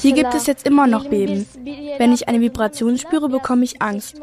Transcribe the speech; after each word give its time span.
Hier 0.00 0.12
gibt 0.12 0.34
es 0.34 0.46
jetzt 0.46 0.66
immer 0.66 0.86
noch 0.86 1.08
Beben. 1.08 1.46
Wenn 1.98 2.12
ich 2.12 2.28
eine 2.28 2.40
Vibration 2.40 2.98
spüre, 2.98 3.28
bekomme 3.28 3.64
ich 3.64 3.80
Angst. 3.82 4.20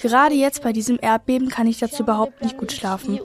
Gerade 0.00 0.34
jetzt 0.34 0.62
bei 0.62 0.72
diesem 0.72 0.98
Erdbeben 1.00 1.48
kann 1.48 1.66
ich 1.66 1.78
dazu 1.78 2.02
überhaupt 2.02 2.42
nicht 2.42 2.56
gut 2.56 2.72
schlafen. 2.72 3.18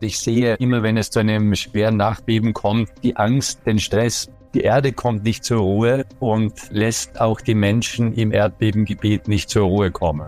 Ich 0.00 0.18
sehe 0.18 0.54
immer, 0.54 0.82
wenn 0.82 0.96
es 0.96 1.10
zu 1.10 1.18
einem 1.18 1.54
schweren 1.54 1.96
Nachbeben 1.96 2.54
kommt, 2.54 2.88
die 3.02 3.16
Angst, 3.16 3.60
den 3.66 3.78
Stress. 3.78 4.30
Die 4.54 4.62
Erde 4.62 4.92
kommt 4.92 5.22
nicht 5.24 5.44
zur 5.44 5.60
Ruhe 5.60 6.06
und 6.18 6.54
lässt 6.70 7.20
auch 7.20 7.40
die 7.40 7.54
Menschen 7.54 8.14
im 8.14 8.32
Erdbebengebiet 8.32 9.28
nicht 9.28 9.50
zur 9.50 9.64
Ruhe 9.66 9.90
kommen. 9.90 10.26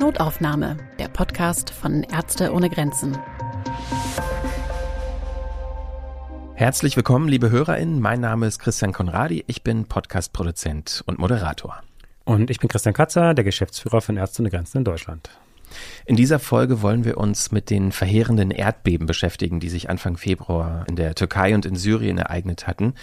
Notaufnahme, 0.00 0.76
der 0.98 1.08
Podcast 1.08 1.70
von 1.70 2.04
Ärzte 2.04 2.52
ohne 2.52 2.70
Grenzen. 2.70 3.18
Herzlich 6.58 6.96
willkommen, 6.96 7.28
liebe 7.28 7.50
HörerInnen. 7.50 8.00
Mein 8.00 8.18
Name 8.18 8.44
ist 8.48 8.58
Christian 8.58 8.92
Konradi. 8.92 9.44
Ich 9.46 9.62
bin 9.62 9.84
Podcast-Produzent 9.84 11.04
und 11.06 11.20
Moderator. 11.20 11.84
Und 12.24 12.50
ich 12.50 12.58
bin 12.58 12.68
Christian 12.68 12.94
Katzer, 12.94 13.32
der 13.32 13.44
Geschäftsführer 13.44 14.00
von 14.00 14.16
Ärzte 14.16 14.42
ohne 14.42 14.50
Grenzen 14.50 14.78
in 14.78 14.84
Deutschland. 14.84 15.30
In 16.06 16.16
dieser 16.16 16.38
Folge 16.38 16.82
wollen 16.82 17.04
wir 17.04 17.18
uns 17.18 17.52
mit 17.52 17.70
den 17.70 17.92
verheerenden 17.92 18.50
Erdbeben 18.50 19.06
beschäftigen, 19.06 19.60
die 19.60 19.68
sich 19.68 19.90
Anfang 19.90 20.16
Februar 20.16 20.84
in 20.88 20.96
der 20.96 21.14
Türkei 21.14 21.54
und 21.54 21.66
in 21.66 21.76
Syrien 21.76 22.18
ereignet 22.18 22.66
hatten, 22.66 22.94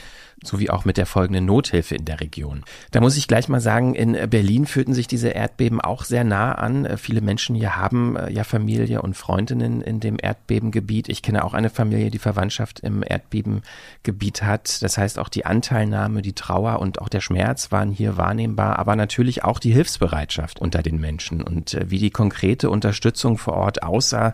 sowie 0.43 0.69
auch 0.69 0.85
mit 0.85 0.97
der 0.97 1.05
folgenden 1.05 1.45
Nothilfe 1.45 1.95
in 1.95 2.05
der 2.05 2.19
Region. 2.19 2.63
Da 2.91 3.01
muss 3.01 3.17
ich 3.17 3.27
gleich 3.27 3.47
mal 3.47 3.61
sagen, 3.61 3.95
in 3.95 4.29
Berlin 4.29 4.65
fühlten 4.65 4.93
sich 4.93 5.07
diese 5.07 5.29
Erdbeben 5.29 5.81
auch 5.81 6.03
sehr 6.03 6.23
nah 6.23 6.53
an. 6.53 6.97
Viele 6.97 7.21
Menschen 7.21 7.55
hier 7.55 7.75
haben 7.75 8.15
äh, 8.15 8.31
ja 8.31 8.43
Familie 8.43 9.01
und 9.01 9.15
Freundinnen 9.15 9.81
in 9.81 9.99
dem 9.99 10.17
Erdbebengebiet. 10.21 11.09
Ich 11.09 11.21
kenne 11.21 11.43
auch 11.43 11.53
eine 11.53 11.69
Familie, 11.69 12.11
die 12.11 12.19
Verwandtschaft 12.19 12.81
im 12.81 13.03
Erdbebengebiet 13.05 14.43
hat. 14.43 14.81
Das 14.81 14.97
heißt, 14.97 15.19
auch 15.19 15.29
die 15.29 15.45
Anteilnahme, 15.45 16.21
die 16.21 16.33
Trauer 16.33 16.79
und 16.79 17.01
auch 17.01 17.09
der 17.09 17.21
Schmerz 17.21 17.71
waren 17.71 17.91
hier 17.91 18.17
wahrnehmbar, 18.17 18.79
aber 18.79 18.95
natürlich 18.95 19.43
auch 19.43 19.59
die 19.59 19.71
Hilfsbereitschaft 19.71 20.59
unter 20.59 20.83
den 20.83 20.99
Menschen 20.99 21.41
und 21.41 21.73
äh, 21.73 21.89
wie 21.89 21.99
die 21.99 22.11
konkrete 22.55 22.69
Unterstützung 22.69 23.37
vor 23.37 23.55
Ort 23.55 23.83
aussah 23.83 24.33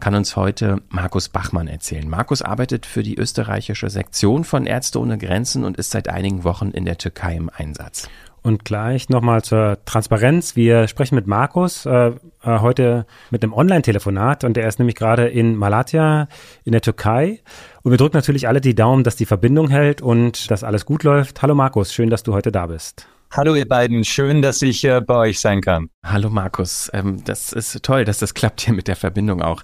kann 0.00 0.14
uns 0.14 0.34
heute 0.34 0.78
Markus 0.88 1.28
Bachmann 1.28 1.68
erzählen. 1.68 2.08
Markus 2.08 2.42
arbeitet 2.42 2.84
für 2.84 3.02
die 3.02 3.16
österreichische 3.16 3.90
Sektion 3.90 4.44
von 4.44 4.66
Ärzte 4.66 4.98
ohne 4.98 5.18
Grenzen 5.18 5.62
und 5.62 5.76
ist 5.76 5.90
seit 5.90 6.08
einigen 6.08 6.42
Wochen 6.42 6.70
in 6.70 6.84
der 6.84 6.98
Türkei 6.98 7.36
im 7.36 7.50
Einsatz. 7.54 8.08
Und 8.42 8.64
gleich 8.64 9.10
nochmal 9.10 9.42
zur 9.42 9.78
Transparenz. 9.84 10.56
Wir 10.56 10.88
sprechen 10.88 11.14
mit 11.14 11.26
Markus 11.26 11.84
äh, 11.84 12.08
äh, 12.08 12.12
heute 12.42 13.06
mit 13.30 13.44
einem 13.44 13.52
Online-Telefonat 13.52 14.42
und 14.44 14.56
er 14.56 14.66
ist 14.66 14.78
nämlich 14.78 14.96
gerade 14.96 15.28
in 15.28 15.54
Malatya 15.54 16.26
in 16.64 16.72
der 16.72 16.80
Türkei. 16.80 17.40
Und 17.82 17.90
wir 17.90 17.98
drücken 17.98 18.16
natürlich 18.16 18.48
alle 18.48 18.62
die 18.62 18.74
Daumen, 18.74 19.04
dass 19.04 19.16
die 19.16 19.26
Verbindung 19.26 19.68
hält 19.68 20.00
und 20.00 20.50
dass 20.50 20.64
alles 20.64 20.86
gut 20.86 21.04
läuft. 21.04 21.42
Hallo 21.42 21.54
Markus, 21.54 21.92
schön, 21.92 22.10
dass 22.10 22.22
du 22.22 22.32
heute 22.32 22.50
da 22.50 22.66
bist. 22.66 23.06
Hallo 23.32 23.54
ihr 23.54 23.68
beiden, 23.68 24.02
schön, 24.04 24.42
dass 24.42 24.60
ich 24.60 24.82
äh, 24.82 25.00
bei 25.00 25.14
euch 25.14 25.38
sein 25.38 25.60
kann. 25.60 25.88
Hallo 26.02 26.30
Markus, 26.30 26.90
ähm, 26.92 27.22
das 27.22 27.52
ist 27.52 27.80
toll, 27.84 28.04
dass 28.04 28.18
das 28.18 28.34
klappt 28.34 28.62
hier 28.62 28.74
mit 28.74 28.88
der 28.88 28.96
Verbindung 28.96 29.40
auch. 29.40 29.62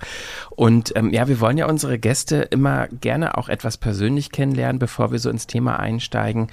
Und 0.50 0.92
ähm, 0.94 1.12
ja, 1.12 1.26
wir 1.26 1.40
wollen 1.40 1.58
ja 1.58 1.66
unsere 1.66 1.98
Gäste 1.98 2.36
immer 2.36 2.86
gerne 2.86 3.36
auch 3.36 3.48
etwas 3.48 3.76
persönlich 3.76 4.30
kennenlernen, 4.30 4.78
bevor 4.78 5.10
wir 5.10 5.18
so 5.18 5.30
ins 5.30 5.48
Thema 5.48 5.80
einsteigen. 5.80 6.46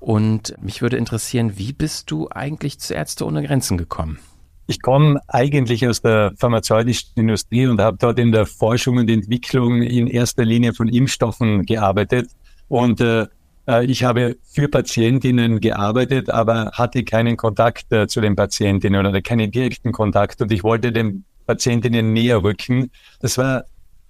Und 0.00 0.56
mich 0.60 0.82
würde 0.82 0.96
interessieren, 0.96 1.58
wie 1.58 1.72
bist 1.72 2.10
du 2.10 2.28
eigentlich 2.28 2.80
zu 2.80 2.92
Ärzte 2.92 3.24
ohne 3.24 3.44
Grenzen 3.44 3.78
gekommen? 3.78 4.18
Ich 4.66 4.82
komme 4.82 5.20
eigentlich 5.28 5.86
aus 5.86 6.02
der 6.02 6.32
pharmazeutischen 6.36 7.10
Industrie 7.14 7.68
und 7.68 7.80
habe 7.80 7.98
dort 8.00 8.18
in 8.18 8.32
der 8.32 8.46
Forschung 8.46 8.96
und 8.96 9.08
Entwicklung 9.08 9.80
in 9.82 10.08
erster 10.08 10.44
Linie 10.44 10.74
von 10.74 10.88
Impfstoffen 10.88 11.66
gearbeitet. 11.66 12.30
Und 12.66 13.00
äh, 13.00 13.28
ich 13.68 14.02
habe 14.04 14.36
für 14.42 14.68
Patientinnen 14.68 15.60
gearbeitet, 15.60 16.30
aber 16.30 16.70
hatte 16.72 17.04
keinen 17.04 17.36
Kontakt 17.36 17.92
äh, 17.92 18.06
zu 18.06 18.20
den 18.20 18.34
Patientinnen 18.34 19.04
oder 19.04 19.20
keinen 19.20 19.50
direkten 19.50 19.92
Kontakt 19.92 20.40
und 20.40 20.50
ich 20.52 20.64
wollte 20.64 20.90
den 20.90 21.24
Patientinnen 21.46 22.12
näher 22.12 22.42
rücken. 22.42 22.90
Das 23.20 23.36
war 23.36 23.64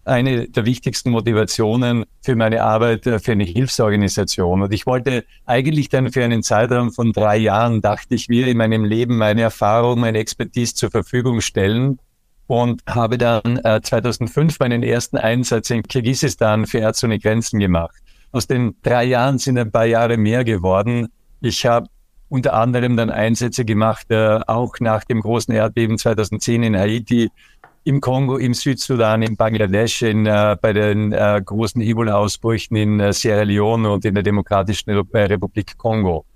eine 0.04 0.48
der 0.48 0.64
wichtigsten 0.64 1.10
Motivationen 1.10 2.04
für 2.22 2.34
meine 2.34 2.62
Arbeit 2.62 3.06
äh, 3.06 3.18
für 3.18 3.32
eine 3.32 3.44
Hilfsorganisation. 3.44 4.62
Und 4.62 4.72
ich 4.72 4.86
wollte 4.86 5.24
eigentlich 5.44 5.88
dann 5.88 6.12
für 6.12 6.24
einen 6.24 6.42
Zeitraum 6.42 6.92
von 6.92 7.12
drei 7.12 7.36
Jahren, 7.36 7.80
dachte 7.82 8.14
ich 8.14 8.28
mir, 8.28 8.46
in 8.46 8.56
meinem 8.56 8.84
Leben 8.84 9.18
meine 9.18 9.42
Erfahrung, 9.42 10.00
meine 10.00 10.18
Expertise 10.18 10.74
zur 10.74 10.90
Verfügung 10.90 11.40
stellen 11.40 11.98
und 12.46 12.82
habe 12.88 13.18
dann 13.18 13.58
äh, 13.64 13.80
2005 13.82 14.58
meinen 14.60 14.82
ersten 14.82 15.18
Einsatz 15.18 15.70
in 15.70 15.82
Kirgisistan 15.82 16.66
für 16.66 16.78
Ärzte 16.78 17.06
ohne 17.06 17.18
Grenzen 17.18 17.60
gemacht. 17.60 18.02
Aus 18.32 18.46
den 18.46 18.76
drei 18.82 19.04
Jahren 19.04 19.38
sind 19.38 19.58
ein 19.58 19.70
paar 19.70 19.86
Jahre 19.86 20.16
mehr 20.16 20.44
geworden. 20.44 21.08
Ich 21.40 21.64
habe 21.64 21.88
unter 22.28 22.54
anderem 22.54 22.96
dann 22.96 23.10
Einsätze 23.10 23.64
gemacht, 23.64 24.10
äh, 24.10 24.40
auch 24.46 24.74
nach 24.80 25.04
dem 25.04 25.20
großen 25.20 25.54
Erdbeben 25.54 25.96
2010 25.96 26.62
in 26.62 26.76
Haiti, 26.76 27.30
im 27.84 28.02
Kongo, 28.02 28.36
im 28.36 28.52
Südsudan, 28.52 29.22
in 29.22 29.36
Bangladesch, 29.36 30.02
in, 30.02 30.26
äh, 30.26 30.56
bei 30.60 30.74
den 30.74 31.12
äh, 31.12 31.40
großen 31.42 31.80
Ebola-Ausbrüchen 31.80 32.76
in 32.76 33.00
äh, 33.00 33.14
Sierra 33.14 33.42
Leone 33.42 33.90
und 33.90 34.04
in 34.04 34.12
der 34.14 34.22
Demokratischen 34.22 34.90
Republik 34.90 35.78
Kongo. 35.78 36.26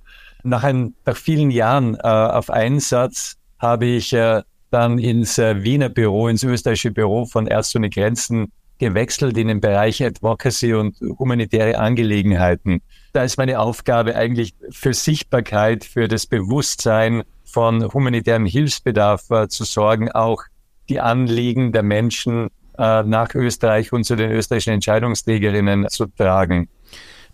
Nach, 0.45 0.65
ein, 0.65 0.95
nach 1.05 1.17
vielen 1.17 1.51
Jahren 1.51 1.95
äh, 1.97 2.09
auf 2.09 2.49
Einsatz 2.49 3.37
habe 3.59 3.85
ich 3.85 4.15
äh, 4.15 4.43
dann 4.71 4.99
ins 4.99 5.39
äh, 5.39 5.63
Wiener 5.63 5.91
Büro, 5.91 6.29
ins 6.29 6.43
österreichische 6.43 6.91
Büro 6.91 7.27
von 7.27 7.47
Ärzte 7.47 7.79
ohne 7.79 7.91
Grenzen 7.91 8.51
gewechselt 8.83 9.37
in 9.39 9.47
den 9.47 9.61
Bereich 9.61 10.03
Advocacy 10.03 10.75
und 10.75 10.97
humanitäre 11.01 11.79
Angelegenheiten. 11.79 12.83
Da 13.13 13.23
ist 13.23 13.37
meine 13.37 13.61
Aufgabe 13.61 14.17
eigentlich 14.17 14.55
für 14.71 14.93
Sichtbarkeit, 14.93 15.85
für 15.85 16.09
das 16.09 16.27
Bewusstsein 16.27 17.23
von 17.45 17.93
humanitärem 17.95 18.45
Hilfsbedarf 18.45 19.31
äh, 19.31 19.47
zu 19.47 19.63
sorgen, 19.63 20.11
auch 20.11 20.43
die 20.89 20.99
Anliegen 20.99 21.71
der 21.71 21.85
Menschen 21.85 22.49
äh, 22.77 23.05
nach 23.05 23.37
Österreich 23.37 23.93
und 23.93 24.03
zu 24.03 24.17
den 24.17 24.33
österreichischen 24.33 24.75
Entscheidungsträgerinnen 24.75 25.89
zu 25.89 26.07
tragen. 26.07 26.69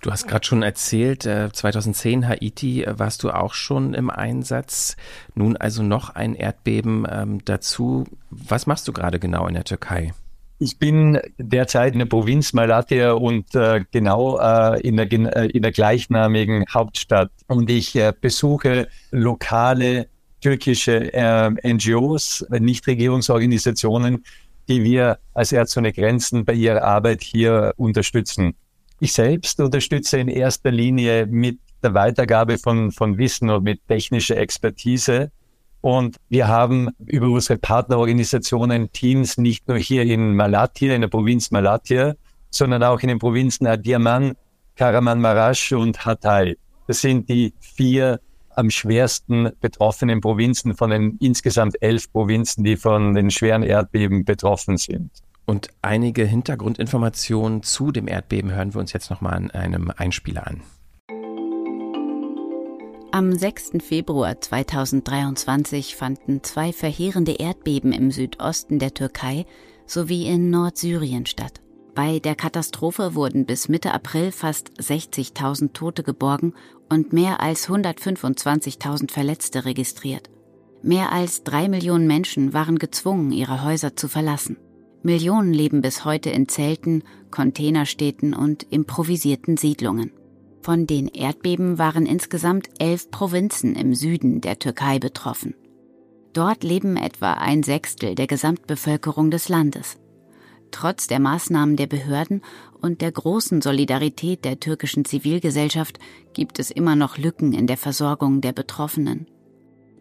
Du 0.03 0.11
hast 0.11 0.29
gerade 0.29 0.47
schon 0.47 0.63
erzählt, 0.63 1.23
2010 1.23 2.23
äh, 2.23 2.27
Haiti 2.27 2.85
äh, 2.85 2.99
warst 2.99 3.23
du 3.23 3.31
auch 3.31 3.55
schon 3.55 3.95
im 3.95 4.11
Einsatz. 4.11 4.99
Nun 5.35 5.57
also 5.57 5.83
noch 5.83 6.11
ein 6.11 6.35
Erdbeben 6.35 7.07
ähm, 7.11 7.43
dazu. 7.47 8.05
Was 8.29 8.67
machst 8.67 8.87
du 8.87 8.93
gerade 8.93 9.19
genau 9.19 9.47
in 9.47 9.55
der 9.55 9.65
Türkei? 9.65 10.13
Ich 10.61 10.79
bin 10.79 11.21
derzeit 11.39 11.93
in 11.93 12.01
der 12.01 12.07
Provinz 12.07 12.53
Malatya 12.53 13.13
und 13.13 13.55
äh, 13.55 13.85
genau 13.93 14.39
äh, 14.41 14.81
in, 14.81 14.97
der, 14.97 15.07
äh, 15.13 15.47
in 15.47 15.63
der 15.63 15.71
gleichnamigen 15.71 16.65
Hauptstadt. 16.73 17.31
Und 17.47 17.71
ich 17.71 17.95
äh, 17.95 18.13
besuche 18.21 18.89
lokale 19.13 20.09
türkische 20.41 21.13
äh, 21.13 21.51
NGOs, 21.63 22.45
Nichtregierungsorganisationen, 22.51 24.25
die 24.69 24.83
wir 24.83 25.19
als 25.33 25.53
Ärzte 25.53 25.79
ohne 25.79 25.93
Grenzen 25.93 26.45
bei 26.45 26.55
ihrer 26.55 26.83
Arbeit 26.83 27.23
hier 27.23 27.73
unterstützen. 27.77 28.55
Ich 28.99 29.13
selbst 29.13 29.61
unterstütze 29.61 30.19
in 30.19 30.27
erster 30.27 30.73
Linie 30.73 31.27
mit 31.27 31.61
der 31.85 31.95
Weitergabe 31.95 32.59
von, 32.59 32.91
von 32.91 33.17
Wissen 33.17 33.49
und 33.49 33.63
mit 33.63 33.87
technischer 33.87 34.37
Expertise 34.37 35.31
und 35.81 36.17
wir 36.29 36.49
haben 36.49 36.89
über 37.07 37.29
unsere 37.29 37.59
Partnerorganisationen 37.59 38.91
Teams 38.93 39.39
nicht 39.39 39.69
nur 39.69 39.79
hier 39.79 40.03
in 40.03 40.35
Malatya, 40.35 40.95
in 40.95 41.03
der 41.03 41.09
Provinz 41.09 41.51
Malatya, 41.51 42.15
sondern 42.51 42.83
auch 42.83 43.01
in 43.01 43.09
den 43.09 43.19
Provinzen 43.19 43.67
Adiyaman, 43.67 44.35
Karaman-Marash 44.77 45.73
und 45.73 46.05
Hatay. 46.05 46.57
Das 46.87 47.01
sind 47.01 47.29
die 47.29 47.53
vier 47.61 48.21
am 48.57 48.71
schwersten 48.71 49.51
betroffenen 49.61 50.21
Provinzen 50.21 50.75
von 50.75 50.91
den 50.91 51.17
insgesamt 51.21 51.81
elf 51.81 52.11
Provinzen, 52.13 52.65
die 52.65 52.77
von 52.77 53.15
den 53.15 53.31
schweren 53.31 53.63
Erdbeben 53.63 54.25
betroffen 54.25 54.77
sind. 54.79 55.11
Und 55.47 55.69
einige 55.81 56.25
Hintergrundinformationen 56.25 57.63
zu 57.63 57.93
dem 57.93 58.09
Erdbeben 58.09 58.51
hören 58.53 58.75
wir 58.75 58.81
uns 58.81 58.93
jetzt 58.93 59.11
nochmal 59.11 59.35
an 59.35 59.51
einem 59.53 59.93
Einspieler 59.97 60.47
an. 60.47 60.63
Am 63.11 63.33
6. 63.33 63.83
Februar 63.83 64.39
2023 64.39 65.97
fanden 65.97 66.43
zwei 66.43 66.75
verheerende 66.75 67.33
Erdbeben 67.33 67.93
im 67.93 68.11
Südosten 68.11 68.79
der 68.79 68.93
Türkei 68.93 69.47
sowie 69.87 70.27
in 70.27 70.51
Nordsyrien 70.51 71.25
statt. 71.25 71.63
Bei 71.95 72.19
der 72.19 72.35
Katastrophe 72.35 73.15
wurden 73.15 73.47
bis 73.47 73.71
Mitte 73.71 73.95
April 73.95 74.31
fast 74.31 74.73
60.000 74.79 75.73
Tote 75.73 76.03
geborgen 76.03 76.53
und 76.91 77.15
mehr 77.15 77.41
als 77.41 77.71
125.000 77.71 79.11
Verletzte 79.11 79.65
registriert. 79.65 80.29
Mehr 80.83 81.11
als 81.11 81.45
drei 81.45 81.71
Millionen 81.71 82.07
Menschen 82.07 82.53
waren 82.53 82.79
gezwungen, 82.79 83.33
ihre 83.33 83.65
Häuser 83.65 83.97
zu 83.97 84.09
verlassen. 84.09 84.59
Millionen 85.03 85.55
leben 85.55 85.81
bis 85.81 86.05
heute 86.05 86.29
in 86.29 86.47
Zelten, 86.47 87.03
Containerstädten 87.31 88.35
und 88.35 88.65
improvisierten 88.65 89.57
Siedlungen. 89.57 90.13
Von 90.69 90.87
den 90.87 91.09
Erdbeben 91.09 91.79
waren 91.79 92.05
insgesamt 92.05 92.69
elf 92.79 93.11
Provinzen 93.11 93.75
im 93.75 93.95
Süden 93.95 94.43
der 94.43 94.59
Türkei 94.59 94.99
betroffen. 94.99 95.55
Dort 96.35 96.63
leben 96.63 96.99
etwa 96.99 97.33
ein 97.33 97.63
Sechstel 97.63 98.15
der 98.15 98.27
Gesamtbevölkerung 98.27 99.31
des 99.31 99.49
Landes. 99.49 99.97
Trotz 100.71 101.07
der 101.07 101.21
Maßnahmen 101.21 101.77
der 101.77 101.87
Behörden 101.87 102.43
und 102.83 103.01
der 103.01 103.13
großen 103.13 103.63
Solidarität 103.63 104.45
der 104.45 104.61
türkischen 104.61 105.07
Zivilgesellschaft 105.07 106.01
gibt 106.35 106.59
es 106.59 106.71
immer 106.71 106.97
noch 106.97 107.17
Lücken 107.17 107.55
in 107.55 107.67
der 107.67 107.79
Versorgung 107.79 108.43
der 108.43 108.53
Betroffenen. 108.53 109.27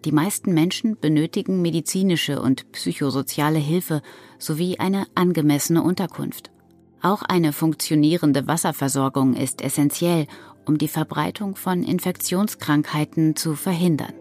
Die 0.03 0.11
meisten 0.11 0.53
Menschen 0.53 0.99
benötigen 0.99 1.61
medizinische 1.61 2.41
und 2.41 2.69
psychosoziale 2.73 3.59
Hilfe 3.59 4.01
sowie 4.37 4.79
eine 4.79 5.07
angemessene 5.15 5.81
Unterkunft. 5.81 6.51
Auch 7.01 7.21
eine 7.21 7.53
funktionierende 7.53 8.47
Wasserversorgung 8.47 9.35
ist 9.35 9.61
essentiell, 9.61 10.25
um 10.67 10.77
die 10.77 10.87
Verbreitung 10.87 11.55
von 11.55 11.83
Infektionskrankheiten 11.83 13.35
zu 13.35 13.55
verhindern. 13.55 14.13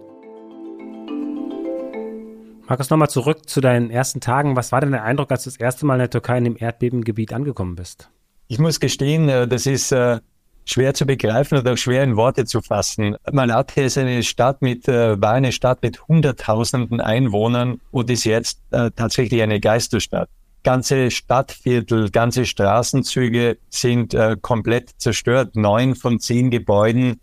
Markus, 2.69 2.91
nochmal 2.91 3.11
zurück 3.11 3.49
zu 3.49 3.61
deinen 3.61 3.91
ersten 3.91 4.21
Tagen. 4.21 4.57
Was 4.57 4.73
war 4.73 4.81
denn 4.81 4.91
der 4.91 5.05
Eindruck, 5.05 5.31
als 5.31 5.45
du 5.45 5.51
das 5.51 5.57
erste 5.59 5.87
Mal 5.87 5.95
in 5.95 6.01
der 6.01 6.11
Türkei 6.11 6.39
in 6.39 6.45
dem 6.45 6.57
Erdbebengebiet 6.59 7.33
angekommen 7.33 7.77
bist? 7.77 8.11
Ich 8.49 8.59
muss 8.59 8.81
gestehen, 8.81 9.29
äh, 9.29 9.47
das 9.47 9.67
ist 9.67 9.93
äh, 9.93 10.19
schwer 10.65 10.93
zu 10.95 11.07
begreifen 11.07 11.59
oder 11.59 11.75
auch 11.75 11.77
schwer 11.77 12.03
in 12.03 12.17
Worte 12.17 12.45
zu 12.45 12.61
fassen. 12.61 13.17
Malatya 13.31 13.85
ist 13.85 13.99
eine 13.99 14.23
Stadt 14.25 14.63
mit, 14.63 14.89
äh, 14.89 15.21
war 15.21 15.33
eine 15.33 15.53
Stadt 15.53 15.81
mit 15.83 16.09
hunderttausenden 16.09 17.01
Einwohnern 17.01 17.81
und 17.93 18.11
ist 18.11 18.25
jetzt 18.25 18.61
tatsächlich 18.71 19.43
eine 19.43 19.61
Geisterstadt. 19.61 20.29
Ganze 20.67 21.13
Stadtviertel, 21.13 22.11
ganze 22.11 22.45
Straßenzüge 22.45 23.57
sind 23.69 24.17
komplett 24.43 24.91
zerstört. 24.99 25.55
Neun 25.55 25.95
von 25.95 26.19
zehn 26.19 26.51
Gebäuden 26.51 27.21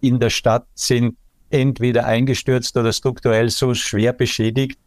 in 0.00 0.18
der 0.18 0.30
Stadt 0.30 0.66
sind 0.74 1.14
entweder 1.50 2.06
eingestürzt 2.06 2.76
oder 2.76 2.92
strukturell 2.92 3.50
so 3.50 3.74
schwer 3.74 4.14
beschädigt, 4.14 4.78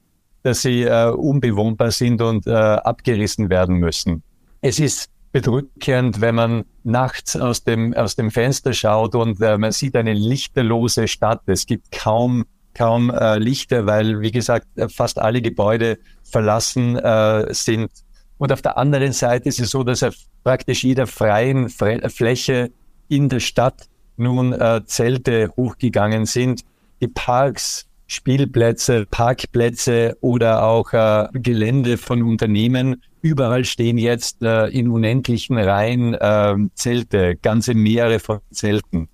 dass 0.43 0.61
sie 0.61 0.83
äh, 0.83 1.09
unbewohnbar 1.09 1.91
sind 1.91 2.21
und 2.21 2.47
äh, 2.47 2.51
abgerissen 2.51 3.49
werden 3.49 3.77
müssen. 3.77 4.23
Es 4.61 4.79
ist 4.79 5.09
bedrückend, 5.31 6.21
wenn 6.21 6.35
man 6.35 6.65
nachts 6.83 7.35
aus 7.35 7.63
dem, 7.63 7.93
aus 7.93 8.15
dem 8.15 8.31
Fenster 8.31 8.73
schaut 8.73 9.15
und 9.15 9.41
äh, 9.41 9.57
man 9.57 9.71
sieht 9.71 9.95
eine 9.95 10.13
lichterlose 10.13 11.07
Stadt. 11.07 11.41
Es 11.45 11.65
gibt 11.65 11.91
kaum, 11.91 12.45
kaum 12.73 13.09
äh, 13.09 13.37
Lichter, 13.37 13.85
weil, 13.85 14.21
wie 14.21 14.31
gesagt, 14.31 14.67
fast 14.89 15.19
alle 15.19 15.41
Gebäude 15.41 15.99
verlassen 16.29 16.95
äh, 16.97 17.53
sind. 17.53 17.91
Und 18.37 18.51
auf 18.51 18.61
der 18.61 18.77
anderen 18.77 19.11
Seite 19.11 19.49
ist 19.49 19.59
es 19.59 19.71
so, 19.71 19.83
dass 19.83 20.03
auf 20.03 20.15
praktisch 20.43 20.83
jeder 20.83 21.07
freien 21.07 21.69
Fre 21.69 22.09
Fläche 22.09 22.71
in 23.07 23.29
der 23.29 23.39
Stadt 23.39 23.87
nun 24.17 24.53
äh, 24.53 24.81
Zelte 24.85 25.51
hochgegangen 25.57 26.25
sind. 26.25 26.61
Die 27.01 27.07
Parks 27.07 27.89
Spielplätze, 28.09 29.05
Parkplätze 29.05 30.17
oder 30.21 30.63
auch 30.63 30.93
äh, 30.93 31.27
Gelände 31.33 31.97
von 31.97 32.23
Unternehmen. 32.23 33.03
Überall 33.21 33.65
stehen 33.65 33.99
jetzt 33.99 34.41
äh, 34.41 34.65
in 34.67 34.89
unendlichen 34.89 35.59
Reihen 35.59 36.15
äh, 36.15 36.55
Zelte, 36.73 37.35
ganze 37.35 37.75
Meere 37.75 38.19
von 38.19 38.39
Zelten. 38.51 39.09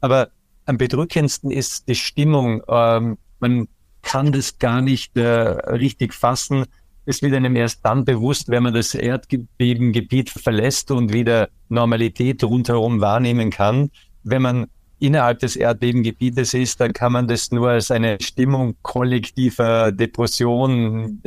Aber 0.00 0.28
am 0.66 0.78
bedrückendsten 0.78 1.50
ist 1.50 1.88
die 1.88 1.96
Stimmung. 1.96 2.62
Ähm, 2.68 3.18
man 3.40 3.66
kann 4.02 4.32
das 4.32 4.58
gar 4.58 4.82
nicht 4.82 5.16
äh, 5.16 5.22
richtig 5.22 6.14
fassen. 6.14 6.64
Es 7.04 7.22
wird 7.22 7.34
einem 7.34 7.56
erst 7.56 7.84
dann 7.84 8.04
bewusst, 8.04 8.48
wenn 8.48 8.62
man 8.62 8.74
das 8.74 8.94
Erdbebengebiet 8.94 10.30
verlässt 10.30 10.90
und 10.90 11.12
wieder 11.12 11.48
Normalität 11.68 12.44
rundherum 12.44 13.00
wahrnehmen 13.00 13.50
kann. 13.50 13.90
Wenn 14.22 14.42
man 14.42 14.66
innerhalb 15.00 15.40
des 15.40 15.56
Erdbebengebietes 15.56 16.54
ist, 16.54 16.80
dann 16.80 16.92
kann 16.92 17.12
man 17.12 17.26
das 17.26 17.50
nur 17.50 17.70
als 17.70 17.90
eine 17.90 18.18
Stimmung 18.20 18.76
kollektiver 18.82 19.90
Depression, 19.90 21.20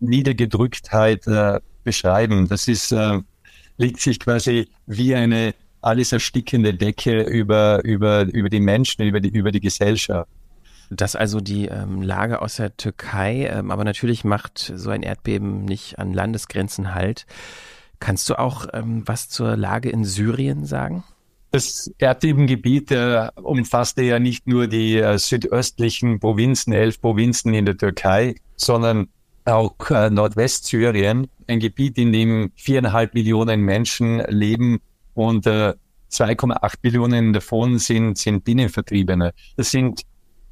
Niedergedrücktheit 0.00 1.26
äh, 1.26 1.60
beschreiben. 1.84 2.48
Das 2.48 2.66
ist, 2.66 2.92
äh, 2.92 3.20
liegt 3.76 4.00
sich 4.00 4.18
quasi 4.20 4.68
wie 4.86 5.14
eine 5.14 5.54
alles 5.82 6.12
erstickende 6.12 6.72
Decke 6.74 7.22
über, 7.22 7.84
über, 7.84 8.22
über 8.32 8.48
die 8.48 8.60
Menschen, 8.60 9.02
über 9.02 9.20
die, 9.20 9.28
über 9.28 9.52
die 9.52 9.60
Gesellschaft. 9.60 10.30
Das 10.90 11.14
also 11.14 11.40
die 11.40 11.66
ähm, 11.66 12.02
Lage 12.02 12.42
aus 12.42 12.56
der 12.56 12.76
Türkei, 12.76 13.46
ähm, 13.46 13.70
aber 13.70 13.84
natürlich 13.84 14.24
macht 14.24 14.72
so 14.74 14.90
ein 14.90 15.02
Erdbeben 15.02 15.64
nicht 15.64 15.98
an 16.00 16.12
Landesgrenzen 16.12 16.94
halt. 16.94 17.26
Kannst 18.00 18.28
du 18.28 18.38
auch 18.38 18.66
ähm, 18.72 19.02
was 19.06 19.28
zur 19.28 19.56
Lage 19.56 19.88
in 19.88 20.04
Syrien 20.04 20.64
sagen? 20.64 21.04
Das 21.52 21.90
Erdbebengebiet 21.98 22.90
äh, 22.90 23.28
umfasste 23.36 24.02
ja 24.02 24.18
nicht 24.18 24.46
nur 24.46 24.66
die 24.66 24.98
äh, 24.98 25.18
südöstlichen 25.18 26.18
Provinzen, 26.18 26.72
elf 26.72 27.00
Provinzen 27.00 27.54
in 27.54 27.66
der 27.66 27.76
Türkei, 27.76 28.34
sondern 28.56 29.08
auch 29.44 29.74
äh, 29.90 30.10
Nordwestsyrien, 30.10 31.28
ein 31.46 31.60
Gebiet, 31.60 31.98
in 31.98 32.12
dem 32.12 32.52
viereinhalb 32.56 33.14
Millionen 33.14 33.60
Menschen 33.60 34.20
leben 34.28 34.80
und 35.14 35.46
äh, 35.46 35.74
2,8 36.10 36.74
Millionen 36.82 37.32
davon 37.32 37.78
sind, 37.78 38.18
sind 38.18 38.44
Binnenvertriebene. 38.44 39.32
Das 39.56 39.70
sind 39.70 40.02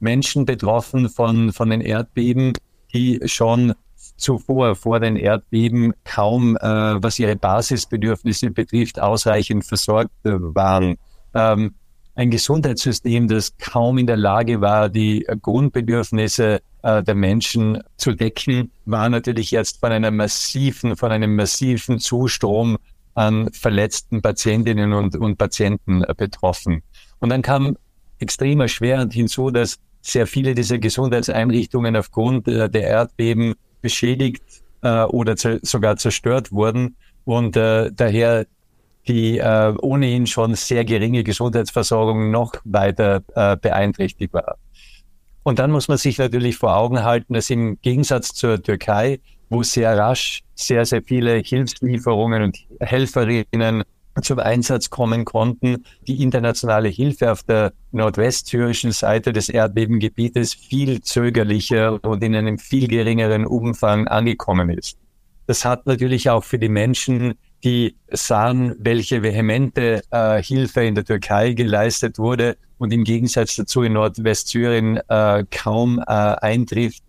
Menschen 0.00 0.44
betroffen 0.44 1.08
von, 1.08 1.52
von 1.52 1.70
den 1.70 1.80
Erdbeben, 1.80 2.52
die 2.92 3.20
schon 3.26 3.74
zuvor, 4.16 4.74
vor 4.74 5.00
den 5.00 5.16
Erdbeben, 5.16 5.94
kaum, 6.04 6.56
äh, 6.56 6.60
was 6.60 7.18
ihre 7.18 7.36
Basisbedürfnisse 7.36 8.50
betrifft, 8.50 9.00
ausreichend 9.00 9.64
versorgt 9.64 10.10
äh, 10.24 10.32
waren. 10.32 10.96
Ähm, 11.34 11.74
ein 12.14 12.30
Gesundheitssystem, 12.30 13.28
das 13.28 13.56
kaum 13.58 13.96
in 13.96 14.08
der 14.08 14.16
Lage 14.16 14.60
war, 14.60 14.88
die 14.88 15.24
Grundbedürfnisse 15.40 16.60
äh, 16.82 17.02
der 17.02 17.14
Menschen 17.14 17.80
zu 17.96 18.12
decken, 18.12 18.72
war 18.86 19.08
natürlich 19.08 19.52
jetzt 19.52 19.78
von 19.78 19.92
einer 19.92 20.10
massiven, 20.10 20.96
von 20.96 21.12
einem 21.12 21.36
massiven 21.36 22.00
Zustrom 22.00 22.76
an 23.14 23.52
verletzten 23.52 24.20
Patientinnen 24.20 24.92
und, 24.92 25.16
und 25.16 25.38
Patienten 25.38 26.02
äh, 26.02 26.14
betroffen. 26.16 26.82
Und 27.20 27.30
dann 27.30 27.42
kam 27.42 27.76
extrem 28.18 28.60
erschwerend 28.60 29.12
hinzu, 29.12 29.50
dass 29.50 29.78
sehr 30.08 30.26
viele 30.26 30.54
dieser 30.54 30.78
Gesundheitseinrichtungen 30.78 31.96
aufgrund 31.96 32.48
äh, 32.48 32.68
der 32.68 32.86
Erdbeben 32.86 33.54
beschädigt 33.82 34.42
äh, 34.82 35.02
oder 35.04 35.34
sogar 35.36 35.96
zerstört 35.96 36.50
wurden 36.50 36.96
und 37.24 37.56
äh, 37.56 37.90
daher 37.92 38.46
die 39.06 39.40
ohnehin 39.40 40.26
schon 40.26 40.54
sehr 40.54 40.84
geringe 40.84 41.24
Gesundheitsversorgung 41.24 42.30
noch 42.30 42.52
weiter 42.64 43.22
beeinträchtigt 43.62 44.34
war. 44.34 44.58
Und 45.44 45.58
dann 45.58 45.70
muss 45.70 45.88
man 45.88 45.96
sich 45.96 46.18
natürlich 46.18 46.58
vor 46.58 46.76
Augen 46.76 47.02
halten, 47.02 47.32
dass 47.32 47.48
im 47.48 47.80
Gegensatz 47.80 48.34
zur 48.34 48.62
Türkei, 48.62 49.20
wo 49.48 49.62
sehr 49.62 49.96
rasch 49.96 50.42
sehr, 50.54 50.84
sehr 50.84 51.02
viele 51.02 51.36
Hilfslieferungen 51.38 52.42
und 52.42 52.58
Helferinnen 52.80 53.82
zum 54.22 54.38
Einsatz 54.38 54.90
kommen 54.90 55.24
konnten, 55.24 55.84
die 56.06 56.22
internationale 56.22 56.88
Hilfe 56.88 57.32
auf 57.32 57.42
der 57.42 57.72
nordwestsyrischen 57.92 58.92
Seite 58.92 59.32
des 59.32 59.48
Erdbebengebietes 59.48 60.54
viel 60.54 61.00
zögerlicher 61.00 62.02
und 62.04 62.22
in 62.22 62.34
einem 62.34 62.58
viel 62.58 62.88
geringeren 62.88 63.46
Umfang 63.46 64.08
angekommen 64.08 64.70
ist. 64.70 64.98
Das 65.46 65.64
hat 65.64 65.86
natürlich 65.86 66.28
auch 66.28 66.44
für 66.44 66.58
die 66.58 66.68
Menschen, 66.68 67.34
die 67.64 67.96
sahen, 68.10 68.76
welche 68.78 69.22
vehemente 69.22 70.02
äh, 70.10 70.42
Hilfe 70.42 70.82
in 70.82 70.94
der 70.94 71.04
Türkei 71.04 71.54
geleistet 71.54 72.18
wurde 72.18 72.56
und 72.76 72.92
im 72.92 73.04
Gegensatz 73.04 73.56
dazu 73.56 73.82
in 73.82 73.94
Nordwestsyrien 73.94 75.00
äh, 75.08 75.44
kaum 75.50 75.98
äh, 76.00 76.02
eintrifft, 76.04 77.02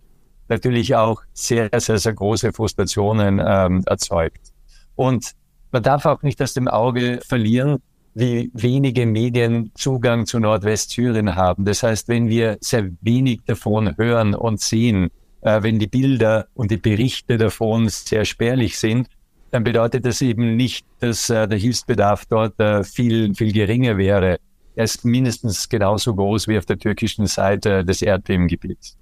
natürlich 0.48 0.96
auch 0.96 1.22
sehr, 1.32 1.68
sehr, 1.76 1.98
sehr 1.98 2.14
große 2.14 2.52
Frustrationen 2.52 3.40
ähm, 3.44 3.82
erzeugt. 3.86 4.52
Und 4.96 5.32
man 5.72 5.82
darf 5.82 6.06
auch 6.06 6.22
nicht 6.22 6.40
aus 6.42 6.54
dem 6.54 6.68
Auge 6.68 7.20
verlieren, 7.26 7.78
wie 8.14 8.50
wenige 8.54 9.06
Medien 9.06 9.70
Zugang 9.74 10.26
zu 10.26 10.40
Nordwestsyrien 10.40 11.36
haben. 11.36 11.64
Das 11.64 11.82
heißt, 11.82 12.08
wenn 12.08 12.28
wir 12.28 12.58
sehr 12.60 12.90
wenig 13.00 13.40
davon 13.46 13.96
hören 13.96 14.34
und 14.34 14.60
sehen, 14.60 15.10
äh, 15.42 15.62
wenn 15.62 15.78
die 15.78 15.86
Bilder 15.86 16.46
und 16.54 16.70
die 16.70 16.76
Berichte 16.76 17.38
davon 17.38 17.88
sehr 17.88 18.24
spärlich 18.24 18.78
sind, 18.78 19.08
dann 19.50 19.64
bedeutet 19.64 20.04
das 20.04 20.22
eben 20.22 20.56
nicht, 20.56 20.86
dass 21.00 21.30
äh, 21.30 21.48
der 21.48 21.58
Hilfsbedarf 21.58 22.26
dort 22.26 22.58
äh, 22.60 22.84
viel, 22.84 23.34
viel 23.34 23.52
geringer 23.52 23.96
wäre. 23.96 24.38
Er 24.76 24.84
ist 24.84 25.04
mindestens 25.04 25.68
genauso 25.68 26.14
groß 26.14 26.48
wie 26.48 26.58
auf 26.58 26.66
der 26.66 26.78
türkischen 26.78 27.26
Seite 27.26 27.84
des 27.84 28.02
Erdbebengebiets. 28.02 28.96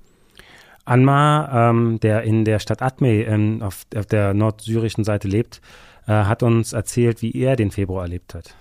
Anmar, 0.84 1.70
ähm, 1.70 2.00
der 2.00 2.22
in 2.22 2.46
der 2.46 2.58
Stadt 2.60 2.80
Atme 2.80 3.25
ähm, 3.25 3.62
auf, 3.62 3.82
auf 3.94 4.06
der 4.06 4.32
nordsyrischen 4.32 5.04
Seite 5.04 5.28
lebt, 5.28 5.60
hat 6.15 6.43
uns 6.43 6.73
erzählt, 6.73 7.23
wie 7.23 7.33
er 7.33 7.57
den 7.57 7.71
Februar 7.71 8.03
erlebt 8.03 8.35
hat. 8.35 8.55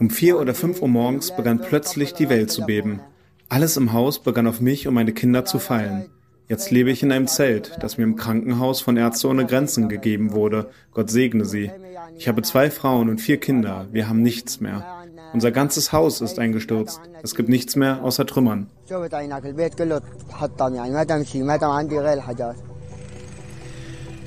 Um 0.00 0.10
vier 0.10 0.38
oder 0.38 0.54
fünf 0.54 0.82
Uhr 0.82 0.88
morgens 0.88 1.34
begann 1.36 1.60
plötzlich 1.60 2.14
die 2.14 2.28
Welt 2.28 2.50
zu 2.50 2.64
beben. 2.64 3.00
Alles 3.48 3.76
im 3.76 3.92
Haus 3.92 4.18
begann 4.18 4.46
auf 4.46 4.60
mich 4.60 4.88
und 4.88 4.94
meine 4.94 5.12
Kinder 5.12 5.44
zu 5.44 5.58
fallen. 5.58 6.06
Jetzt 6.48 6.70
lebe 6.70 6.90
ich 6.90 7.02
in 7.02 7.12
einem 7.12 7.26
Zelt, 7.26 7.72
das 7.80 7.96
mir 7.96 8.04
im 8.04 8.16
Krankenhaus 8.16 8.80
von 8.80 8.96
Ärzte 8.96 9.28
ohne 9.28 9.46
Grenzen 9.46 9.88
gegeben 9.88 10.32
wurde. 10.32 10.70
Gott 10.92 11.10
segne 11.10 11.44
sie. 11.44 11.70
Ich 12.16 12.28
habe 12.28 12.42
zwei 12.42 12.70
Frauen 12.70 13.08
und 13.08 13.20
vier 13.20 13.38
Kinder. 13.38 13.86
Wir 13.92 14.08
haben 14.08 14.22
nichts 14.22 14.60
mehr. 14.60 15.03
Unser 15.34 15.50
ganzes 15.50 15.92
Haus 15.92 16.20
ist 16.20 16.38
eingestürzt. 16.38 17.00
Es 17.24 17.34
gibt 17.34 17.48
nichts 17.48 17.74
mehr 17.74 18.04
außer 18.04 18.24
Trümmern. 18.24 18.68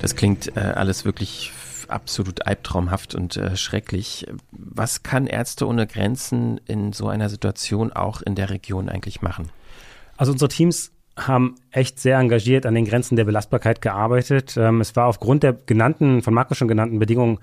Das 0.00 0.16
klingt 0.16 0.54
äh, 0.54 0.60
alles 0.60 1.06
wirklich 1.06 1.50
absolut 1.88 2.46
albtraumhaft 2.46 3.14
und 3.14 3.38
äh, 3.38 3.56
schrecklich. 3.56 4.26
Was 4.52 5.02
kann 5.02 5.26
Ärzte 5.26 5.66
ohne 5.66 5.86
Grenzen 5.86 6.60
in 6.66 6.92
so 6.92 7.08
einer 7.08 7.30
Situation 7.30 7.90
auch 7.90 8.20
in 8.20 8.34
der 8.34 8.50
Region 8.50 8.90
eigentlich 8.90 9.22
machen? 9.22 9.48
Also 10.18 10.32
unsere 10.32 10.50
Teams 10.50 10.92
haben 11.16 11.54
echt 11.70 11.98
sehr 11.98 12.18
engagiert 12.18 12.66
an 12.66 12.74
den 12.74 12.84
Grenzen 12.84 13.16
der 13.16 13.24
Belastbarkeit 13.24 13.80
gearbeitet. 13.80 14.58
Ähm, 14.58 14.82
es 14.82 14.94
war 14.94 15.06
aufgrund 15.06 15.42
der 15.42 15.54
genannten, 15.54 16.20
von 16.20 16.34
Marco 16.34 16.54
schon 16.54 16.68
genannten 16.68 16.98
Bedingungen 16.98 17.38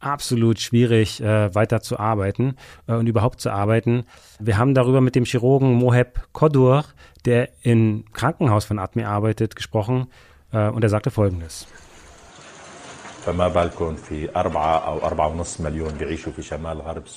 absolut 0.00 0.58
schwierig, 0.60 1.20
äh, 1.20 1.54
weiter 1.54 1.80
zu 1.80 1.98
arbeiten 1.98 2.56
äh, 2.86 2.94
und 2.94 3.06
überhaupt 3.06 3.40
zu 3.40 3.50
arbeiten. 3.50 4.04
Wir 4.38 4.58
haben 4.58 4.74
darüber 4.74 5.00
mit 5.00 5.14
dem 5.14 5.24
Chirurgen 5.24 5.74
Moheb 5.74 6.28
Kodur, 6.32 6.84
der 7.24 7.50
im 7.62 8.04
Krankenhaus 8.12 8.64
von 8.64 8.78
Atmi 8.78 9.04
arbeitet, 9.04 9.54
gesprochen 9.54 10.08
äh, 10.52 10.68
und 10.68 10.82
er 10.82 10.90
sagte 10.90 11.10
Folgendes. 11.10 11.66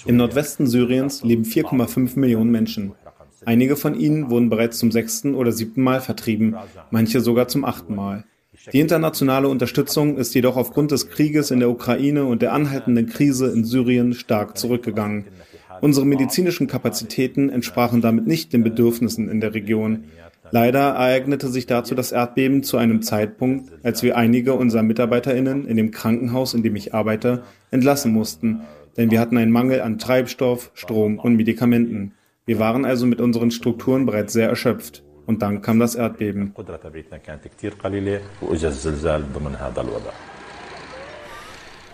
Im 0.06 0.18
Nordwesten 0.18 0.68
Syriens 0.68 1.24
leben 1.24 1.44
4,5 1.44 2.20
Millionen 2.20 2.52
Menschen. 2.52 2.94
Einige 3.46 3.76
von 3.76 3.96
ihnen 3.96 4.30
wurden 4.30 4.50
bereits 4.50 4.80
zum 4.80 4.92
sechsten 4.92 5.36
oder 5.36 5.52
siebten 5.52 5.82
Mal 5.82 6.02
vertrieben, 6.02 6.56
manche 6.92 7.22
sogar 7.22 7.48
zum 7.48 7.66
achten 7.66 7.96
Mal. 7.96 8.26
Die 8.72 8.80
internationale 8.80 9.50
Unterstützung 9.50 10.18
ist 10.18 10.34
jedoch 10.34 10.56
aufgrund 10.56 10.92
des 10.92 11.10
Krieges 11.10 11.52
in 11.52 11.60
der 11.60 11.70
Ukraine 11.70 12.24
und 12.26 12.42
der 12.42 12.54
anhaltenden 12.54 13.08
Krise 13.08 13.52
in 13.52 13.66
Syrien 13.66 14.14
stark 14.14 14.58
zurückgegangen. 14.58 15.26
Unsere 15.82 16.06
medizinischen 16.06 16.68
Kapazitäten 16.68 17.50
entsprachen 17.50 18.00
damit 18.00 18.26
nicht 18.26 18.54
den 18.54 18.64
Bedürfnissen 18.64 19.28
in 19.28 19.42
der 19.42 19.54
Region. 19.54 20.06
Leider 20.52 20.80
ereignete 20.80 21.50
sich 21.50 21.66
dazu 21.66 21.94
das 21.94 22.14
Erdbeben 22.14 22.64
zu 22.64 22.78
einem 22.78 23.02
Zeitpunkt, 23.02 23.70
als 23.84 24.02
wir 24.02 24.16
einige 24.16 24.54
unserer 24.54 24.84
Mitarbeiterinnen 24.84 25.68
in 25.68 25.76
dem 25.76 25.92
Krankenhaus, 25.92 26.54
in 26.54 26.64
dem 26.64 26.76
ich 26.78 26.94
arbeite, 26.94 27.44
entlassen 27.72 28.14
mussten, 28.14 28.62
denn 28.96 29.12
wir 29.12 29.20
hatten 29.20 29.38
einen 29.38 29.52
Mangel 29.52 29.82
an 29.82 29.98
Treibstoff, 29.98 30.72
Strom 30.74 31.20
und 31.20 31.36
Medikamenten. 31.36 32.14
Wir 32.46 32.60
waren 32.60 32.86
also 32.86 33.08
mit 33.08 33.20
unseren 33.20 33.52
Strukturen 33.52 34.06
bereits 34.06 34.32
sehr 34.32 34.48
erschöpft. 34.48 35.04
Und 35.26 35.42
dann 35.42 35.62
kam 35.62 35.80
das 35.80 35.96
Erdbeben. 35.96 36.54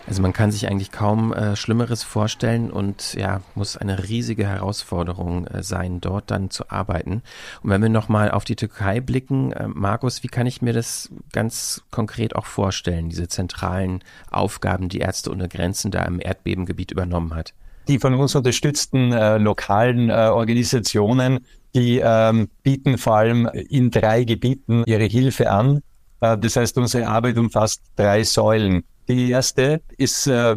Also 0.10 0.24
man 0.24 0.34
kann 0.34 0.52
sich 0.52 0.68
eigentlich 0.68 0.92
kaum 0.92 1.34
äh, 1.34 1.56
Schlimmeres 1.56 2.02
vorstellen 2.02 2.72
und 2.72 3.14
ja, 3.14 3.42
muss 3.54 3.78
eine 3.78 4.10
riesige 4.10 4.48
Herausforderung 4.48 5.46
äh, 5.46 5.62
sein, 5.62 6.02
dort 6.02 6.32
dann 6.32 6.50
zu 6.50 6.72
arbeiten. 6.72 7.22
Und 7.62 7.70
wenn 7.70 7.84
wir 7.84 7.90
nochmal 7.90 8.32
auf 8.32 8.44
die 8.44 8.56
Türkei 8.56 9.02
blicken, 9.02 9.52
äh, 9.52 9.68
Markus, 9.68 10.24
wie 10.24 10.28
kann 10.28 10.48
ich 10.48 10.64
mir 10.64 10.74
das 10.74 11.12
ganz 11.32 11.84
konkret 11.92 12.36
auch 12.36 12.48
vorstellen, 12.48 13.10
diese 13.10 13.28
zentralen 13.28 14.04
Aufgaben, 14.32 14.90
die 14.90 14.98
Ärzte 14.98 15.30
ohne 15.30 15.48
Grenzen 15.48 15.92
da 15.92 16.04
im 16.06 16.20
Erdbebengebiet 16.20 16.92
übernommen 16.92 17.36
hat? 17.36 17.54
Die 17.88 18.00
von 18.00 18.16
uns 18.16 18.34
unterstützten 18.34 19.12
äh, 19.12 19.38
lokalen 19.38 20.10
äh, 20.10 20.14
Organisationen, 20.14 21.46
die 21.76 22.02
ähm, 22.04 22.50
bieten 22.64 22.98
vor 22.98 23.18
allem 23.18 23.48
in 23.48 23.92
drei 23.92 24.24
Gebieten 24.24 24.84
ihre 24.86 25.06
Hilfe 25.06 25.52
an. 25.52 25.82
Äh, 26.22 26.38
das 26.38 26.56
heißt, 26.56 26.78
unsere 26.78 27.08
Arbeit 27.08 27.38
umfasst 27.38 27.82
drei 27.96 28.24
Säulen. 28.24 28.84
Die 29.08 29.32
erste 29.32 29.82
ist, 29.98 30.28
äh, 30.28 30.56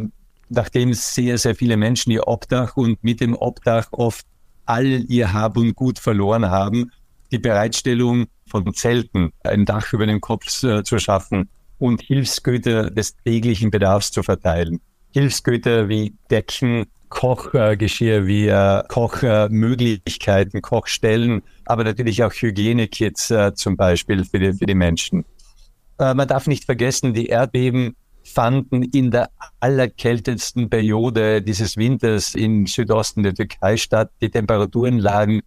nachdem 0.48 0.92
sehr, 0.94 1.38
sehr 1.38 1.54
viele 1.54 1.76
Menschen 1.76 2.12
ihr 2.12 2.28
Obdach 2.28 2.76
und 2.76 3.02
mit 3.02 3.20
dem 3.20 3.34
Obdach 3.34 3.88
oft 3.92 4.26
all 4.66 4.86
ihr 4.86 5.32
Hab 5.32 5.56
und 5.56 5.74
Gut 5.74 5.98
verloren 5.98 6.48
haben, 6.50 6.90
die 7.30 7.38
Bereitstellung 7.38 8.26
von 8.46 8.72
Zelten, 8.74 9.32
ein 9.44 9.64
Dach 9.64 9.92
über 9.92 10.06
den 10.06 10.20
Kopf 10.20 10.62
äh, 10.62 10.82
zu 10.84 10.98
schaffen 10.98 11.48
und 11.78 12.02
Hilfsgüter 12.02 12.90
des 12.90 13.16
täglichen 13.16 13.70
Bedarfs 13.70 14.12
zu 14.12 14.22
verteilen. 14.22 14.80
Hilfsgüter 15.12 15.88
wie 15.88 16.14
Decken, 16.30 16.86
Kochgeschirr, 17.12 18.26
wie 18.26 18.48
äh, 18.48 18.82
Kochmöglichkeiten, 18.88 20.62
Kochstellen, 20.62 21.42
aber 21.66 21.84
natürlich 21.84 22.24
auch 22.24 22.32
Hygienekits 22.32 23.30
äh, 23.30 23.54
zum 23.54 23.76
Beispiel 23.76 24.24
für 24.24 24.38
die, 24.38 24.52
für 24.54 24.66
die 24.66 24.74
Menschen. 24.74 25.24
Äh, 25.98 26.14
man 26.14 26.26
darf 26.26 26.46
nicht 26.46 26.64
vergessen, 26.64 27.12
die 27.12 27.26
Erdbeben 27.26 27.96
fanden 28.24 28.82
in 28.82 29.10
der 29.10 29.28
allerkältesten 29.60 30.70
Periode 30.70 31.42
dieses 31.42 31.76
Winters 31.76 32.34
im 32.34 32.66
Südosten 32.66 33.22
der 33.22 33.34
Türkei 33.34 33.76
statt. 33.76 34.10
Die 34.20 34.30
Temperaturen 34.30 34.98
lagen 34.98 35.42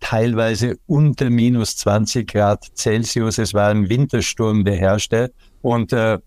teilweise 0.00 0.78
unter 0.86 1.30
minus 1.30 1.76
20 1.78 2.30
Grad 2.30 2.64
Celsius. 2.76 3.38
Es 3.38 3.54
war 3.54 3.70
ein 3.70 3.88
Wintersturm, 3.88 4.64
der 4.64 4.76
herrschte. 4.76 5.32
Und 5.62 5.92
äh, 5.92 6.18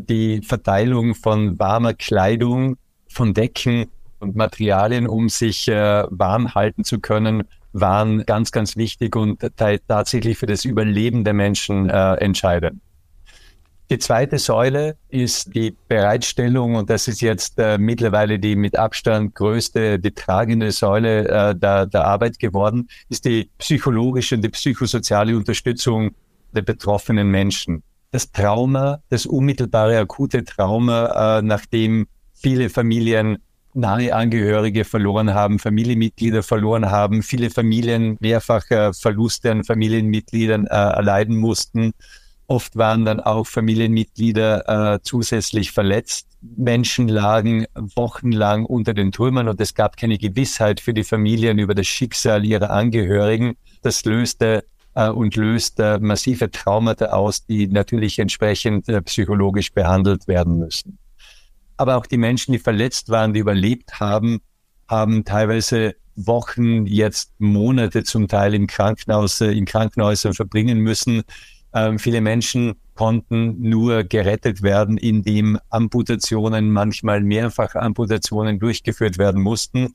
die 0.00 0.42
Verteilung 0.42 1.14
von 1.14 1.58
warmer 1.58 1.94
Kleidung, 1.94 2.76
von 3.08 3.32
Decken 3.32 3.86
und 4.24 4.36
Materialien, 4.36 5.06
um 5.06 5.28
sich 5.28 5.68
äh, 5.68 6.04
warm 6.10 6.54
halten 6.54 6.84
zu 6.84 6.98
können, 6.98 7.44
waren 7.72 8.24
ganz, 8.24 8.52
ganz 8.52 8.76
wichtig 8.76 9.16
und 9.16 9.44
tatsächlich 9.56 10.38
für 10.38 10.46
das 10.46 10.64
Überleben 10.64 11.24
der 11.24 11.34
Menschen 11.34 11.90
äh, 11.90 12.14
entscheidend. 12.14 12.80
Die 13.90 13.98
zweite 13.98 14.38
Säule 14.38 14.96
ist 15.10 15.54
die 15.54 15.76
Bereitstellung 15.88 16.76
und 16.76 16.88
das 16.88 17.06
ist 17.06 17.20
jetzt 17.20 17.58
äh, 17.58 17.76
mittlerweile 17.76 18.38
die 18.38 18.56
mit 18.56 18.78
Abstand 18.78 19.34
größte, 19.34 19.98
die 19.98 20.12
tragende 20.12 20.72
Säule 20.72 21.28
äh, 21.28 21.54
der, 21.54 21.84
der 21.86 22.06
Arbeit 22.06 22.38
geworden, 22.38 22.88
ist 23.10 23.26
die 23.26 23.50
psychologische 23.58 24.36
und 24.36 24.42
die 24.42 24.48
psychosoziale 24.48 25.36
Unterstützung 25.36 26.12
der 26.52 26.62
betroffenen 26.62 27.30
Menschen. 27.30 27.82
Das 28.10 28.32
Trauma, 28.32 29.00
das 29.10 29.26
unmittelbare 29.26 29.98
akute 29.98 30.44
Trauma, 30.44 31.38
äh, 31.38 31.42
nachdem 31.42 32.06
viele 32.32 32.70
Familien 32.70 33.38
nahe 33.74 34.14
Angehörige 34.14 34.84
verloren 34.84 35.34
haben, 35.34 35.58
Familienmitglieder 35.58 36.42
verloren 36.42 36.90
haben, 36.90 37.22
viele 37.22 37.50
Familien 37.50 38.16
mehrfach 38.20 38.64
Verluste 38.94 39.50
an 39.50 39.64
Familienmitgliedern 39.64 40.66
äh, 40.66 40.70
erleiden 40.70 41.36
mussten 41.36 41.92
Oft 42.46 42.76
waren 42.76 43.06
dann 43.06 43.20
auch 43.20 43.46
Familienmitglieder 43.46 44.94
äh, 44.94 44.98
zusätzlich 45.02 45.72
verletzt. 45.72 46.28
Menschen 46.42 47.08
lagen 47.08 47.64
wochenlang 47.74 48.66
unter 48.66 48.92
den 48.92 49.12
Trümmern 49.12 49.48
und 49.48 49.60
es 49.62 49.74
gab 49.74 49.96
keine 49.96 50.18
Gewissheit 50.18 50.80
für 50.80 50.92
die 50.92 51.04
Familien 51.04 51.58
über 51.58 51.74
das 51.74 51.86
Schicksal 51.86 52.44
ihrer 52.44 52.68
Angehörigen. 52.68 53.56
Das 53.80 54.04
löste 54.04 54.64
äh, 54.94 55.08
und 55.08 55.36
löst 55.36 55.80
äh, 55.80 55.98
massive 55.98 56.50
Traumata 56.50 57.06
aus, 57.06 57.46
die 57.46 57.66
natürlich 57.66 58.18
entsprechend 58.18 58.90
äh, 58.90 59.00
psychologisch 59.00 59.72
behandelt 59.72 60.28
werden 60.28 60.58
müssen. 60.58 60.98
Aber 61.76 61.96
auch 61.96 62.06
die 62.06 62.16
Menschen, 62.16 62.52
die 62.52 62.58
verletzt 62.58 63.08
waren, 63.08 63.34
die 63.34 63.40
überlebt 63.40 64.00
haben, 64.00 64.40
haben 64.88 65.24
teilweise 65.24 65.94
Wochen, 66.16 66.86
jetzt 66.86 67.32
Monate 67.38 68.04
zum 68.04 68.28
Teil 68.28 68.54
im 68.54 68.66
Krankenhaus, 68.66 69.40
in 69.40 69.64
Krankenhäusern 69.64 70.34
verbringen 70.34 70.78
müssen, 70.78 71.24
ähm, 71.74 71.98
viele 71.98 72.20
Menschen 72.20 72.74
konnten 72.94 73.60
nur 73.60 74.04
gerettet 74.04 74.62
werden, 74.62 74.96
indem 74.96 75.58
Amputationen, 75.70 76.70
manchmal 76.70 77.20
mehrfach 77.20 77.74
Amputationen 77.74 78.60
durchgeführt 78.60 79.18
werden 79.18 79.42
mussten. 79.42 79.92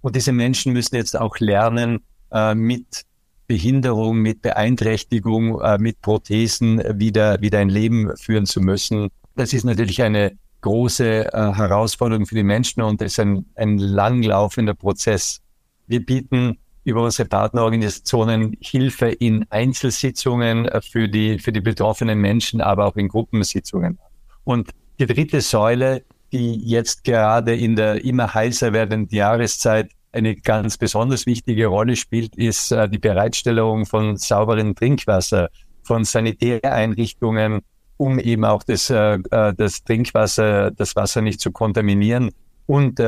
Und 0.00 0.16
diese 0.16 0.32
Menschen 0.32 0.72
müssen 0.72 0.96
jetzt 0.96 1.16
auch 1.16 1.38
lernen, 1.38 2.00
äh, 2.32 2.54
mit 2.56 3.04
Behinderung, 3.46 4.18
mit 4.18 4.42
Beeinträchtigung, 4.42 5.60
äh, 5.60 5.78
mit 5.78 6.00
Prothesen 6.02 6.82
wieder, 7.00 7.40
wieder 7.40 7.60
ein 7.60 7.68
Leben 7.68 8.16
führen 8.16 8.46
zu 8.46 8.60
müssen. 8.60 9.10
Das 9.36 9.52
ist 9.52 9.64
natürlich 9.64 10.02
eine 10.02 10.36
große 10.60 11.32
äh, 11.32 11.52
Herausforderung 11.54 12.26
für 12.26 12.34
die 12.34 12.42
Menschen 12.42 12.82
und 12.82 13.00
es 13.02 13.12
ist 13.12 13.20
ein, 13.20 13.46
ein 13.54 13.78
langlaufender 13.78 14.74
Prozess. 14.74 15.40
Wir 15.86 16.04
bieten 16.04 16.58
über 16.84 17.02
unsere 17.02 17.28
Partnerorganisationen 17.28 18.56
Hilfe 18.60 19.08
in 19.08 19.46
Einzelsitzungen 19.50 20.66
äh, 20.66 20.80
für 20.80 21.08
die, 21.08 21.38
für 21.38 21.52
die 21.52 21.60
betroffenen 21.60 22.18
Menschen, 22.18 22.60
aber 22.60 22.86
auch 22.86 22.96
in 22.96 23.08
Gruppensitzungen. 23.08 23.98
Und 24.44 24.70
die 24.98 25.06
dritte 25.06 25.40
Säule, 25.40 26.04
die 26.32 26.54
jetzt 26.56 27.04
gerade 27.04 27.54
in 27.54 27.76
der 27.76 28.04
immer 28.04 28.32
heißer 28.32 28.72
werdenden 28.72 29.14
Jahreszeit 29.16 29.90
eine 30.12 30.34
ganz 30.36 30.76
besonders 30.76 31.26
wichtige 31.26 31.66
Rolle 31.66 31.96
spielt, 31.96 32.36
ist 32.36 32.72
äh, 32.72 32.88
die 32.88 32.98
Bereitstellung 32.98 33.86
von 33.86 34.16
sauberem 34.16 34.74
Trinkwasser, 34.74 35.50
von 35.82 36.04
Sanitäreinrichtungen, 36.04 37.60
um 38.00 38.18
eben 38.18 38.44
auch 38.44 38.62
das, 38.62 38.88
äh, 38.88 39.18
das 39.28 39.84
Trinkwasser, 39.84 40.70
das 40.70 40.96
Wasser 40.96 41.20
nicht 41.20 41.40
zu 41.40 41.52
kontaminieren 41.52 42.30
und 42.66 43.00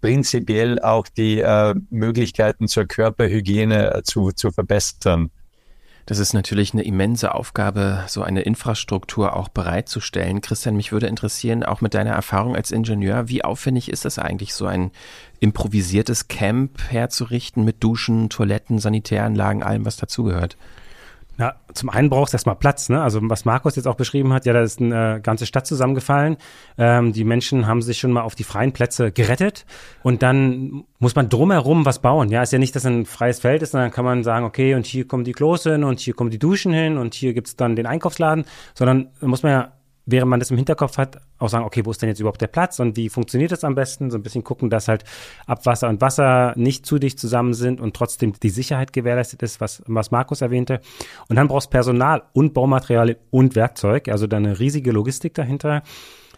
prinzipiell 0.00 0.80
auch 0.80 1.08
die 1.08 1.40
äh, 1.40 1.74
Möglichkeiten 1.90 2.68
zur 2.68 2.84
Körperhygiene 2.84 3.94
äh, 3.94 4.02
zu, 4.02 4.30
zu 4.32 4.50
verbessern. 4.50 5.30
Das 6.06 6.18
ist 6.18 6.32
natürlich 6.32 6.72
eine 6.72 6.84
immense 6.84 7.34
Aufgabe, 7.34 8.04
so 8.06 8.22
eine 8.22 8.40
Infrastruktur 8.40 9.36
auch 9.36 9.48
bereitzustellen. 9.48 10.40
Christian, 10.40 10.76
mich 10.76 10.90
würde 10.90 11.06
interessieren, 11.06 11.64
auch 11.64 11.82
mit 11.82 11.92
deiner 11.92 12.12
Erfahrung 12.12 12.56
als 12.56 12.70
Ingenieur, 12.70 13.28
wie 13.28 13.44
aufwendig 13.44 13.90
ist 13.90 14.06
es 14.06 14.18
eigentlich, 14.18 14.54
so 14.54 14.64
ein 14.66 14.90
improvisiertes 15.40 16.28
Camp 16.28 16.80
herzurichten 16.88 17.62
mit 17.64 17.84
Duschen, 17.84 18.30
Toiletten, 18.30 18.78
Sanitäranlagen, 18.78 19.62
allem, 19.62 19.84
was 19.84 19.98
dazugehört? 19.98 20.56
Na, 21.40 21.54
zum 21.72 21.88
einen 21.88 22.10
brauchst 22.10 22.32
du 22.32 22.34
erstmal 22.34 22.56
Platz, 22.56 22.88
ne? 22.88 23.00
Also 23.00 23.20
was 23.22 23.44
Markus 23.44 23.76
jetzt 23.76 23.86
auch 23.86 23.94
beschrieben 23.94 24.32
hat, 24.32 24.44
ja, 24.44 24.52
da 24.52 24.60
ist 24.60 24.80
eine 24.80 25.18
äh, 25.18 25.20
ganze 25.20 25.46
Stadt 25.46 25.68
zusammengefallen. 25.68 26.36
Ähm, 26.76 27.12
die 27.12 27.22
Menschen 27.22 27.68
haben 27.68 27.80
sich 27.80 27.98
schon 27.98 28.10
mal 28.10 28.22
auf 28.22 28.34
die 28.34 28.42
freien 28.42 28.72
Plätze 28.72 29.12
gerettet 29.12 29.64
und 30.02 30.24
dann 30.24 30.82
muss 30.98 31.14
man 31.14 31.28
drumherum 31.28 31.84
was 31.84 32.00
bauen. 32.00 32.30
Ja, 32.30 32.42
ist 32.42 32.52
ja 32.52 32.58
nicht, 32.58 32.74
dass 32.74 32.84
ein 32.84 33.06
freies 33.06 33.38
Feld 33.38 33.62
ist, 33.62 33.70
sondern 33.70 33.92
kann 33.92 34.04
man 34.04 34.24
sagen, 34.24 34.44
okay, 34.44 34.74
und 34.74 34.84
hier 34.84 35.06
kommen 35.06 35.22
die 35.22 35.32
Klos 35.32 35.62
hin 35.62 35.84
und 35.84 36.00
hier 36.00 36.14
kommen 36.14 36.30
die 36.30 36.40
Duschen 36.40 36.72
hin 36.72 36.98
und 36.98 37.14
hier 37.14 37.34
gibt's 37.34 37.54
dann 37.54 37.76
den 37.76 37.86
Einkaufsladen, 37.86 38.44
sondern 38.74 39.10
muss 39.20 39.44
man 39.44 39.52
ja 39.52 39.72
während 40.10 40.30
man 40.30 40.40
das 40.40 40.50
im 40.50 40.56
Hinterkopf 40.56 40.96
hat, 40.96 41.20
auch 41.38 41.48
sagen, 41.48 41.66
okay, 41.66 41.84
wo 41.84 41.90
ist 41.90 42.00
denn 42.00 42.08
jetzt 42.08 42.18
überhaupt 42.18 42.40
der 42.40 42.46
Platz 42.46 42.80
und 42.80 42.96
wie 42.96 43.10
funktioniert 43.10 43.52
das 43.52 43.62
am 43.62 43.74
besten? 43.74 44.10
So 44.10 44.16
ein 44.16 44.22
bisschen 44.22 44.42
gucken, 44.42 44.70
dass 44.70 44.88
halt 44.88 45.04
Abwasser 45.46 45.88
und 45.88 46.00
Wasser 46.00 46.54
nicht 46.56 46.86
zu 46.86 46.98
dicht 46.98 47.20
zusammen 47.20 47.52
sind 47.52 47.80
und 47.80 47.94
trotzdem 47.94 48.32
die 48.42 48.48
Sicherheit 48.48 48.94
gewährleistet 48.94 49.42
ist, 49.42 49.60
was, 49.60 49.82
was 49.86 50.10
Markus 50.10 50.40
erwähnte. 50.40 50.80
Und 51.28 51.36
dann 51.36 51.46
brauchst 51.46 51.70
Personal 51.70 52.22
und 52.32 52.54
Baumaterialien 52.54 53.18
und 53.30 53.54
Werkzeug, 53.54 54.08
also 54.08 54.26
da 54.26 54.38
eine 54.38 54.58
riesige 54.58 54.92
Logistik 54.92 55.34
dahinter. 55.34 55.82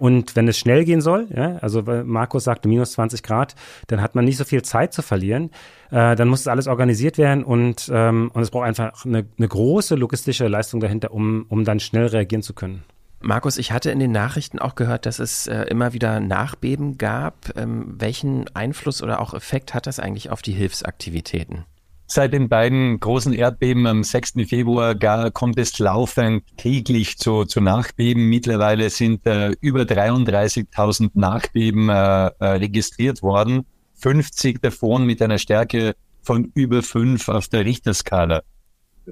Und 0.00 0.34
wenn 0.34 0.48
es 0.48 0.58
schnell 0.58 0.84
gehen 0.84 1.02
soll, 1.02 1.28
ja, 1.32 1.56
also 1.56 1.82
Markus 1.82 2.44
sagte 2.44 2.68
minus 2.68 2.92
20 2.92 3.22
Grad, 3.22 3.54
dann 3.86 4.00
hat 4.00 4.14
man 4.14 4.24
nicht 4.24 4.38
so 4.38 4.44
viel 4.44 4.62
Zeit 4.62 4.94
zu 4.94 5.02
verlieren. 5.02 5.50
Äh, 5.90 6.16
dann 6.16 6.26
muss 6.26 6.40
es 6.40 6.48
alles 6.48 6.68
organisiert 6.68 7.18
werden 7.18 7.44
und, 7.44 7.90
ähm, 7.92 8.30
und 8.32 8.42
es 8.42 8.50
braucht 8.50 8.66
einfach 8.66 9.04
eine, 9.04 9.26
eine 9.36 9.48
große 9.48 9.94
logistische 9.96 10.48
Leistung 10.48 10.80
dahinter, 10.80 11.12
um, 11.12 11.44
um 11.50 11.64
dann 11.64 11.80
schnell 11.80 12.06
reagieren 12.06 12.42
zu 12.42 12.54
können. 12.54 12.82
Markus, 13.22 13.58
ich 13.58 13.70
hatte 13.70 13.90
in 13.90 13.98
den 13.98 14.12
Nachrichten 14.12 14.58
auch 14.58 14.74
gehört, 14.74 15.04
dass 15.04 15.18
es 15.18 15.46
äh, 15.46 15.62
immer 15.64 15.92
wieder 15.92 16.20
Nachbeben 16.20 16.96
gab. 16.96 17.52
Ähm, 17.54 17.94
welchen 17.98 18.48
Einfluss 18.56 19.02
oder 19.02 19.20
auch 19.20 19.34
Effekt 19.34 19.74
hat 19.74 19.86
das 19.86 20.00
eigentlich 20.00 20.30
auf 20.30 20.40
die 20.40 20.52
Hilfsaktivitäten? 20.52 21.66
Seit 22.06 22.32
den 22.32 22.48
beiden 22.48 22.98
großen 22.98 23.32
Erdbeben 23.32 23.86
am 23.86 24.02
6. 24.02 24.32
Februar 24.48 24.96
gar, 24.96 25.30
kommt 25.30 25.58
es 25.58 25.78
laufend 25.78 26.42
täglich 26.56 27.18
zu, 27.18 27.44
zu 27.44 27.60
Nachbeben. 27.60 28.28
Mittlerweile 28.28 28.90
sind 28.90 29.24
äh, 29.26 29.50
über 29.60 29.82
33.000 29.82 31.10
Nachbeben 31.14 31.88
äh, 31.88 31.92
äh, 31.92 32.32
registriert 32.40 33.22
worden. 33.22 33.64
50 33.96 34.60
davon 34.60 35.04
mit 35.04 35.22
einer 35.22 35.38
Stärke 35.38 35.94
von 36.22 36.50
über 36.54 36.82
5 36.82 37.28
auf 37.28 37.48
der 37.48 37.64
Richterskala. 37.64 38.42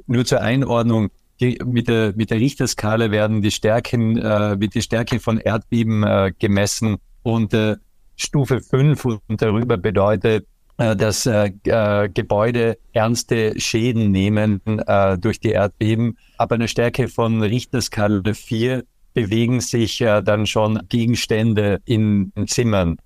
Nur 0.06 0.24
zur 0.24 0.40
Einordnung, 0.40 1.10
die, 1.40 1.58
mit, 1.64 1.88
der, 1.88 2.12
mit 2.16 2.30
der 2.30 2.38
Richterskala 2.38 3.10
werden 3.10 3.42
die 3.42 3.50
Stärken, 3.50 4.18
äh, 4.18 4.60
wird 4.60 4.74
die 4.74 4.82
Stärke 4.82 5.20
von 5.20 5.38
Erdbeben 5.38 6.02
äh, 6.02 6.32
gemessen 6.38 6.96
und 7.22 7.54
äh, 7.54 7.76
Stufe 8.16 8.60
5 8.60 9.04
und 9.04 9.40
darüber 9.40 9.76
bedeutet, 9.76 10.46
äh, 10.78 10.96
dass 10.96 11.26
äh, 11.26 11.50
äh, 11.64 12.08
Gebäude 12.08 12.78
ernste 12.92 13.58
Schäden 13.60 14.10
nehmen 14.10 14.60
äh, 14.66 15.18
durch 15.18 15.40
die 15.40 15.50
Erdbeben. 15.50 16.18
Aber 16.36 16.56
eine 16.56 16.68
Stärke 16.68 17.08
von 17.08 17.42
Richterskala 17.42 18.34
4 18.34 18.84
bewegen 19.14 19.60
sich 19.60 20.00
äh, 20.00 20.22
dann 20.22 20.46
schon 20.46 20.80
Gegenstände 20.88 21.80
in, 21.84 22.32
in 22.34 22.46
Zimmern. 22.46 22.96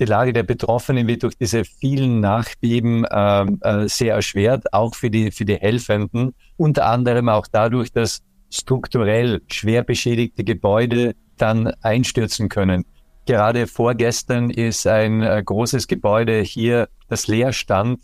Die 0.00 0.04
Lage 0.04 0.32
der 0.32 0.44
Betroffenen 0.44 1.08
wird 1.08 1.24
durch 1.24 1.36
diese 1.36 1.64
vielen 1.64 2.20
Nachbeben 2.20 3.04
äh, 3.04 3.42
äh, 3.42 3.88
sehr 3.88 4.14
erschwert, 4.14 4.72
auch 4.72 4.94
für 4.94 5.10
die, 5.10 5.32
für 5.32 5.44
die 5.44 5.56
Helfenden. 5.56 6.34
Unter 6.56 6.86
anderem 6.86 7.28
auch 7.28 7.46
dadurch, 7.50 7.90
dass 7.90 8.22
strukturell 8.50 9.42
schwer 9.50 9.82
beschädigte 9.82 10.44
Gebäude 10.44 11.14
dann 11.36 11.72
einstürzen 11.82 12.48
können. 12.48 12.84
Gerade 13.26 13.66
vorgestern 13.66 14.50
ist 14.50 14.86
ein 14.86 15.22
äh, 15.22 15.42
großes 15.44 15.86
Gebäude 15.88 16.40
hier, 16.40 16.88
das 17.08 17.26
leer 17.26 17.52
stand, 17.52 18.00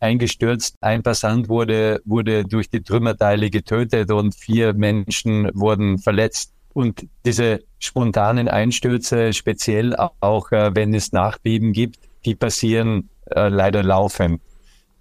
eingestürzt. 0.00 0.76
Ein 0.80 1.02
Passant 1.02 1.48
wurde, 1.48 2.00
wurde 2.04 2.44
durch 2.44 2.68
die 2.68 2.82
Trümmerteile 2.82 3.50
getötet 3.50 4.10
und 4.10 4.34
vier 4.34 4.74
Menschen 4.74 5.48
wurden 5.54 5.98
verletzt. 5.98 6.52
Und 6.76 7.08
diese 7.24 7.64
spontanen 7.78 8.48
Einstürze, 8.48 9.32
speziell 9.32 9.96
auch 9.96 10.52
äh, 10.52 10.74
wenn 10.74 10.92
es 10.92 11.10
Nachbeben 11.10 11.72
gibt, 11.72 11.96
die 12.26 12.34
passieren 12.34 13.08
äh, 13.30 13.48
leider 13.48 13.82
laufend. 13.82 14.42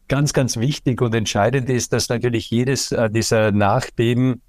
Ganz, 0.07 0.31
ganz 0.31 0.55
wichtig 0.55 1.01
und 1.01 1.13
entscheidend 1.13 1.69
ist, 1.69 1.91
dass 1.91 2.07
natürlich 2.07 2.49
jedes 2.49 2.93
äh, 2.93 3.09
dieser 3.09 3.51
Nachbeben, 3.51 4.41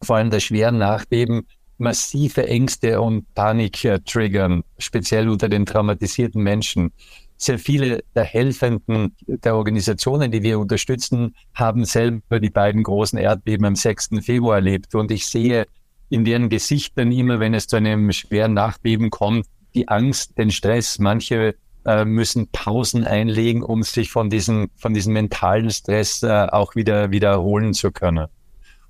vor 0.00 0.16
allem 0.16 0.30
der 0.30 0.40
schweren 0.40 0.78
Nachbeben, 0.78 1.46
massive 1.76 2.48
Ängste 2.48 2.98
und 2.98 3.26
Panik 3.34 3.84
äh, 3.84 4.00
triggern, 4.00 4.64
speziell 4.78 5.28
unter 5.28 5.50
den 5.50 5.66
traumatisierten 5.66 6.42
Menschen. 6.42 6.94
Sehr 7.36 7.58
viele 7.58 8.04
der 8.14 8.24
Helfenden 8.24 9.14
der 9.26 9.54
Organisationen, 9.54 10.30
die 10.30 10.42
wir 10.42 10.58
unterstützen, 10.58 11.34
haben 11.52 11.84
selber 11.84 12.40
die 12.40 12.48
beiden 12.48 12.82
großen 12.82 13.18
Erdbeben 13.18 13.66
am 13.66 13.76
6. 13.76 14.12
Februar 14.22 14.56
erlebt. 14.56 14.94
Und 14.94 15.10
ich 15.10 15.26
sehe 15.26 15.66
in 16.14 16.24
deren 16.24 16.48
Gesichtern 16.48 17.10
immer, 17.10 17.40
wenn 17.40 17.54
es 17.54 17.66
zu 17.66 17.74
einem 17.74 18.12
schweren 18.12 18.54
Nachbeben 18.54 19.10
kommt, 19.10 19.46
die 19.74 19.88
Angst, 19.88 20.38
den 20.38 20.52
Stress. 20.52 21.00
Manche 21.00 21.56
äh, 21.84 22.04
müssen 22.04 22.46
Pausen 22.52 23.04
einlegen, 23.04 23.64
um 23.64 23.82
sich 23.82 24.12
von 24.12 24.30
diesem, 24.30 24.70
von 24.76 24.94
diesem 24.94 25.12
mentalen 25.12 25.70
Stress 25.70 26.22
äh, 26.22 26.46
auch 26.52 26.76
wieder, 26.76 27.10
wieder 27.10 27.30
erholen 27.30 27.74
zu 27.74 27.90
können. 27.90 28.28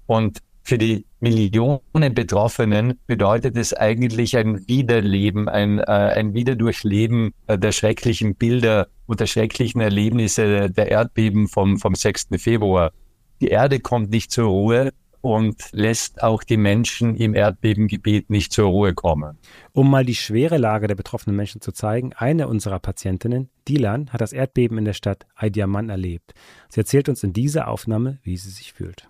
Und 0.05 0.41
für 0.65 0.77
die 0.77 1.07
Millionen 1.21 2.15
Betroffenen 2.15 3.01
bedeutet 3.07 3.57
es 3.57 3.73
eigentlich 3.73 4.37
ein 4.37 4.69
Wiederleben, 4.69 5.49
ein, 5.49 5.79
äh, 5.79 5.83
ein 5.83 6.35
Wiederdurchleben 6.35 7.33
äh, 7.47 7.59
der 7.59 7.73
schrecklichen 7.73 8.35
Bilder 8.35 8.89
und 9.07 9.21
der 9.21 9.27
schrecklichen 9.27 9.81
Erlebnisse 9.81 10.71
der 10.71 10.91
Erdbeben 10.91 11.49
vom, 11.49 11.79
vom 11.79 11.95
6. 11.95 12.29
Februar. 12.37 12.93
Die 13.41 13.49
Erde 13.49 13.81
kommt 13.81 14.11
nicht 14.11 14.31
zur 14.31 14.49
Ruhe 14.49 14.93
und 15.25 15.73
lässt 15.73 16.23
auch 16.23 16.45
die 16.45 16.59
Menschen 16.59 17.17
im 17.17 17.35
Erdbebengebiet 17.35 18.29
nicht 18.29 18.53
zur 18.53 18.67
Ruhe 18.67 18.93
kommen. 18.93 19.39
Um 19.73 19.91
mal 19.91 20.05
die 20.05 20.15
schwere 20.15 20.59
Lage 20.59 20.87
der 20.87 20.97
betroffenen 20.97 21.35
Menschen 21.35 21.63
zu 21.63 21.73
zeigen, 21.73 22.13
eine 22.13 22.47
unserer 22.47 22.79
Patientinnen, 22.79 23.49
Dilan, 23.67 24.13
hat 24.13 24.21
das 24.21 24.35
Erdbeben 24.35 24.77
in 24.77 24.85
der 24.85 24.93
Stadt 24.93 25.25
Aidiaman 25.35 25.89
erlebt. 25.89 26.35
Sie 26.69 26.79
erzählt 26.79 27.09
uns 27.09 27.23
in 27.23 27.33
dieser 27.33 27.69
Aufnahme, 27.69 28.19
wie 28.23 28.37
sie 28.37 28.51
sich 28.51 28.75
fühlt. 28.75 29.09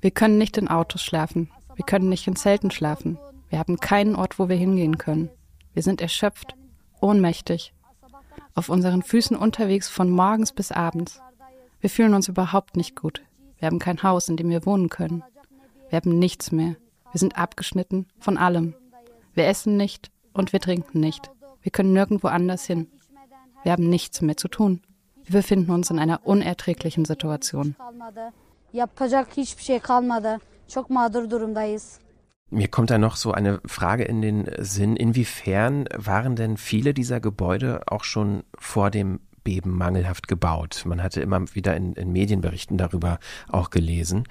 Wir 0.00 0.10
können 0.10 0.38
nicht 0.38 0.58
in 0.58 0.66
Autos 0.66 1.04
schlafen. 1.04 1.52
Wir 1.76 1.84
können 1.84 2.08
nicht 2.08 2.26
in 2.26 2.34
Zelten 2.34 2.72
schlafen. 2.72 3.16
Wir 3.48 3.60
haben 3.60 3.78
keinen 3.78 4.16
Ort, 4.16 4.40
wo 4.40 4.48
wir 4.48 4.56
hingehen 4.56 4.98
können. 4.98 5.30
Wir 5.72 5.84
sind 5.84 6.00
erschöpft, 6.00 6.56
ohnmächtig 7.00 7.72
auf 8.54 8.68
unseren 8.68 9.02
Füßen 9.02 9.36
unterwegs 9.36 9.88
von 9.88 10.10
morgens 10.10 10.52
bis 10.52 10.72
abends. 10.72 11.20
Wir 11.80 11.90
fühlen 11.90 12.14
uns 12.14 12.28
überhaupt 12.28 12.76
nicht 12.76 12.94
gut. 12.94 13.22
Wir 13.58 13.66
haben 13.66 13.78
kein 13.78 14.02
Haus, 14.02 14.28
in 14.28 14.36
dem 14.36 14.50
wir 14.50 14.66
wohnen 14.66 14.88
können. 14.88 15.22
Wir 15.88 15.96
haben 15.96 16.18
nichts 16.18 16.52
mehr. 16.52 16.76
Wir 17.12 17.18
sind 17.18 17.36
abgeschnitten 17.36 18.06
von 18.18 18.38
allem. 18.38 18.74
Wir 19.34 19.46
essen 19.46 19.76
nicht 19.76 20.10
und 20.32 20.52
wir 20.52 20.60
trinken 20.60 21.00
nicht. 21.00 21.30
Wir 21.60 21.70
können 21.70 21.92
nirgendwo 21.92 22.28
anders 22.28 22.64
hin. 22.64 22.88
Wir 23.62 23.72
haben 23.72 23.88
nichts 23.88 24.20
mehr 24.20 24.36
zu 24.36 24.48
tun. 24.48 24.82
Wir 25.24 25.40
befinden 25.40 25.70
uns 25.70 25.90
in 25.90 25.98
einer 25.98 26.26
unerträglichen 26.26 27.04
Situation. 27.04 27.76
Mir 32.52 32.68
kommt 32.68 32.90
da 32.90 32.98
noch 32.98 33.16
so 33.16 33.32
eine 33.32 33.60
Frage 33.64 34.04
in 34.04 34.20
den 34.20 34.46
Sinn. 34.58 34.94
Inwiefern 34.94 35.88
waren 35.96 36.36
denn 36.36 36.58
viele 36.58 36.92
dieser 36.92 37.18
Gebäude 37.18 37.80
auch 37.86 38.04
schon 38.04 38.44
vor 38.58 38.90
dem 38.90 39.20
Beben 39.42 39.70
mangelhaft 39.70 40.28
gebaut? 40.28 40.82
Man 40.84 41.02
hatte 41.02 41.22
immer 41.22 41.42
wieder 41.54 41.74
in, 41.74 41.94
in 41.94 42.12
Medienberichten 42.12 42.76
darüber 42.76 43.18
auch 43.48 43.70
gelesen. 43.70 44.24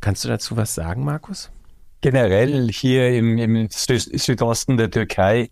Kannst 0.00 0.24
du 0.24 0.28
dazu 0.28 0.56
was 0.56 0.74
sagen, 0.74 1.04
Markus? 1.04 1.52
Generell 2.00 2.68
hier 2.72 3.10
im, 3.14 3.38
im 3.38 3.68
Südosten 3.70 4.76
der 4.76 4.90
Türkei 4.90 5.50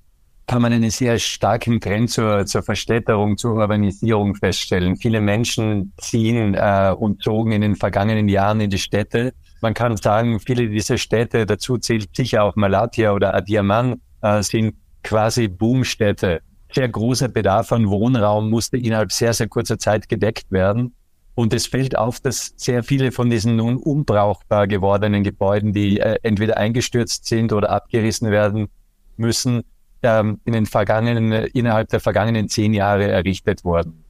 kann 0.49 0.61
man 0.61 0.73
einen 0.73 0.91
sehr 0.91 1.21
starken 1.21 1.81
Trend 1.81 2.11
zur, 2.11 2.47
zur 2.47 2.65
Verstädterung, 2.65 3.37
zur 3.37 3.55
Urbanisierung 3.55 4.35
feststellen. 4.35 4.97
Viele 4.97 5.21
Menschen 5.21 5.93
ziehen 5.99 6.55
äh, 6.55 6.93
und 6.99 7.23
zogen 7.23 7.53
in 7.53 7.61
den 7.61 7.77
vergangenen 7.77 8.29
Jahren 8.29 8.61
in 8.61 8.71
die 8.71 8.79
Städte 8.79 9.35
man 9.61 9.75
kann 9.75 9.97
sagen, 9.97 10.41
viele 10.41 10.69
dieser 10.69 10.99
Städte, 10.99 11.47
dazu 11.47 11.79
zählt 11.79 12.15
sicher 12.15 12.45
auch 12.45 12.57
Malatya 12.57 13.13
oder 13.13 13.35
Adiaman, 13.35 14.01
äh, 14.23 14.43
sind 14.43 14.75
quasi 15.03 15.49
Boomstädte. 15.49 16.41
Sehr 16.73 16.89
großer 16.89 17.29
Bedarf 17.29 17.73
an 17.73 17.89
Wohnraum 17.89 18.51
musste 18.51 18.77
innerhalb 18.77 19.13
sehr, 19.13 19.33
sehr 19.33 19.49
kurzer 19.49 19.79
Zeit 19.79 20.09
gedeckt 20.09 20.51
werden. 20.51 20.95
Und 21.35 21.55
es 21.55 21.67
fällt 21.67 21.97
auf, 21.97 22.19
dass 22.21 22.53
sehr 22.57 22.83
viele 22.83 23.13
von 23.13 23.31
diesen 23.31 23.57
nun 23.57 23.77
unbrauchbar 23.77 24.67
gewordenen 24.67 25.23
Gebäuden, 25.23 25.73
die 25.73 26.01
äh, 26.01 26.19
entweder 26.23 26.57
eingestürzt 26.57 27.27
sind 27.27 27.53
oder 27.53 27.71
abgerissen 27.71 28.31
werden 28.31 28.69
müssen, 29.17 29.63
ähm, 30.03 30.41
in 30.45 30.53
den 30.53 30.67
vergangenen, 30.67 31.33
innerhalb 31.33 31.91
der 31.91 32.01
vergangenen 32.01 32.49
zehn 32.49 32.75
Jahre 32.75 33.09
errichtet 33.09 33.65
wurden. 33.65 34.05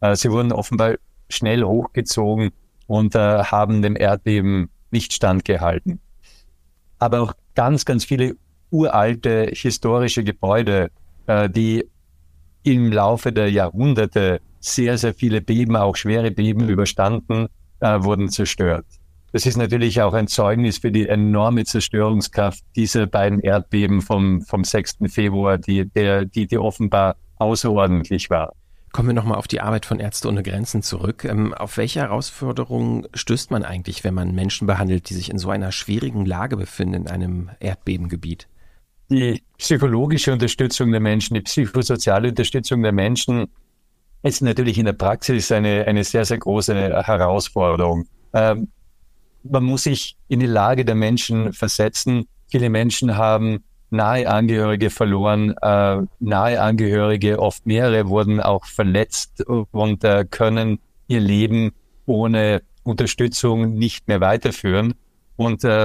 Äh, 0.00 0.16
sie 0.16 0.30
wurden 0.30 0.52
offenbar 0.52 0.96
schnell 1.28 1.62
hochgezogen 1.62 2.50
und 2.86 3.14
äh, 3.14 3.44
haben 3.44 3.80
dem 3.80 3.96
Erdbeben 3.96 4.68
nicht 4.92 5.12
standgehalten. 5.12 6.00
Aber 6.98 7.20
auch 7.20 7.34
ganz, 7.54 7.84
ganz 7.84 8.04
viele 8.04 8.36
uralte 8.70 9.50
historische 9.52 10.24
Gebäude, 10.24 10.90
äh, 11.26 11.48
die 11.50 11.88
im 12.62 12.92
Laufe 12.92 13.32
der 13.32 13.50
Jahrhunderte 13.50 14.40
sehr, 14.60 14.96
sehr 14.96 15.14
viele 15.14 15.40
Beben, 15.40 15.76
auch 15.76 15.96
schwere 15.96 16.30
Beben 16.30 16.68
überstanden, 16.68 17.48
äh, 17.80 18.02
wurden 18.02 18.28
zerstört. 18.28 18.86
Das 19.32 19.46
ist 19.46 19.56
natürlich 19.56 20.00
auch 20.02 20.12
ein 20.12 20.28
Zeugnis 20.28 20.78
für 20.78 20.92
die 20.92 21.08
enorme 21.08 21.64
Zerstörungskraft 21.64 22.62
dieser 22.76 23.06
beiden 23.06 23.40
Erdbeben 23.40 24.02
vom, 24.02 24.42
vom 24.42 24.62
6. 24.62 24.98
Februar, 25.08 25.58
die, 25.58 25.88
der, 25.88 26.26
die, 26.26 26.46
die 26.46 26.58
offenbar 26.58 27.16
außerordentlich 27.36 28.28
war. 28.28 28.52
Kommen 28.92 29.08
wir 29.08 29.14
nochmal 29.14 29.38
auf 29.38 29.48
die 29.48 29.62
Arbeit 29.62 29.86
von 29.86 30.00
Ärzte 30.00 30.28
ohne 30.28 30.42
Grenzen 30.42 30.82
zurück. 30.82 31.24
Ähm, 31.24 31.54
auf 31.54 31.78
welche 31.78 32.00
Herausforderungen 32.00 33.08
stößt 33.14 33.50
man 33.50 33.64
eigentlich, 33.64 34.04
wenn 34.04 34.12
man 34.12 34.34
Menschen 34.34 34.66
behandelt, 34.66 35.08
die 35.08 35.14
sich 35.14 35.30
in 35.30 35.38
so 35.38 35.48
einer 35.48 35.72
schwierigen 35.72 36.26
Lage 36.26 36.58
befinden 36.58 36.94
in 36.94 37.08
einem 37.08 37.50
Erdbebengebiet? 37.58 38.48
Die 39.08 39.42
psychologische 39.56 40.32
Unterstützung 40.32 40.90
der 40.90 41.00
Menschen, 41.00 41.34
die 41.34 41.40
psychosoziale 41.40 42.28
Unterstützung 42.28 42.82
der 42.82 42.92
Menschen 42.92 43.46
ist 44.22 44.42
natürlich 44.42 44.78
in 44.78 44.84
der 44.84 44.92
Praxis 44.92 45.50
eine, 45.50 45.86
eine 45.86 46.04
sehr, 46.04 46.24
sehr 46.24 46.38
große 46.38 46.74
Herausforderung. 46.74 48.06
Ähm, 48.34 48.68
man 49.42 49.64
muss 49.64 49.84
sich 49.84 50.16
in 50.28 50.40
die 50.40 50.46
Lage 50.46 50.84
der 50.84 50.94
Menschen 50.94 51.52
versetzen. 51.52 52.26
Viele 52.48 52.70
Menschen 52.70 53.16
haben 53.16 53.64
nahe 53.92 54.28
Angehörige 54.28 54.90
verloren, 54.90 55.54
äh, 55.60 55.98
nahe 56.20 56.60
Angehörige, 56.60 57.38
oft 57.38 57.66
mehrere, 57.66 58.08
wurden 58.08 58.40
auch 58.40 58.64
verletzt 58.64 59.44
und 59.46 60.04
äh, 60.04 60.24
können 60.28 60.78
ihr 61.06 61.20
Leben 61.20 61.72
ohne 62.06 62.62
Unterstützung 62.82 63.74
nicht 63.74 64.08
mehr 64.08 64.20
weiterführen. 64.20 64.94
Und 65.36 65.64
äh, 65.64 65.84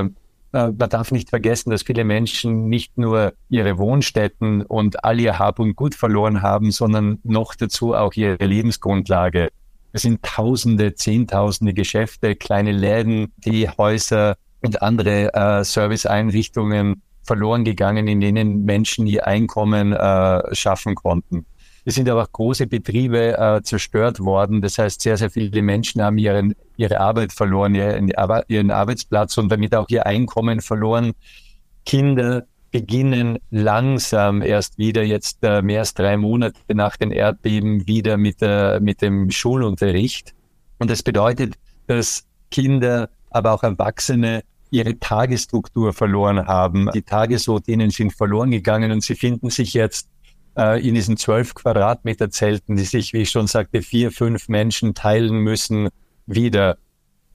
äh, 0.54 0.72
man 0.72 0.90
darf 0.90 1.12
nicht 1.12 1.30
vergessen, 1.30 1.70
dass 1.70 1.84
viele 1.84 2.04
Menschen 2.04 2.70
nicht 2.70 2.98
nur 2.98 3.34
ihre 3.50 3.78
Wohnstätten 3.78 4.62
und 4.64 5.04
all 5.04 5.20
ihr 5.20 5.38
Hab 5.38 5.60
und 5.60 5.76
Gut 5.76 5.96
verloren 5.96 6.42
haben, 6.42 6.72
sondern 6.72 7.20
noch 7.24 7.56
dazu 7.56 7.94
auch 7.94 8.14
ihre 8.14 8.44
Lebensgrundlage. 8.44 9.50
Es 9.94 10.04
sind 10.04 10.22
Tausende, 10.24 10.96
Zehntausende 10.96 11.74
Geschäfte, 11.74 12.36
kleine 12.36 12.72
Läden, 12.72 13.34
die 13.38 13.70
Häuser 13.70 14.36
und 14.62 14.82
andere 14.82 15.34
äh, 15.34 15.64
Serviceeinrichtungen 15.64 17.02
verloren 17.28 17.64
gegangen, 17.64 18.08
in 18.08 18.22
denen 18.22 18.66
Menschen 18.66 19.06
ihr 19.06 19.28
Einkommen 19.28 19.94
äh, 19.94 20.56
schaffen 20.56 20.96
konnten. 20.96 21.46
Es 21.86 21.96
sind 21.96 22.10
aber 22.10 22.24
auch 22.24 22.32
große 22.32 22.68
Betriebe 22.68 23.38
äh, 23.38 23.62
zerstört 23.62 24.20
worden. 24.20 24.62
Das 24.62 24.78
heißt, 24.78 25.00
sehr, 25.02 25.16
sehr 25.16 25.30
viele 25.30 25.62
Menschen 25.62 26.02
haben 26.02 26.18
ihren, 26.18 26.54
ihre 26.76 27.00
Arbeit 27.00 27.32
verloren, 27.32 27.76
ihren, 27.76 28.12
ihren 28.50 28.72
Arbeitsplatz 28.72 29.38
und 29.38 29.50
damit 29.50 29.74
auch 29.74 29.88
ihr 29.90 30.06
Einkommen 30.06 30.60
verloren. 30.60 31.14
Kinder 31.86 32.44
beginnen 32.72 33.40
langsam 33.52 34.42
erst 34.42 34.78
wieder 34.78 35.04
jetzt 35.04 35.38
äh, 35.44 35.62
mehr 35.62 35.80
als 35.80 35.94
drei 35.94 36.18
Monate 36.18 36.60
nach 36.74 36.98
den 36.98 37.12
Erdbeben 37.12 37.88
wieder 37.88 38.18
mit, 38.18 38.40
äh, 38.42 38.82
mit 38.82 39.02
dem 39.02 39.32
Schulunterricht. 39.32 40.34
Und 40.80 40.92
das 40.92 41.04
bedeutet, 41.04 41.56
dass 41.88 42.26
Kinder, 42.52 43.10
aber 43.30 43.54
auch 43.54 43.64
Erwachsene 43.64 44.44
ihre 44.72 45.00
Tagesstruktur 45.00 45.94
verloren 45.94 46.48
haben. 46.48 46.90
Die 46.94 47.02
Tagesroutinen 47.02 47.90
sind 47.90 48.14
verloren 48.14 48.52
gegangen 48.52 48.92
und 48.92 49.04
sie 49.04 49.16
finden 49.16 49.50
sich 49.50 49.74
jetzt 49.74 50.10
äh, 50.58 50.86
in 50.86 50.96
diesen 50.96 51.18
zwölf 51.18 51.54
Quadratmeter 51.54 52.30
Zelten, 52.30 52.76
die 52.76 52.84
sich, 52.84 53.14
wie 53.14 53.22
ich 53.22 53.30
schon 53.30 53.48
sagte, 53.48 53.82
vier, 53.82 54.12
fünf 54.12 54.50
Menschen 54.50 54.94
teilen 54.94 55.38
müssen, 55.38 55.90
wieder. 56.26 56.78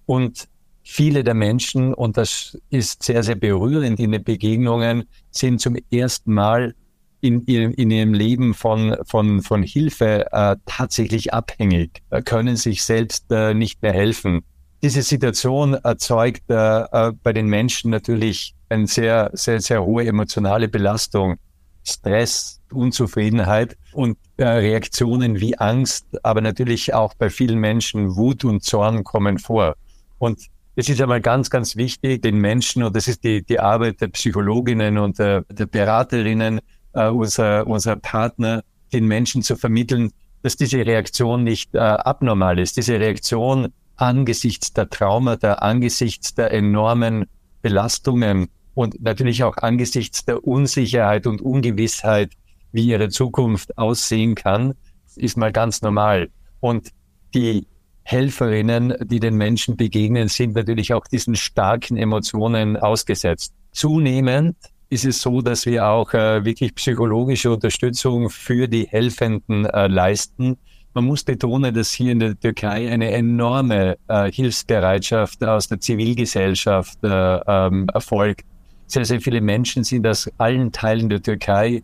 Und 0.06 0.48
viele 0.82 1.24
der 1.24 1.34
Menschen, 1.34 1.94
und 1.94 2.16
das 2.16 2.58
ist 2.70 3.02
sehr, 3.02 3.22
sehr 3.22 3.36
berührend 3.36 4.00
in 4.00 4.12
den 4.12 4.24
Begegnungen, 4.24 5.04
sind 5.30 5.60
zum 5.60 5.76
ersten 5.90 6.34
Mal 6.34 6.74
in 7.20 7.46
ihrem, 7.46 7.72
in 7.72 7.90
ihrem 7.90 8.14
Leben 8.14 8.52
von, 8.52 8.96
von, 9.06 9.42
von 9.42 9.62
Hilfe 9.62 10.26
äh, 10.32 10.56
tatsächlich 10.66 11.32
abhängig, 11.32 12.02
äh, 12.10 12.20
können 12.20 12.56
sich 12.56 12.82
selbst 12.82 13.30
äh, 13.30 13.54
nicht 13.54 13.80
mehr 13.80 13.92
helfen 13.92 14.42
diese 14.82 15.02
Situation 15.02 15.74
erzeugt 15.74 16.42
äh, 16.50 16.54
äh, 16.54 17.12
bei 17.22 17.32
den 17.32 17.46
Menschen 17.46 17.90
natürlich 17.90 18.54
eine 18.68 18.86
sehr, 18.86 19.30
sehr, 19.32 19.60
sehr 19.60 19.84
hohe 19.84 20.04
emotionale 20.06 20.68
Belastung, 20.68 21.36
Stress, 21.84 22.60
Unzufriedenheit 22.72 23.76
und 23.92 24.18
äh, 24.36 24.44
Reaktionen 24.44 25.40
wie 25.40 25.56
Angst, 25.58 26.06
aber 26.22 26.40
natürlich 26.40 26.94
auch 26.94 27.14
bei 27.14 27.30
vielen 27.30 27.58
Menschen 27.58 28.16
Wut 28.16 28.44
und 28.44 28.64
Zorn 28.64 29.04
kommen 29.04 29.38
vor. 29.38 29.76
Und 30.18 30.46
es 30.74 30.88
ist 30.88 31.00
einmal 31.00 31.20
ganz, 31.20 31.50
ganz 31.50 31.76
wichtig, 31.76 32.22
den 32.22 32.38
Menschen, 32.38 32.82
und 32.82 32.96
das 32.96 33.06
ist 33.06 33.22
die, 33.24 33.44
die 33.44 33.60
Arbeit 33.60 34.00
der 34.00 34.08
Psychologinnen 34.08 34.98
und 34.98 35.18
der, 35.18 35.42
der 35.42 35.66
Beraterinnen, 35.66 36.60
äh, 36.94 37.08
unserer, 37.08 37.66
unserer 37.66 37.96
Partner, 37.96 38.62
den 38.92 39.06
Menschen 39.06 39.42
zu 39.42 39.56
vermitteln, 39.56 40.12
dass 40.42 40.56
diese 40.56 40.84
Reaktion 40.84 41.44
nicht 41.44 41.74
äh, 41.74 41.78
abnormal 41.78 42.58
ist. 42.58 42.76
Diese 42.76 42.98
Reaktion 42.98 43.72
angesichts 43.96 44.72
der 44.72 44.88
Traumata, 44.88 45.54
angesichts 45.54 46.34
der 46.34 46.52
enormen 46.52 47.26
Belastungen 47.62 48.48
und 48.74 49.02
natürlich 49.02 49.44
auch 49.44 49.56
angesichts 49.58 50.24
der 50.24 50.44
Unsicherheit 50.46 51.26
und 51.26 51.40
Ungewissheit, 51.40 52.32
wie 52.72 52.86
ihre 52.86 53.10
Zukunft 53.10 53.76
aussehen 53.76 54.34
kann, 54.34 54.74
ist 55.16 55.36
mal 55.36 55.52
ganz 55.52 55.82
normal. 55.82 56.30
Und 56.60 56.88
die 57.34 57.66
Helferinnen, 58.04 58.94
die 59.04 59.20
den 59.20 59.36
Menschen 59.36 59.76
begegnen, 59.76 60.28
sind 60.28 60.54
natürlich 60.54 60.92
auch 60.92 61.06
diesen 61.06 61.36
starken 61.36 61.96
Emotionen 61.96 62.76
ausgesetzt. 62.76 63.54
Zunehmend 63.72 64.56
ist 64.90 65.04
es 65.04 65.22
so, 65.22 65.40
dass 65.40 65.64
wir 65.66 65.86
auch 65.86 66.12
äh, 66.12 66.44
wirklich 66.44 66.74
psychologische 66.74 67.50
Unterstützung 67.50 68.28
für 68.28 68.68
die 68.68 68.86
Helfenden 68.86 69.64
äh, 69.66 69.86
leisten. 69.86 70.58
Man 70.94 71.04
muss 71.06 71.24
betonen, 71.24 71.74
dass 71.74 71.92
hier 71.92 72.12
in 72.12 72.18
der 72.18 72.38
Türkei 72.38 72.90
eine 72.90 73.12
enorme 73.12 73.96
äh, 74.08 74.30
Hilfsbereitschaft 74.30 75.42
aus 75.42 75.68
der 75.68 75.80
Zivilgesellschaft 75.80 76.98
äh, 77.02 77.08
ähm, 77.08 77.86
erfolgt. 77.94 78.44
Sehr, 78.86 79.06
sehr 79.06 79.20
viele 79.20 79.40
Menschen 79.40 79.84
sind 79.84 80.06
aus 80.06 80.30
allen 80.36 80.70
Teilen 80.70 81.08
der 81.08 81.22
Türkei 81.22 81.82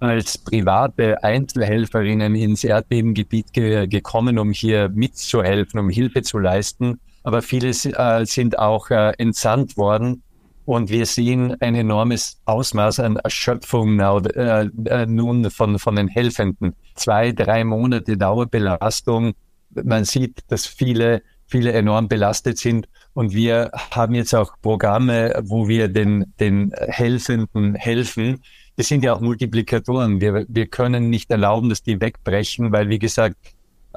als 0.00 0.38
private 0.38 1.22
Einzelhelferinnen 1.22 2.34
ins 2.36 2.64
Erdbebengebiet 2.64 3.52
ge 3.52 3.86
gekommen, 3.86 4.38
um 4.38 4.52
hier 4.52 4.88
mitzuhelfen, 4.88 5.78
um 5.78 5.90
Hilfe 5.90 6.22
zu 6.22 6.38
leisten. 6.38 7.00
Aber 7.24 7.42
viele 7.42 7.68
äh, 7.68 8.24
sind 8.24 8.58
auch 8.58 8.90
äh, 8.90 9.12
entsandt 9.18 9.76
worden 9.76 10.22
und 10.68 10.90
wir 10.90 11.06
sehen 11.06 11.56
ein 11.60 11.74
enormes 11.74 12.42
Ausmaß 12.44 13.00
an 13.00 13.16
Erschöpfung 13.16 13.98
äh, 14.00 14.68
äh, 14.84 15.06
nun 15.06 15.50
von, 15.50 15.78
von 15.78 15.96
den 15.96 16.08
Helfenden. 16.08 16.74
Zwei, 16.94 17.32
drei 17.32 17.64
Monate 17.64 18.18
Dauerbelastung. 18.18 19.32
Man 19.70 20.04
sieht, 20.04 20.40
dass 20.48 20.66
viele, 20.66 21.22
viele 21.46 21.72
enorm 21.72 22.06
belastet 22.06 22.58
sind. 22.58 22.86
Und 23.14 23.32
wir 23.32 23.70
haben 23.92 24.14
jetzt 24.14 24.34
auch 24.34 24.60
Programme, 24.60 25.40
wo 25.42 25.68
wir 25.68 25.88
den, 25.88 26.34
den 26.38 26.74
Helfenden 26.76 27.74
helfen. 27.74 28.42
Das 28.76 28.88
sind 28.88 29.02
ja 29.04 29.14
auch 29.14 29.22
Multiplikatoren. 29.22 30.20
Wir, 30.20 30.44
wir 30.48 30.66
können 30.66 31.08
nicht 31.08 31.30
erlauben, 31.30 31.70
dass 31.70 31.82
die 31.82 31.98
wegbrechen, 31.98 32.72
weil, 32.72 32.90
wie 32.90 32.98
gesagt, 32.98 33.36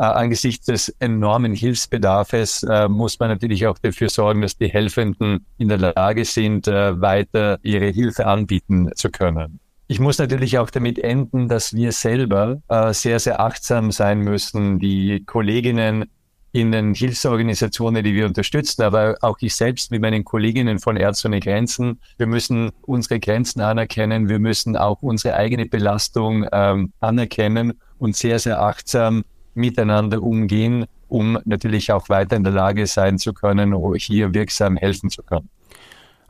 angesichts 0.06 0.66
des 0.66 0.90
enormen 1.00 1.54
Hilfsbedarfs 1.54 2.64
äh, 2.64 2.88
muss 2.88 3.20
man 3.20 3.30
natürlich 3.30 3.68
auch 3.68 3.78
dafür 3.78 4.10
sorgen, 4.10 4.42
dass 4.42 4.58
die 4.58 4.68
Helfenden 4.68 5.46
in 5.58 5.70
der 5.70 5.78
Lage 5.78 6.26
sind, 6.26 6.68
äh, 6.68 7.00
weiter 7.00 7.60
ihre 7.62 7.88
Hilfe 7.88 8.26
anbieten 8.26 8.90
zu 8.96 9.10
können. 9.10 9.60
Ich 9.88 10.00
muss 10.00 10.18
natürlich 10.20 10.58
auch 10.58 10.70
damit 10.70 11.00
enden, 11.00 11.50
dass 11.50 11.74
wir 11.74 11.92
selber 11.92 12.62
äh, 12.70 12.94
sehr, 12.94 13.20
sehr 13.20 13.42
achtsam 13.42 13.92
sein 13.92 14.20
müssen. 14.20 14.80
Die 14.80 15.24
Kolleginnen 15.26 16.06
in 16.54 16.72
den 16.72 16.94
Hilfsorganisationen, 16.94 18.04
die 18.04 18.14
wir 18.14 18.26
unterstützen, 18.26 18.84
aber 18.84 19.16
auch 19.22 19.38
ich 19.42 19.56
selbst 19.56 19.92
mit 19.92 20.02
meinen 20.02 20.26
Kolleginnen 20.26 20.80
von 20.80 20.98
Ärzte 20.98 21.28
ohne 21.28 21.40
Grenzen. 21.40 22.00
Wir 22.18 22.28
müssen 22.28 22.72
unsere 22.82 23.20
Grenzen 23.20 23.62
anerkennen. 23.62 24.30
Wir 24.30 24.40
müssen 24.40 24.76
auch 24.76 25.02
unsere 25.02 25.36
eigene 25.36 25.66
Belastung 25.66 26.46
ähm, 26.52 26.92
anerkennen 27.00 27.80
und 28.00 28.16
sehr, 28.16 28.40
sehr 28.40 28.62
achtsam 28.62 29.24
miteinander 29.54 30.22
umgehen, 30.22 30.86
um 31.08 31.38
natürlich 31.46 31.92
auch 31.92 32.10
weiter 32.10 32.36
in 32.36 32.44
der 32.44 32.54
Lage 32.54 32.88
sein 32.88 33.18
zu 33.18 33.34
können, 33.34 33.76
hier 33.98 34.34
wirksam 34.34 34.78
helfen 34.78 35.10
zu 35.10 35.24
können. 35.24 35.50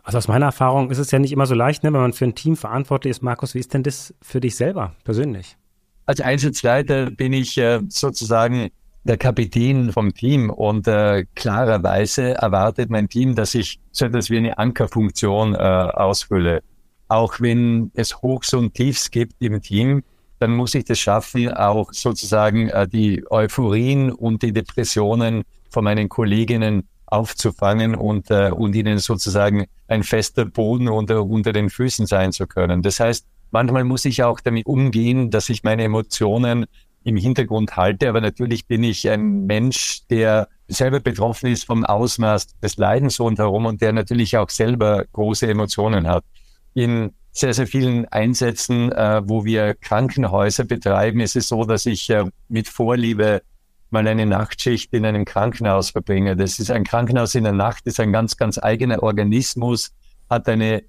Also 0.04 0.18
aus 0.18 0.28
meiner 0.28 0.48
Erfahrung 0.48 0.90
ist 0.90 0.98
es 0.98 1.12
ja 1.12 1.20
nicht 1.20 1.32
immer 1.32 1.46
so 1.46 1.54
leicht, 1.54 1.84
ne, 1.84 1.94
wenn 1.94 2.02
man 2.02 2.14
für 2.14 2.26
ein 2.26 2.36
Team 2.36 2.56
verantwortlich 2.56 3.12
ist. 3.12 3.22
Markus, 3.22 3.54
wie 3.54 3.60
ist 3.60 3.74
denn 3.74 3.84
das 3.84 4.14
für 4.22 4.40
dich 4.40 4.56
selber 4.56 4.96
persönlich? 5.04 5.58
Als 6.06 6.20
Einsatzleiter 6.20 7.12
bin 7.12 7.34
ich 7.34 7.58
äh, 7.58 7.80
sozusagen 7.88 8.72
der 9.04 9.18
Kapitän 9.18 9.92
vom 9.92 10.14
Team 10.14 10.50
und 10.50 10.88
äh, 10.88 11.26
klarerweise 11.36 12.34
erwartet 12.36 12.90
mein 12.90 13.10
Team, 13.10 13.36
dass 13.36 13.56
ich 13.56 13.80
so 13.92 14.06
etwas 14.06 14.30
wie 14.30 14.38
eine 14.38 14.58
Ankerfunktion 14.58 15.56
äh, 15.56 15.58
ausfülle. 15.58 16.64
Auch 17.08 17.40
wenn 17.40 17.92
es 17.94 18.22
Hochs 18.22 18.54
und 18.54 18.74
Tiefs 18.74 19.12
gibt 19.12 19.34
im 19.40 19.62
Team, 19.62 20.04
dann 20.42 20.56
muss 20.56 20.74
ich 20.74 20.86
das 20.86 20.98
schaffen, 20.98 21.54
auch 21.54 21.94
sozusagen 21.94 22.70
äh, 22.70 22.88
die 22.88 23.24
Euphorien 23.30 24.12
und 24.12 24.42
die 24.42 24.52
Depressionen 24.52 25.44
von 25.70 25.84
meinen 25.84 26.10
Kolleginnen 26.10 26.88
aufzufangen 27.06 27.94
und, 27.94 28.32
äh, 28.32 28.50
und 28.50 28.76
ihnen 28.76 28.98
sozusagen 28.98 29.68
ein 29.88 30.02
fester 30.02 30.46
Boden 30.46 30.90
unter, 30.90 31.24
unter 31.24 31.54
den 31.54 31.70
Füßen 31.70 32.08
sein 32.08 32.32
zu 32.32 32.48
können. 32.48 32.82
Das 32.82 33.00
heißt, 33.00 33.28
manchmal 33.52 33.84
muss 33.84 34.04
ich 34.06 34.24
auch 34.24 34.40
damit 34.40 34.66
umgehen, 34.66 35.30
dass 35.30 35.48
ich 35.50 35.64
meine 35.64 35.84
Emotionen 35.84 36.66
im 37.04 37.18
Hintergrund 37.18 37.78
halte, 37.78 38.10
aber 38.10 38.22
natürlich 38.22 38.66
bin 38.66 38.84
ich 38.84 39.08
ein 39.10 39.46
Mensch, 39.46 40.08
der 40.10 40.48
selber 40.68 41.02
betroffen 41.02 41.52
ist 41.52 41.66
vom 41.66 41.86
Ausmaß 41.86 42.60
des 42.60 42.78
Leidens 42.78 43.20
rundherum 43.20 43.68
und 43.68 43.80
der 43.80 43.94
natürlich 43.94 44.38
auch 44.38 44.50
selber 44.50 45.06
große 45.14 45.48
Emotionen 45.48 46.08
hat. 46.08 46.24
In 46.74 47.12
sehr, 47.32 47.54
sehr 47.54 47.68
vielen 47.68 48.06
Einsätzen, 48.10 48.92
äh, 48.92 49.22
wo 49.24 49.46
wir 49.46 49.74
Krankenhäuser 49.76 50.66
betreiben, 50.66 51.22
ist 51.22 51.36
es 51.36 51.48
so, 51.48 51.64
dass 51.64 51.86
ich 51.86 52.10
äh, 52.10 52.26
mit 52.50 52.68
Vorliebe 52.68 53.42
mal 53.90 54.08
eine 54.08 54.26
Nachtschicht 54.26 54.94
in 54.94 55.06
einem 55.06 55.26
Krankenhaus 55.26 55.92
verbringe. 55.92 56.36
Das 56.36 56.60
ist 56.60 56.72
ein 56.72 56.84
Krankenhaus 56.84 57.36
in 57.36 57.44
der 57.44 57.54
Nacht, 57.54 57.86
ist 57.86 58.00
ein 58.00 58.12
ganz, 58.12 58.38
ganz 58.38 58.58
eigener 58.58 59.04
Organismus, 59.04 59.92
hat 60.30 60.48
einen 60.48 60.82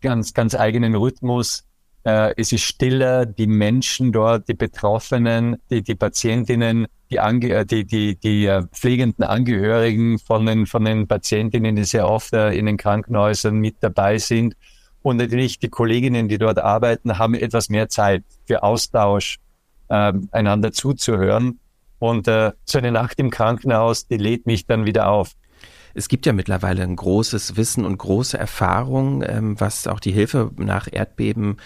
ganz, 0.00 0.32
ganz 0.32 0.54
eigenen 0.54 0.94
Rhythmus. 0.94 1.64
Äh, 2.04 2.34
es 2.36 2.52
ist 2.52 2.62
stiller, 2.62 3.26
die 3.26 3.48
Menschen 3.48 4.12
dort, 4.12 4.48
die 4.48 4.54
Betroffenen, 4.54 5.56
die, 5.70 5.82
die 5.82 5.96
Patientinnen, 5.96 6.86
die, 7.10 7.20
Ange 7.20 7.50
äh, 7.50 7.66
die, 7.66 7.84
die, 7.84 8.16
die 8.16 8.48
uh, 8.48 8.62
pflegenden 8.72 9.24
Angehörigen 9.24 10.18
von 10.18 10.46
den, 10.46 10.66
von 10.66 10.84
den 10.84 11.06
Patientinnen, 11.08 11.76
die 11.76 11.84
sehr 11.84 12.08
oft 12.08 12.32
uh, 12.32 12.48
in 12.48 12.66
den 12.66 12.76
Krankenhäusern 12.76 13.56
mit 13.56 13.76
dabei 13.80 14.18
sind. 14.18 14.56
Und 15.06 15.18
natürlich 15.18 15.60
die 15.60 15.68
Kolleginnen, 15.68 16.26
die 16.26 16.36
dort 16.36 16.58
arbeiten, 16.58 17.16
haben 17.16 17.34
etwas 17.34 17.68
mehr 17.68 17.88
Zeit 17.88 18.24
für 18.44 18.64
Austausch, 18.64 19.38
äh, 19.86 20.12
einander 20.32 20.72
zuzuhören. 20.72 21.60
Und 22.00 22.26
äh, 22.26 22.50
so 22.64 22.78
eine 22.78 22.90
Nacht 22.90 23.20
im 23.20 23.30
Krankenhaus, 23.30 24.08
die 24.08 24.16
lädt 24.16 24.46
mich 24.46 24.66
dann 24.66 24.84
wieder 24.84 25.08
auf. 25.08 25.36
Es 25.94 26.08
gibt 26.08 26.26
ja 26.26 26.32
mittlerweile 26.32 26.82
ein 26.82 26.96
großes 26.96 27.56
Wissen 27.56 27.84
und 27.84 27.98
große 27.98 28.36
Erfahrung, 28.36 29.22
ähm, 29.24 29.60
was 29.60 29.86
auch 29.86 30.00
die 30.00 30.10
Hilfe 30.10 30.50
nach 30.56 30.88
Erdbeben 30.90 31.58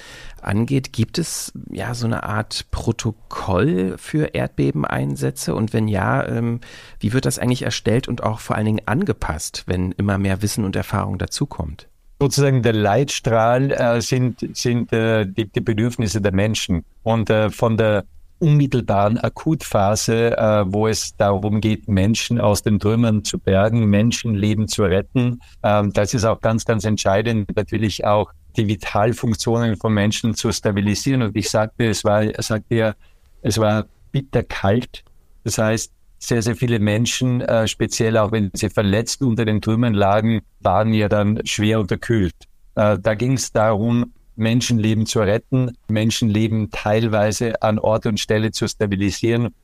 angeht. 0.43 0.93
Gibt 0.93 1.17
es 1.17 1.51
ja 1.71 1.95
so 1.95 2.05
eine 2.05 2.25
Art 2.25 2.67
Protokoll 2.71 3.95
für 3.97 4.35
Erdbebeneinsätze? 4.35 5.55
Und 5.55 5.73
wenn 5.73 5.89
ja, 5.89 6.29
ähm, 6.29 6.61
wie 6.99 7.15
wird 7.15 7.25
das 7.25 7.39
eigentlich 7.39 7.63
erstellt 7.63 8.07
und 8.07 8.23
auch 8.23 8.39
vor 8.39 8.57
allen 8.57 8.67
Dingen 8.67 8.83
angepasst, 8.85 9.63
wenn 9.65 9.93
immer 9.93 10.19
mehr 10.19 10.43
Wissen 10.43 10.67
und 10.67 10.77
Erfahrung 10.77 11.17
dazukommt? 11.17 11.90
Sozusagen 12.21 12.63
der 12.63 12.75
Leitstrahl 12.75 13.73
äh, 13.73 14.01
sind, 14.01 14.47
sind 14.57 14.93
äh, 14.93 15.27
die, 15.27 15.47
die 15.47 15.61
Bedürfnisse 15.61 16.21
der 16.21 16.33
Menschen. 16.33 16.85
Und 17.03 17.31
äh, 17.31 17.51
von 17.51 17.77
der 17.77 18.05
unmittelbaren 18.41 19.19
Akutphase, 19.19 20.37
äh, 20.37 20.65
wo 20.67 20.89
es 20.89 21.15
darum 21.17 21.61
geht, 21.61 21.89
Menschen 21.89 22.41
aus 22.41 22.63
den 22.63 22.79
Trümmern 22.79 23.23
zu 23.23 23.39
bergen, 23.39 23.87
Menschenleben 23.87 24.67
zu 24.67 24.83
retten. 24.83 25.41
Ähm, 25.63 25.93
das 25.93 26.15
ist 26.15 26.25
auch 26.25 26.41
ganz, 26.41 26.65
ganz 26.65 26.85
entscheidend, 26.85 27.55
natürlich 27.55 28.05
auch 28.05 28.33
die 28.57 28.67
Vitalfunktionen 28.67 29.77
von 29.77 29.93
Menschen 29.93 30.35
zu 30.35 30.51
stabilisieren. 30.53 31.23
Und 31.23 31.37
ich 31.37 31.51
sagte, 31.51 31.87
es 31.87 32.03
war, 32.03 32.25
sagte 32.43 32.75
ja, 32.75 32.95
es 33.43 33.59
war 33.59 33.87
bitterkalt. 34.11 35.05
Das 35.45 35.59
heißt, 35.59 35.93
sehr, 36.21 36.43
sehr 36.43 36.55
viele 36.55 36.79
Menschen, 36.79 37.41
äh, 37.41 37.67
speziell 37.67 38.17
auch 38.19 38.31
wenn 38.31 38.51
sie 38.55 38.69
verletzt 38.69 39.23
unter 39.23 39.45
den 39.45 39.61
Trümmern 39.61 39.95
lagen, 39.95 40.43
waren 40.61 40.93
ja 40.93 41.09
dann 41.09 41.41
schwer 41.45 41.81
unterkühlt. 41.81 42.35
Äh, 42.77 42.99
da 42.99 43.15
ging 43.15 43.33
es 43.33 43.51
darum, 43.51 44.13
Menschenleben 44.37 45.07
zu 45.07 45.21
retten, 45.21 45.73
Menschenleben 45.89 46.71
teilweise 46.71 47.61
an 47.63 47.79
Ort 47.79 48.07
und 48.07 48.21
Stelle 48.21 48.53
zu 48.53 48.69
stabilisieren, 48.69 49.55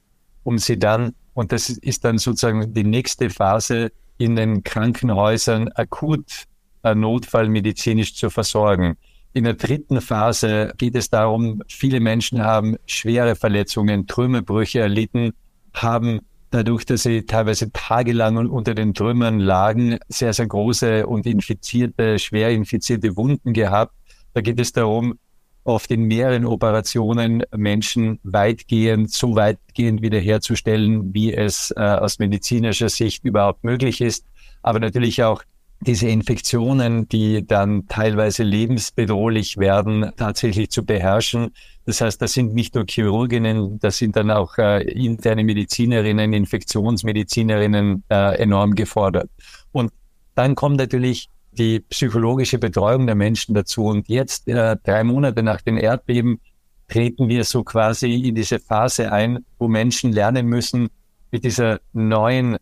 um 0.43 0.59
sie 0.59 0.79
dann, 0.79 1.15
und 1.35 1.53
das 1.53 1.69
ist 1.69 2.05
dann 2.05 2.19
sozusagen 2.19 2.73
die 2.73 2.85
nächste 2.85 3.31
Phase, 3.31 3.93
in 4.19 4.35
den 4.35 4.65
Krankenhäusern 4.65 5.69
akut 5.75 6.45
äh, 6.83 6.95
notfallmedizinisch 6.95 8.15
zu 8.15 8.31
versorgen. 8.31 8.97
In 9.35 9.45
der 9.45 9.55
dritten 9.55 10.01
Phase 10.01 10.73
geht 10.79 10.95
es 10.95 11.11
darum, 11.11 11.63
viele 11.69 12.01
Menschen 12.01 12.43
haben 12.43 12.77
schwere 12.87 13.37
Verletzungen, 13.37 14.07
Trümmerbrüche 14.07 14.81
erlitten, 14.81 15.35
haben 15.75 16.21
dadurch, 16.51 16.85
dass 16.87 17.03
sie 17.03 17.27
teilweise 17.27 17.73
tagelang 17.73 18.37
unter 18.37 18.75
den 18.75 18.95
Trümmern 18.95 19.41
lagen, 19.41 19.99
sehr, 20.09 20.33
sehr 20.33 20.47
große 20.47 21.07
und 21.07 21.27
infizierte, 21.27 22.19
schwer 22.19 22.51
infizierte 22.51 23.17
Wunden 23.17 23.53
gehabt 23.53 23.93
da 24.37 24.43
geht 24.43 24.61
es 24.61 24.71
darum, 24.71 25.19
oft 25.65 25.91
in 25.91 26.03
mehreren 26.03 26.45
Operationen 26.45 27.43
Menschen 27.57 28.21
weitgehend, 28.23 29.11
so 29.11 29.35
weitgehend 29.35 30.03
wiederherzustellen, 30.03 31.15
wie 31.15 31.33
es 31.33 31.73
äh, 31.75 31.81
aus 31.81 32.19
medizinischer 32.19 32.91
Sicht 32.91 33.25
überhaupt 33.25 33.65
möglich 33.65 34.03
ist. 34.03 34.27
Aber 34.61 34.79
natürlich 34.79 35.23
auch 35.23 35.43
diese 35.81 36.09
Infektionen, 36.09 37.09
die 37.09 37.47
dann 37.47 37.87
teilweise 37.87 38.43
lebensbedrohlich 38.43 39.59
werden, 39.59 40.11
tatsächlich 40.17 40.71
zu 40.71 40.85
beherrschen. 40.85 41.53
Das 41.85 42.01
heißt, 42.01 42.21
das 42.21 42.33
sind 42.33 42.55
nicht 42.55 42.75
nur 42.75 42.85
Chirurginnen, 42.89 43.79
das 43.79 43.99
sind 43.99 44.17
dann 44.17 44.31
auch 44.31 44.59
äh, 44.59 44.83
interne 44.83 45.45
Medizinerinnen, 45.45 46.33
Infektionsmedizinerinnen 46.33 48.05
äh, 48.09 48.39
enorm 48.39 48.75
gefordert. 48.75 49.31
Und 49.73 49.93
dann 50.35 50.55
kommt 50.55 50.79
natürlich 50.79 51.29
die 51.53 51.81
psychologische 51.81 52.59
Betreuung 52.59 53.07
der 53.07 53.15
Menschen 53.15 53.55
dazu. 53.55 53.87
Und 53.87 54.09
jetzt, 54.09 54.49
äh, 54.49 54.77
drei 54.83 55.05
Monate 55.05 55.43
nach 55.43 55.61
den 55.61 55.77
Erdbeben, 55.77 56.41
treten 56.89 57.29
wir 57.29 57.45
so 57.45 57.65
quasi 57.65 58.15
in 58.15 58.35
diese 58.35 58.59
Phase 58.59 59.13
ein, 59.13 59.45
wo 59.59 59.69
Menschen 59.69 60.13
lernen 60.13 60.47
müssen, 60.47 60.89
mit 61.31 61.45
dieser 61.45 61.81
neuen 61.93 62.57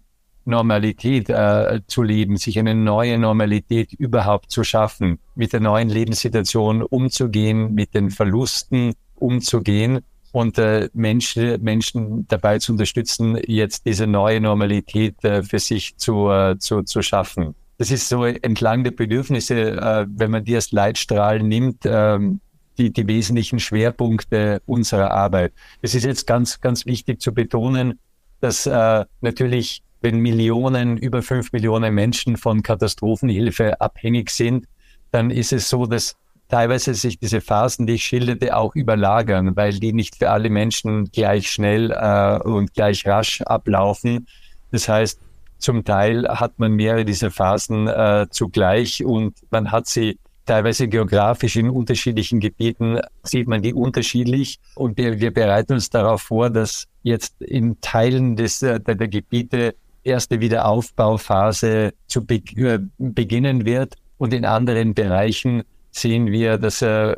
Normalität 0.44 1.30
äh, 1.30 1.80
zu 1.86 2.02
leben, 2.02 2.36
sich 2.36 2.58
eine 2.58 2.74
neue 2.74 3.18
Normalität 3.18 3.92
überhaupt 3.92 4.50
zu 4.50 4.64
schaffen, 4.64 5.18
mit 5.34 5.52
der 5.52 5.60
neuen 5.60 5.88
Lebenssituation 5.88 6.82
umzugehen, 6.82 7.74
mit 7.74 7.94
den 7.94 8.10
Verlusten 8.10 8.94
umzugehen 9.14 10.00
und 10.32 10.58
äh, 10.58 10.88
Menschen, 10.92 11.62
Menschen 11.62 12.26
dabei 12.28 12.58
zu 12.58 12.72
unterstützen, 12.72 13.38
jetzt 13.46 13.86
diese 13.86 14.06
neue 14.06 14.40
Normalität 14.40 15.22
äh, 15.24 15.42
für 15.42 15.58
sich 15.58 15.96
zu, 15.96 16.30
äh, 16.30 16.58
zu, 16.58 16.82
zu 16.82 17.02
schaffen 17.02 17.54
das 17.78 17.90
ist 17.90 18.08
so 18.08 18.24
entlang 18.24 18.84
der 18.84 18.92
Bedürfnisse, 18.92 19.72
äh, 19.72 20.06
wenn 20.08 20.30
man 20.30 20.44
die 20.44 20.54
als 20.54 20.72
Leitstrahl 20.72 21.42
nimmt, 21.42 21.82
ähm, 21.84 22.40
die, 22.78 22.92
die 22.92 23.06
wesentlichen 23.06 23.58
Schwerpunkte 23.60 24.62
unserer 24.66 25.10
Arbeit. 25.10 25.52
Es 25.82 25.94
ist 25.94 26.04
jetzt 26.04 26.26
ganz, 26.26 26.60
ganz 26.60 26.86
wichtig 26.86 27.20
zu 27.20 27.32
betonen, 27.32 27.98
dass 28.40 28.66
äh, 28.66 29.04
natürlich, 29.20 29.82
wenn 30.04 30.20
Millionen, 30.20 30.98
über 30.98 31.22
fünf 31.22 31.52
Millionen 31.52 31.94
Menschen 31.94 32.36
von 32.36 32.62
Katastrophenhilfe 32.62 33.80
abhängig 33.80 34.30
sind, 34.30 34.66
dann 35.10 35.30
ist 35.30 35.52
es 35.52 35.68
so, 35.70 35.86
dass 35.86 36.16
teilweise 36.48 36.92
sich 36.94 37.18
diese 37.18 37.40
Phasen, 37.40 37.86
die 37.86 37.94
ich 37.94 38.04
schilderte, 38.04 38.54
auch 38.54 38.74
überlagern, 38.76 39.56
weil 39.56 39.72
die 39.80 39.94
nicht 39.94 40.16
für 40.16 40.30
alle 40.30 40.50
Menschen 40.50 41.10
gleich 41.10 41.50
schnell 41.50 41.90
äh, 41.90 42.38
und 42.46 42.74
gleich 42.74 43.06
rasch 43.06 43.40
ablaufen. 43.40 44.26
Das 44.70 44.88
heißt, 44.88 45.18
zum 45.58 45.84
Teil 45.84 46.28
hat 46.28 46.58
man 46.58 46.72
mehrere 46.72 47.06
dieser 47.06 47.30
Phasen 47.30 47.88
äh, 47.88 48.26
zugleich 48.28 49.02
und 49.02 49.34
man 49.50 49.72
hat 49.72 49.86
sie 49.86 50.18
teilweise 50.44 50.86
geografisch 50.86 51.56
in 51.56 51.70
unterschiedlichen 51.70 52.40
Gebieten, 52.40 53.00
sieht 53.22 53.48
man 53.48 53.62
die 53.62 53.72
unterschiedlich. 53.72 54.58
Und 54.74 54.98
wir, 54.98 55.18
wir 55.18 55.32
bereiten 55.32 55.72
uns 55.72 55.88
darauf 55.88 56.20
vor, 56.20 56.50
dass 56.50 56.86
jetzt 57.02 57.40
in 57.40 57.80
Teilen 57.80 58.36
des, 58.36 58.62
äh, 58.62 58.78
der, 58.80 58.96
der 58.96 59.08
Gebiete 59.08 59.74
erste 60.04 60.40
Wiederaufbauphase 60.40 61.92
zu 62.06 62.24
be 62.24 62.36
äh, 62.56 62.78
beginnen 62.98 63.64
wird. 63.64 63.96
Und 64.18 64.32
in 64.32 64.44
anderen 64.44 64.94
Bereichen 64.94 65.64
sehen 65.90 66.30
wir, 66.30 66.58
dass 66.58 66.82
äh, 66.82 67.16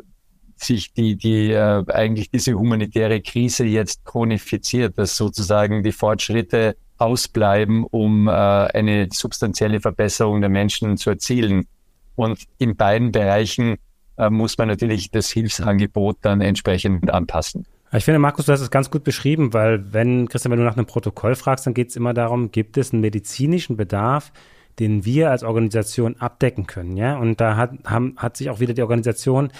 sich 0.55 0.93
die, 0.93 1.15
die 1.15 1.51
äh, 1.51 1.83
eigentlich 1.87 2.31
diese 2.31 2.53
humanitäre 2.53 3.21
Krise 3.21 3.65
jetzt 3.65 4.05
chronifiziert, 4.05 4.97
dass 4.97 5.15
sozusagen 5.15 5.83
die 5.83 5.91
Fortschritte 5.91 6.75
ausbleiben, 6.97 7.83
um 7.83 8.27
äh, 8.27 8.31
eine 8.31 9.07
substanzielle 9.11 9.79
Verbesserung 9.79 10.41
der 10.41 10.49
Menschen 10.49 10.97
zu 10.97 11.11
erzielen. 11.11 11.67
Und 12.15 12.39
in 12.57 12.75
beiden 12.75 13.11
Bereichen 13.11 13.77
äh, 14.17 14.29
muss 14.29 14.57
man 14.57 14.67
natürlich 14.67 15.11
das 15.11 15.29
Hilfsangebot 15.29 16.17
dann 16.21 16.41
entsprechend 16.41 17.11
anpassen. 17.11 17.65
Ich 17.93 18.03
finde, 18.03 18.19
Markus, 18.19 18.45
du 18.45 18.51
hast 18.51 18.59
es 18.59 18.69
ganz 18.69 18.91
gut 18.91 19.05
beschrieben, 19.05 19.53
weil 19.53 19.93
wenn, 19.93 20.27
Christian, 20.27 20.51
wenn 20.51 20.59
du 20.59 20.65
nach 20.65 20.75
einem 20.75 20.85
Protokoll 20.85 21.35
fragst, 21.35 21.65
dann 21.65 21.73
geht 21.73 21.89
es 21.89 21.95
immer 21.95 22.13
darum, 22.13 22.51
gibt 22.51 22.77
es 22.77 22.91
einen 22.91 23.01
medizinischen 23.01 23.77
Bedarf, 23.77 24.33
den 24.77 25.05
wir 25.05 25.31
als 25.31 25.43
Organisation 25.43 26.17
abdecken 26.17 26.67
können, 26.67 26.97
ja? 26.97 27.17
Und 27.17 27.39
da 27.39 27.55
hat, 27.55 27.71
haben, 27.85 28.15
hat 28.17 28.35
sich 28.35 28.49
auch 28.49 28.59
wieder 28.59 28.73
die 28.73 28.81
Organisation 28.81 29.51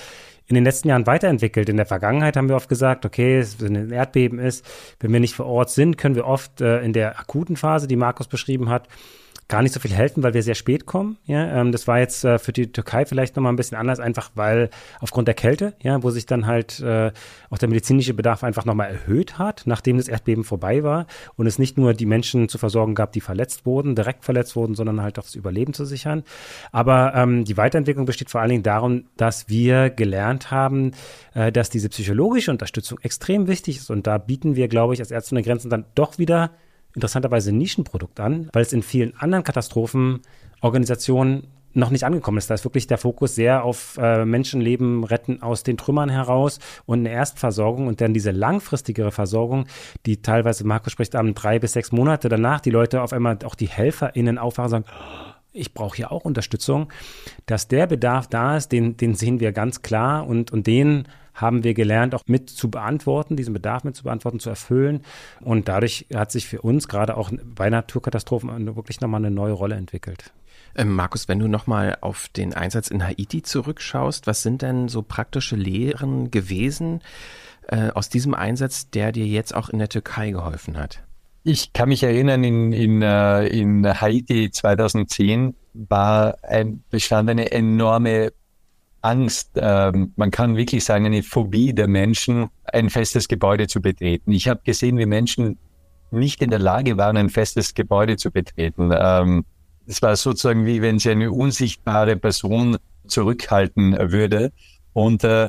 in 0.45 0.55
den 0.55 0.65
letzten 0.65 0.89
Jahren 0.89 1.07
weiterentwickelt. 1.07 1.69
In 1.69 1.77
der 1.77 1.85
Vergangenheit 1.85 2.37
haben 2.37 2.49
wir 2.49 2.55
oft 2.55 2.69
gesagt, 2.69 3.05
okay, 3.05 3.45
wenn 3.59 3.75
ein 3.75 3.91
Erdbeben 3.91 4.39
ist, 4.39 4.65
wenn 4.99 5.11
wir 5.11 5.19
nicht 5.19 5.35
vor 5.35 5.45
Ort 5.45 5.69
sind, 5.69 5.97
können 5.97 6.15
wir 6.15 6.25
oft 6.25 6.61
äh, 6.61 6.81
in 6.81 6.93
der 6.93 7.19
akuten 7.19 7.55
Phase, 7.55 7.87
die 7.87 7.95
Markus 7.95 8.27
beschrieben 8.27 8.69
hat, 8.69 8.87
gar 9.47 9.61
nicht 9.61 9.73
so 9.73 9.79
viel 9.79 9.93
helfen, 9.93 10.23
weil 10.23 10.33
wir 10.33 10.43
sehr 10.43 10.55
spät 10.55 10.85
kommen. 10.85 11.17
Ja, 11.25 11.61
ähm, 11.61 11.71
das 11.71 11.87
war 11.87 11.99
jetzt 11.99 12.25
äh, 12.25 12.37
für 12.37 12.51
die 12.51 12.71
Türkei 12.71 13.05
vielleicht 13.05 13.35
nochmal 13.35 13.53
ein 13.53 13.55
bisschen 13.55 13.77
anders, 13.77 13.99
einfach 13.99 14.31
weil 14.35 14.69
aufgrund 14.99 15.27
der 15.27 15.35
Kälte, 15.35 15.73
ja, 15.81 16.03
wo 16.03 16.09
sich 16.09 16.25
dann 16.25 16.47
halt 16.47 16.81
äh, 16.81 17.11
auch 17.49 17.57
der 17.57 17.69
medizinische 17.69 18.13
Bedarf 18.13 18.43
einfach 18.43 18.65
nochmal 18.65 18.89
erhöht 18.89 19.37
hat, 19.39 19.63
nachdem 19.65 19.97
das 19.97 20.09
Erdbeben 20.09 20.43
vorbei 20.43 20.83
war 20.83 21.07
und 21.35 21.47
es 21.47 21.59
nicht 21.59 21.77
nur 21.77 21.93
die 21.93 22.05
Menschen 22.05 22.49
zu 22.49 22.57
versorgen 22.57 22.93
gab, 22.93 23.13
die 23.13 23.21
verletzt 23.21 23.65
wurden, 23.65 23.95
direkt 23.95 24.25
verletzt 24.25 24.55
wurden, 24.57 24.75
sondern 24.75 25.01
halt 25.01 25.17
auch 25.17 25.23
das 25.23 25.35
Überleben 25.35 25.73
zu 25.73 25.85
sichern. 25.85 26.23
Aber 26.73 27.13
ähm, 27.15 27.45
die 27.45 27.55
Weiterentwicklung 27.55 28.05
besteht 28.05 28.29
vor 28.29 28.41
allen 28.41 28.49
Dingen 28.49 28.63
darum, 28.63 29.05
dass 29.15 29.47
wir 29.47 29.89
gelernt 29.89 30.51
haben, 30.51 30.91
äh, 31.33 31.53
dass 31.53 31.69
diese 31.69 31.87
psychologische 31.87 32.51
Unterstützung 32.51 32.99
extrem 33.01 33.47
wichtig 33.47 33.77
ist 33.77 33.89
und 33.89 34.07
da 34.07 34.17
bieten 34.17 34.57
wir, 34.57 34.67
glaube 34.67 34.93
ich, 34.93 34.99
als 34.99 35.11
Ärzte 35.11 35.35
ohne 35.35 35.43
Grenzen 35.43 35.69
dann 35.69 35.85
doch 35.95 36.17
wieder 36.17 36.51
interessanterweise 36.93 37.51
Nischenprodukt 37.51 38.19
an, 38.19 38.49
weil 38.53 38.63
es 38.63 38.73
in 38.73 38.83
vielen 38.83 39.15
anderen 39.17 39.43
Katastrophenorganisationen 39.43 41.47
noch 41.77 41.91
nicht 41.91 42.03
angekommen 42.03 42.39
ist. 42.39 42.49
Da 42.49 42.55
ist 42.55 42.65
wirklich 42.65 42.87
der 42.87 42.97
Fokus 42.97 43.35
sehr 43.35 43.63
auf 43.63 43.97
äh, 44.01 44.25
Menschenleben 44.25 45.03
retten 45.03 45.41
aus 45.41 45.63
den 45.63 45.77
Trümmern 45.77 46.09
heraus 46.09 46.59
und 46.85 46.99
eine 46.99 47.09
Erstversorgung 47.09 47.87
und 47.87 48.01
dann 48.01 48.13
diese 48.13 48.31
langfristigere 48.31 49.11
Versorgung, 49.11 49.67
die 50.05 50.21
teilweise, 50.21 50.65
Marco 50.65 50.89
spricht, 50.89 51.15
am 51.15 51.35
drei 51.35 51.59
bis 51.59 51.73
sechs 51.73 51.91
Monate 51.91 52.29
danach 52.29 52.61
die 52.61 52.71
Leute 52.71 53.01
auf 53.01 53.13
einmal 53.13 53.37
auch 53.45 53.55
die 53.55 53.67
HelferInnen 53.67 54.37
aufwachen 54.37 54.65
und 54.65 54.71
sagen, 54.71 54.85
ich 55.57 55.73
brauche 55.73 55.95
hier 55.97 56.11
auch 56.11 56.25
Unterstützung, 56.25 56.91
dass 57.45 57.67
der 57.67 57.87
Bedarf 57.87 58.27
da 58.27 58.57
ist, 58.57 58.71
den, 58.71 58.97
den 58.97 59.15
sehen 59.15 59.39
wir 59.39 59.51
ganz 59.51 59.81
klar 59.81 60.27
und, 60.27 60.51
und 60.51 60.67
den 60.67 61.07
haben 61.37 61.63
wir 61.63 61.73
gelernt, 61.73 62.15
auch 62.15 62.23
mit 62.27 62.49
zu 62.49 62.69
beantworten, 62.69 63.35
diesen 63.35 63.53
Bedarf 63.53 63.83
mit 63.83 63.95
zu 63.95 64.03
beantworten, 64.03 64.39
zu 64.39 64.49
erfüllen. 64.49 65.01
Und 65.39 65.67
dadurch 65.67 66.07
hat 66.13 66.31
sich 66.31 66.47
für 66.47 66.61
uns 66.61 66.87
gerade 66.87 67.15
auch 67.15 67.31
bei 67.43 67.69
Naturkatastrophen 67.69 68.75
wirklich 68.75 69.01
nochmal 69.01 69.23
eine 69.23 69.29
neue 69.29 69.53
Rolle 69.53 69.75
entwickelt. 69.75 70.33
Ähm, 70.75 70.95
Markus, 70.95 71.27
wenn 71.27 71.39
du 71.39 71.47
nochmal 71.47 71.97
auf 72.01 72.27
den 72.29 72.53
Einsatz 72.53 72.89
in 72.89 73.03
Haiti 73.03 73.43
zurückschaust, 73.43 74.27
was 74.27 74.41
sind 74.41 74.61
denn 74.61 74.89
so 74.89 75.03
praktische 75.03 75.55
Lehren 75.55 76.31
gewesen 76.31 77.01
äh, 77.67 77.89
aus 77.91 78.09
diesem 78.09 78.33
Einsatz, 78.33 78.89
der 78.89 79.11
dir 79.11 79.25
jetzt 79.25 79.55
auch 79.55 79.69
in 79.69 79.79
der 79.79 79.89
Türkei 79.89 80.31
geholfen 80.31 80.77
hat? 80.77 81.03
Ich 81.49 81.71
kann 81.71 81.87
mich 81.87 82.03
erinnern, 82.03 82.43
in, 82.43 82.73
in, 82.73 83.01
äh, 83.01 83.47
in 83.47 83.85
Haiti 84.01 84.51
2010 84.51 85.55
war 85.75 86.35
ein, 86.43 86.83
bestand 86.89 87.29
eine 87.29 87.53
enorme 87.53 88.33
Angst, 89.01 89.51
ähm, 89.55 90.11
man 90.17 90.29
kann 90.29 90.57
wirklich 90.57 90.83
sagen, 90.83 91.05
eine 91.05 91.23
Phobie 91.23 91.73
der 91.73 91.87
Menschen, 91.87 92.49
ein 92.65 92.89
festes 92.89 93.29
Gebäude 93.29 93.67
zu 93.67 93.81
betreten. 93.81 94.33
Ich 94.33 94.49
habe 94.49 94.59
gesehen, 94.65 94.97
wie 94.97 95.05
Menschen 95.05 95.57
nicht 96.11 96.41
in 96.41 96.49
der 96.49 96.59
Lage 96.59 96.97
waren, 96.97 97.15
ein 97.15 97.29
festes 97.29 97.73
Gebäude 97.73 98.17
zu 98.17 98.29
betreten. 98.29 98.91
Ähm, 98.93 99.45
es 99.85 100.01
war 100.01 100.17
sozusagen 100.17 100.65
wie 100.65 100.81
wenn 100.81 100.99
sie 100.99 101.11
eine 101.11 101.31
unsichtbare 101.31 102.17
Person 102.17 102.75
zurückhalten 103.07 103.95
würde. 104.11 104.51
Und 104.91 105.23
äh, 105.23 105.47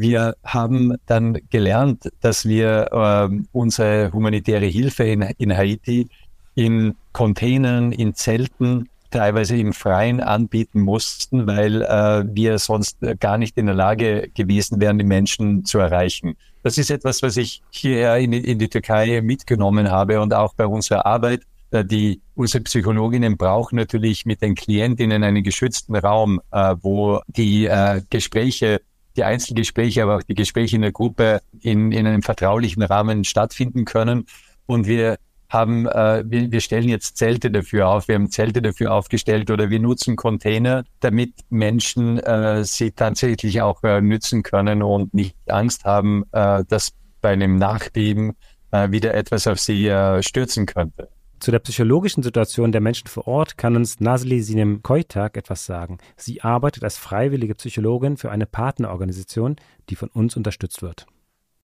wir 0.00 0.34
haben 0.44 0.94
dann 1.06 1.38
gelernt, 1.50 2.10
dass 2.20 2.46
wir 2.46 2.88
äh, 2.92 3.36
unsere 3.52 4.12
humanitäre 4.12 4.66
Hilfe 4.66 5.04
in, 5.04 5.22
in 5.38 5.56
Haiti 5.56 6.08
in 6.54 6.94
Containern, 7.12 7.92
in 7.92 8.14
Zelten, 8.14 8.88
teilweise 9.10 9.56
im 9.56 9.72
Freien 9.72 10.20
anbieten 10.20 10.80
mussten, 10.80 11.46
weil 11.46 11.82
äh, 11.82 12.24
wir 12.32 12.58
sonst 12.58 12.98
gar 13.18 13.38
nicht 13.38 13.56
in 13.56 13.66
der 13.66 13.74
Lage 13.74 14.30
gewesen 14.34 14.80
wären, 14.80 14.98
die 14.98 15.04
Menschen 15.04 15.64
zu 15.64 15.78
erreichen. 15.78 16.36
Das 16.62 16.78
ist 16.78 16.90
etwas, 16.90 17.22
was 17.22 17.36
ich 17.36 17.62
hierher 17.70 18.18
in, 18.18 18.32
in 18.32 18.58
die 18.58 18.68
Türkei 18.68 19.20
mitgenommen 19.20 19.90
habe 19.90 20.20
und 20.20 20.34
auch 20.34 20.54
bei 20.54 20.66
unserer 20.66 21.06
Arbeit. 21.06 21.42
Äh, 21.70 21.84
die 21.84 22.20
unsere 22.34 22.62
Psychologinnen 22.64 23.36
brauchen 23.36 23.76
natürlich 23.76 24.26
mit 24.26 24.42
den 24.42 24.54
Klientinnen 24.54 25.22
einen 25.24 25.42
geschützten 25.42 25.96
Raum, 25.96 26.40
äh, 26.52 26.76
wo 26.80 27.20
die 27.26 27.66
äh, 27.66 28.02
Gespräche 28.10 28.80
die 29.20 29.24
Einzelgespräche, 29.24 30.02
aber 30.02 30.16
auch 30.16 30.22
die 30.22 30.34
Gespräche 30.34 30.76
in 30.76 30.82
der 30.82 30.92
Gruppe 30.92 31.42
in, 31.60 31.92
in 31.92 32.06
einem 32.06 32.22
vertraulichen 32.22 32.82
Rahmen 32.82 33.24
stattfinden 33.24 33.84
können. 33.84 34.24
Und 34.64 34.86
wir 34.86 35.18
haben, 35.50 35.86
äh, 35.86 36.24
wir, 36.26 36.50
wir 36.50 36.60
stellen 36.60 36.88
jetzt 36.88 37.18
Zelte 37.18 37.50
dafür 37.50 37.88
auf, 37.88 38.08
wir 38.08 38.14
haben 38.14 38.30
Zelte 38.30 38.62
dafür 38.62 38.94
aufgestellt 38.94 39.50
oder 39.50 39.68
wir 39.68 39.78
nutzen 39.78 40.16
Container, 40.16 40.84
damit 41.00 41.34
Menschen 41.50 42.18
äh, 42.20 42.64
sie 42.64 42.92
tatsächlich 42.92 43.60
auch 43.60 43.82
äh, 43.82 44.00
nützen 44.00 44.42
können 44.42 44.82
und 44.82 45.12
nicht 45.12 45.36
Angst 45.48 45.84
haben, 45.84 46.24
äh, 46.32 46.64
dass 46.66 46.92
bei 47.20 47.32
einem 47.32 47.56
Nachbeben 47.56 48.36
äh, 48.70 48.90
wieder 48.90 49.12
etwas 49.12 49.46
auf 49.46 49.60
sie 49.60 49.86
äh, 49.88 50.22
stürzen 50.22 50.64
könnte. 50.64 51.08
Zu 51.40 51.50
der 51.50 51.58
psychologischen 51.60 52.22
Situation 52.22 52.70
der 52.70 52.82
Menschen 52.82 53.08
vor 53.08 53.26
Ort 53.26 53.56
kann 53.56 53.74
uns 53.74 53.98
Nasli 53.98 54.42
Sinem 54.42 54.82
Koitak 54.82 55.38
etwas 55.38 55.64
sagen. 55.64 55.96
Sie 56.14 56.42
arbeitet 56.42 56.84
als 56.84 56.98
freiwillige 56.98 57.54
Psychologin 57.54 58.18
für 58.18 58.30
eine 58.30 58.44
Partnerorganisation, 58.44 59.56
die 59.88 59.96
von 59.96 60.10
uns 60.10 60.36
unterstützt 60.36 60.82
wird. 60.82 61.06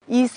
Ne 0.09 0.31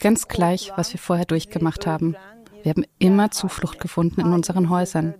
Ganz 0.00 0.28
gleich, 0.28 0.72
was 0.74 0.92
wir 0.92 1.00
vorher 1.00 1.26
durchgemacht 1.26 1.86
haben. 1.86 2.16
Wir 2.64 2.70
haben 2.70 2.84
immer 2.98 3.30
Zuflucht 3.30 3.78
gefunden 3.78 4.20
in 4.20 4.32
unseren 4.32 4.68
Häusern. 4.68 5.14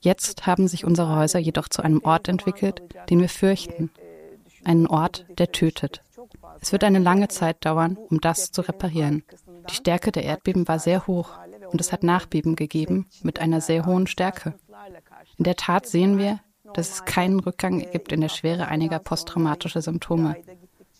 Jetzt 0.00 0.46
haben 0.46 0.68
sich 0.68 0.84
unsere 0.84 1.16
Häuser 1.16 1.38
jedoch 1.38 1.68
zu 1.70 1.80
einem 1.80 2.02
Ort 2.04 2.28
entwickelt, 2.28 2.82
den 3.08 3.20
wir 3.20 3.30
fürchten. 3.30 3.90
Einen 4.64 4.86
Ort, 4.86 5.24
der 5.38 5.52
tötet. 5.52 6.02
Es 6.60 6.72
wird 6.72 6.84
eine 6.84 6.98
lange 6.98 7.28
Zeit 7.28 7.64
dauern, 7.64 7.96
um 7.96 8.20
das 8.20 8.52
zu 8.52 8.62
reparieren. 8.62 9.24
Die 9.68 9.74
Stärke 9.74 10.12
der 10.12 10.24
Erdbeben 10.24 10.66
war 10.68 10.78
sehr 10.78 11.06
hoch 11.06 11.30
und 11.70 11.80
es 11.80 11.92
hat 11.92 12.02
Nachbeben 12.02 12.56
gegeben 12.56 13.06
mit 13.22 13.40
einer 13.40 13.60
sehr 13.60 13.86
hohen 13.86 14.06
Stärke. 14.06 14.54
In 15.36 15.44
der 15.44 15.56
Tat 15.56 15.86
sehen 15.86 16.18
wir, 16.18 16.40
dass 16.74 16.90
es 16.90 17.04
keinen 17.04 17.40
Rückgang 17.40 17.90
gibt 17.90 18.12
in 18.12 18.20
der 18.20 18.28
Schwere 18.28 18.68
einiger 18.68 18.98
posttraumatischer 18.98 19.82
Symptome, 19.82 20.36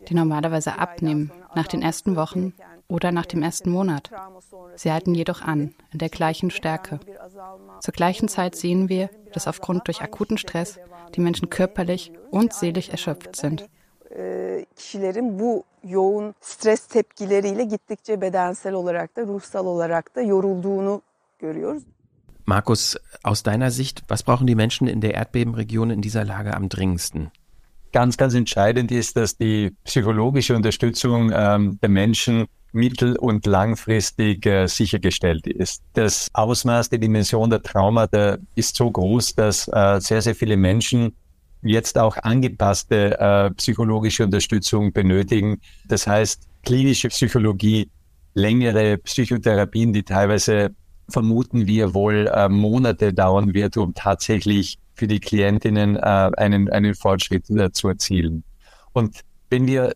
die 0.08 0.14
normalerweise 0.14 0.78
abnehmen 0.78 1.30
nach 1.54 1.66
den 1.66 1.82
ersten 1.82 2.16
Wochen 2.16 2.54
oder 2.88 3.12
nach 3.12 3.26
dem 3.26 3.42
ersten 3.42 3.70
Monat. 3.70 4.10
Sie 4.74 4.90
halten 4.90 5.14
jedoch 5.14 5.42
an, 5.42 5.74
in 5.92 5.98
der 5.98 6.08
gleichen 6.08 6.50
Stärke. 6.50 6.98
Zur 7.80 7.92
gleichen 7.92 8.28
Zeit 8.28 8.56
sehen 8.56 8.88
wir, 8.88 9.10
dass 9.32 9.46
aufgrund 9.46 9.86
durch 9.86 10.02
akuten 10.02 10.38
Stress 10.38 10.78
die 11.14 11.20
Menschen 11.20 11.50
körperlich 11.50 12.12
und 12.30 12.52
seelisch 12.52 12.88
erschöpft 12.88 13.36
sind. 13.36 13.68
Kişilerin 14.76 15.38
bu 15.38 15.64
yoğun 15.84 16.34
stres 16.40 16.86
tepkileriyle 16.86 17.64
gittikçe 17.64 18.20
bedensel 18.20 18.72
olarak 18.72 19.16
da 19.16 19.22
ruhsal 19.22 19.66
olarak 19.66 20.16
da 20.16 20.20
yorulduğunu 20.20 21.02
görüyoruz. 21.38 21.82
Markus, 22.46 22.96
aus 23.22 23.44
deiner 23.44 23.70
Sicht, 23.70 24.00
was 24.08 24.22
brauchen 24.22 24.46
die 24.46 24.56
Menschen 24.56 24.88
in 24.88 25.00
der 25.02 25.14
Erdbebenregion 25.14 25.90
in 25.90 26.02
dieser 26.02 26.24
Lage 26.24 26.54
am 26.54 26.68
dringendsten? 26.68 27.30
Ganz, 27.92 28.16
ganz 28.16 28.34
entscheidend 28.34 28.90
ist, 28.92 29.16
dass 29.16 29.36
die 29.36 29.72
psychologische 29.84 30.56
Unterstützung 30.56 31.32
ähm, 31.32 31.78
der 31.80 31.88
Menschen 31.88 32.46
mittel- 32.72 33.16
und 33.16 33.46
langfristig 33.46 34.46
äh, 34.46 34.66
sichergestellt 34.66 35.46
ist. 35.46 35.82
Das 35.94 36.28
Ausmaß, 36.32 36.90
die 36.90 36.98
Dimension 36.98 37.50
der 37.50 37.62
Traumata 37.62 38.38
ist 38.54 38.76
so 38.76 38.90
groß, 38.90 39.34
dass 39.34 39.68
äh, 39.68 40.00
sehr, 40.00 40.22
sehr 40.22 40.34
viele 40.34 40.56
Menschen 40.56 41.16
jetzt 41.62 41.98
auch 41.98 42.16
angepasste 42.16 43.18
äh, 43.18 43.50
psychologische 43.52 44.24
Unterstützung 44.24 44.92
benötigen. 44.92 45.60
Das 45.86 46.06
heißt, 46.06 46.48
klinische 46.62 47.08
Psychologie, 47.08 47.90
längere 48.34 48.98
Psychotherapien, 48.98 49.92
die 49.92 50.02
teilweise 50.02 50.70
vermuten 51.08 51.66
wir 51.66 51.92
wohl 51.94 52.30
äh, 52.32 52.48
Monate 52.48 53.12
dauern 53.12 53.52
wird, 53.54 53.76
um 53.76 53.94
tatsächlich 53.94 54.78
für 54.94 55.06
die 55.06 55.20
Klientinnen 55.20 55.96
äh, 55.96 56.00
einen, 56.00 56.70
einen 56.70 56.94
Fortschritt 56.94 57.46
zu 57.46 57.88
erzielen. 57.88 58.44
Und 58.92 59.20
wenn 59.48 59.66
wir 59.66 59.92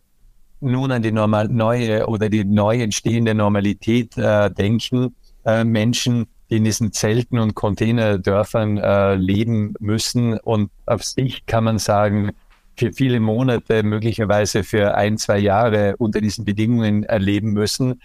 nun 0.59 0.91
an 0.91 1.01
die 1.01 1.11
normal, 1.11 1.47
neue 1.47 2.07
oder 2.07 2.29
die 2.29 2.43
neu 2.43 2.81
entstehende 2.81 3.33
Normalität 3.33 4.17
äh, 4.17 4.49
denken, 4.51 5.15
äh, 5.45 5.63
Menschen, 5.63 6.25
in 6.55 6.63
diesen 6.63 6.91
Zelten 6.91 7.39
und 7.39 7.55
Containerdörfern 7.55 8.77
äh, 8.77 9.15
leben 9.15 9.73
müssen 9.79 10.39
und 10.39 10.71
auf 10.85 11.03
sich 11.03 11.45
kann 11.45 11.63
man 11.63 11.77
sagen, 11.77 12.31
für 12.77 12.91
viele 12.91 13.19
Monate, 13.19 13.83
möglicherweise 13.83 14.63
für 14.63 14.95
ein, 14.95 15.17
zwei 15.17 15.37
Jahre 15.37 15.95
unter 15.97 16.19
diesen 16.19 16.45
Bedingungen 16.45 17.03
erleben 17.03 17.53
müssen, 17.53 18.01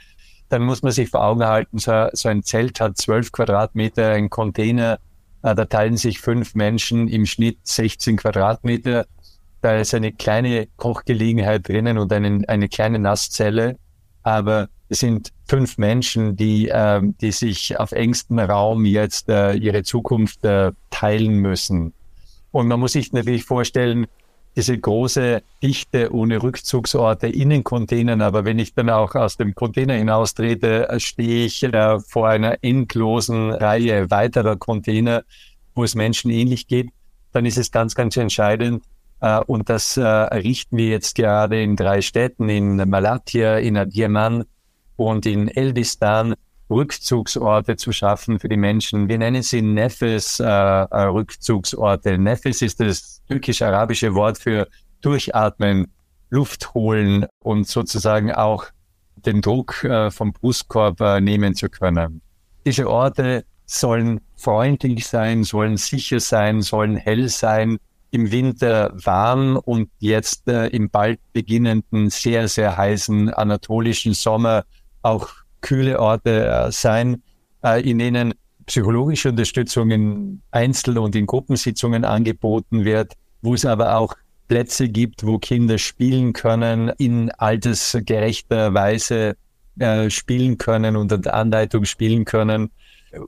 dann 0.48 0.62
muss 0.62 0.82
man 0.82 0.92
sich 0.92 1.10
vor 1.10 1.24
Augen 1.24 1.44
halten, 1.44 1.78
so, 1.78 2.08
so 2.12 2.28
ein 2.28 2.42
Zelt 2.42 2.80
hat 2.80 2.96
zwölf 2.96 3.32
Quadratmeter, 3.32 4.10
ein 4.10 4.30
Container, 4.30 4.98
äh, 5.42 5.54
da 5.54 5.64
teilen 5.64 5.96
sich 5.96 6.20
fünf 6.20 6.54
Menschen 6.54 7.08
im 7.08 7.26
Schnitt 7.26 7.58
16 7.64 8.16
Quadratmeter. 8.16 9.06
Da 9.62 9.76
ist 9.76 9.94
eine 9.94 10.12
kleine 10.12 10.68
Kochgelegenheit 10.76 11.68
drinnen 11.68 11.98
und 11.98 12.12
eine, 12.12 12.42
eine 12.48 12.68
kleine 12.68 12.98
Nasszelle. 12.98 13.76
Aber 14.22 14.68
es 14.90 14.98
sind 14.98 15.32
fünf 15.46 15.78
Menschen, 15.78 16.36
die, 16.36 16.68
äh, 16.68 17.00
die 17.20 17.30
sich 17.30 17.78
auf 17.78 17.92
engstem 17.92 18.40
Raum 18.40 18.84
jetzt 18.84 19.28
äh, 19.28 19.54
ihre 19.54 19.84
Zukunft 19.84 20.44
äh, 20.44 20.72
teilen 20.90 21.36
müssen. 21.36 21.94
Und 22.50 22.66
man 22.66 22.80
muss 22.80 22.92
sich 22.92 23.12
natürlich 23.12 23.44
vorstellen, 23.44 24.08
diese 24.56 24.76
große 24.76 25.42
Dichte 25.62 26.12
ohne 26.12 26.42
Rückzugsorte 26.42 27.28
in 27.28 27.50
den 27.50 27.62
Containern. 27.62 28.20
Aber 28.20 28.44
wenn 28.44 28.58
ich 28.58 28.74
dann 28.74 28.90
auch 28.90 29.14
aus 29.14 29.36
dem 29.36 29.54
Container 29.54 29.94
hinaustrete, 29.94 30.88
stehe 30.98 31.46
ich 31.46 31.62
äh, 31.62 32.00
vor 32.00 32.28
einer 32.28 32.58
endlosen 32.60 33.52
Reihe 33.52 34.10
weiterer 34.10 34.56
Container, 34.56 35.22
wo 35.76 35.84
es 35.84 35.94
Menschen 35.94 36.32
ähnlich 36.32 36.66
geht. 36.66 36.88
Dann 37.30 37.46
ist 37.46 37.58
es 37.58 37.70
ganz, 37.70 37.94
ganz 37.94 38.16
entscheidend. 38.16 38.82
Äh, 39.20 39.38
und 39.46 39.68
das 39.70 39.96
äh, 39.96 40.00
errichten 40.02 40.76
wir 40.78 40.88
jetzt 40.88 41.14
gerade 41.14 41.62
in 41.62 41.76
drei 41.76 42.02
Städten, 42.02 42.48
in 42.48 42.76
Malatya, 42.88 43.58
in 43.58 43.76
Adiyaman 43.76 44.46
und 45.00 45.24
in 45.24 45.48
Eldistan, 45.48 46.34
Rückzugsorte 46.68 47.76
zu 47.76 47.90
schaffen 47.90 48.38
für 48.38 48.50
die 48.50 48.58
Menschen. 48.58 49.08
Wir 49.08 49.16
nennen 49.16 49.42
sie 49.42 49.62
Nefes 49.62 50.38
äh, 50.38 50.44
äh, 50.44 51.02
Rückzugsorte. 51.04 52.18
Nefes 52.18 52.60
ist 52.60 52.80
das 52.80 53.22
türkisch-arabische 53.26 54.14
Wort 54.14 54.38
für 54.38 54.68
durchatmen, 55.00 55.90
Luft 56.28 56.74
holen 56.74 57.26
und 57.40 57.66
sozusagen 57.66 58.30
auch 58.30 58.66
den 59.16 59.40
Druck 59.40 59.82
äh, 59.84 60.10
vom 60.10 60.32
Brustkorb 60.34 61.00
äh, 61.00 61.20
nehmen 61.20 61.54
zu 61.54 61.70
können. 61.70 62.20
Diese 62.66 62.88
Orte 62.88 63.46
sollen 63.64 64.20
freundlich 64.36 65.06
sein, 65.06 65.44
sollen 65.44 65.78
sicher 65.78 66.20
sein, 66.20 66.60
sollen 66.60 66.96
hell 66.96 67.30
sein, 67.30 67.78
im 68.10 68.30
Winter 68.30 68.92
warm 68.92 69.56
und 69.56 69.88
jetzt 69.98 70.46
äh, 70.48 70.66
im 70.66 70.90
bald 70.90 71.20
beginnenden 71.32 72.10
sehr, 72.10 72.48
sehr 72.48 72.76
heißen 72.76 73.32
anatolischen 73.32 74.12
Sommer 74.14 74.64
auch 75.02 75.28
kühle 75.60 76.00
Orte 76.00 76.46
äh, 76.46 76.72
sein, 76.72 77.22
äh, 77.62 77.82
in 77.88 77.98
denen 77.98 78.34
psychologische 78.66 79.30
Unterstützung 79.30 79.90
in 79.90 80.42
Einzel- 80.50 80.98
und 80.98 81.16
in 81.16 81.26
Gruppensitzungen 81.26 82.04
angeboten 82.04 82.84
wird, 82.84 83.14
wo 83.42 83.54
es 83.54 83.66
aber 83.66 83.96
auch 83.96 84.14
Plätze 84.48 84.88
gibt, 84.88 85.26
wo 85.26 85.38
Kinder 85.38 85.78
spielen 85.78 86.32
können, 86.32 86.90
in 86.98 87.30
altersgerechter 87.30 88.74
Weise 88.74 89.36
äh, 89.78 90.10
spielen 90.10 90.58
können 90.58 90.96
und 90.96 91.12
unter 91.12 91.34
Anleitung 91.34 91.84
spielen 91.84 92.24
können, 92.24 92.70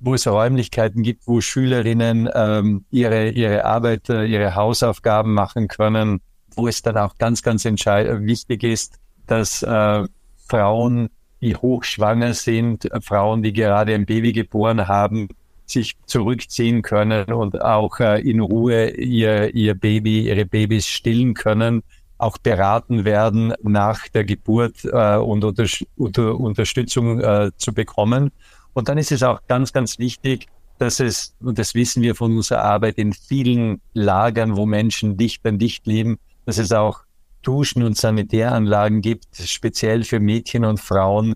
wo 0.00 0.14
es 0.14 0.26
Räumlichkeiten 0.26 1.02
gibt, 1.02 1.26
wo 1.26 1.40
Schülerinnen 1.40 2.28
ähm, 2.34 2.84
ihre, 2.90 3.30
ihre 3.30 3.64
Arbeit, 3.64 4.08
äh, 4.10 4.24
ihre 4.24 4.54
Hausaufgaben 4.54 5.32
machen 5.32 5.68
können, 5.68 6.20
wo 6.56 6.68
es 6.68 6.82
dann 6.82 6.96
auch 6.96 7.16
ganz, 7.18 7.42
ganz 7.42 7.64
wichtig 7.64 8.64
ist, 8.64 8.98
dass 9.26 9.62
äh, 9.62 10.04
Frauen 10.46 11.08
die 11.42 11.56
hochschwanger 11.56 12.32
sind, 12.32 12.90
äh, 12.90 13.00
Frauen, 13.02 13.42
die 13.42 13.52
gerade 13.52 13.94
ein 13.94 14.06
Baby 14.06 14.32
geboren 14.32 14.88
haben, 14.88 15.28
sich 15.66 15.96
zurückziehen 16.06 16.82
können 16.82 17.24
und 17.32 17.60
auch 17.60 18.00
äh, 18.00 18.20
in 18.20 18.40
Ruhe 18.40 18.90
ihr, 18.90 19.54
ihr 19.54 19.74
Baby, 19.74 20.28
ihre 20.28 20.46
Babys 20.46 20.86
stillen 20.86 21.34
können, 21.34 21.82
auch 22.18 22.38
beraten 22.38 23.04
werden 23.04 23.52
nach 23.62 24.08
der 24.08 24.24
Geburt 24.24 24.84
äh, 24.84 25.16
und 25.16 25.44
unter, 25.44 25.66
unter 25.96 26.38
Unterstützung 26.38 27.20
äh, 27.20 27.50
zu 27.56 27.74
bekommen. 27.74 28.30
Und 28.74 28.88
dann 28.88 28.96
ist 28.96 29.12
es 29.12 29.22
auch 29.22 29.40
ganz, 29.48 29.72
ganz 29.72 29.98
wichtig, 29.98 30.46
dass 30.78 31.00
es, 31.00 31.34
und 31.40 31.58
das 31.58 31.74
wissen 31.74 32.02
wir 32.02 32.14
von 32.14 32.34
unserer 32.36 32.62
Arbeit 32.62 32.98
in 32.98 33.12
vielen 33.12 33.80
Lagern, 33.92 34.56
wo 34.56 34.66
Menschen 34.66 35.16
dicht 35.16 35.44
an 35.46 35.58
dicht 35.58 35.86
leben, 35.86 36.18
dass 36.46 36.58
es 36.58 36.72
auch 36.72 37.00
Duschen 37.42 37.82
und 37.82 37.96
Sanitäranlagen 37.96 39.00
gibt, 39.00 39.36
speziell 39.36 40.04
für 40.04 40.20
Mädchen 40.20 40.64
und 40.64 40.80
Frauen, 40.80 41.34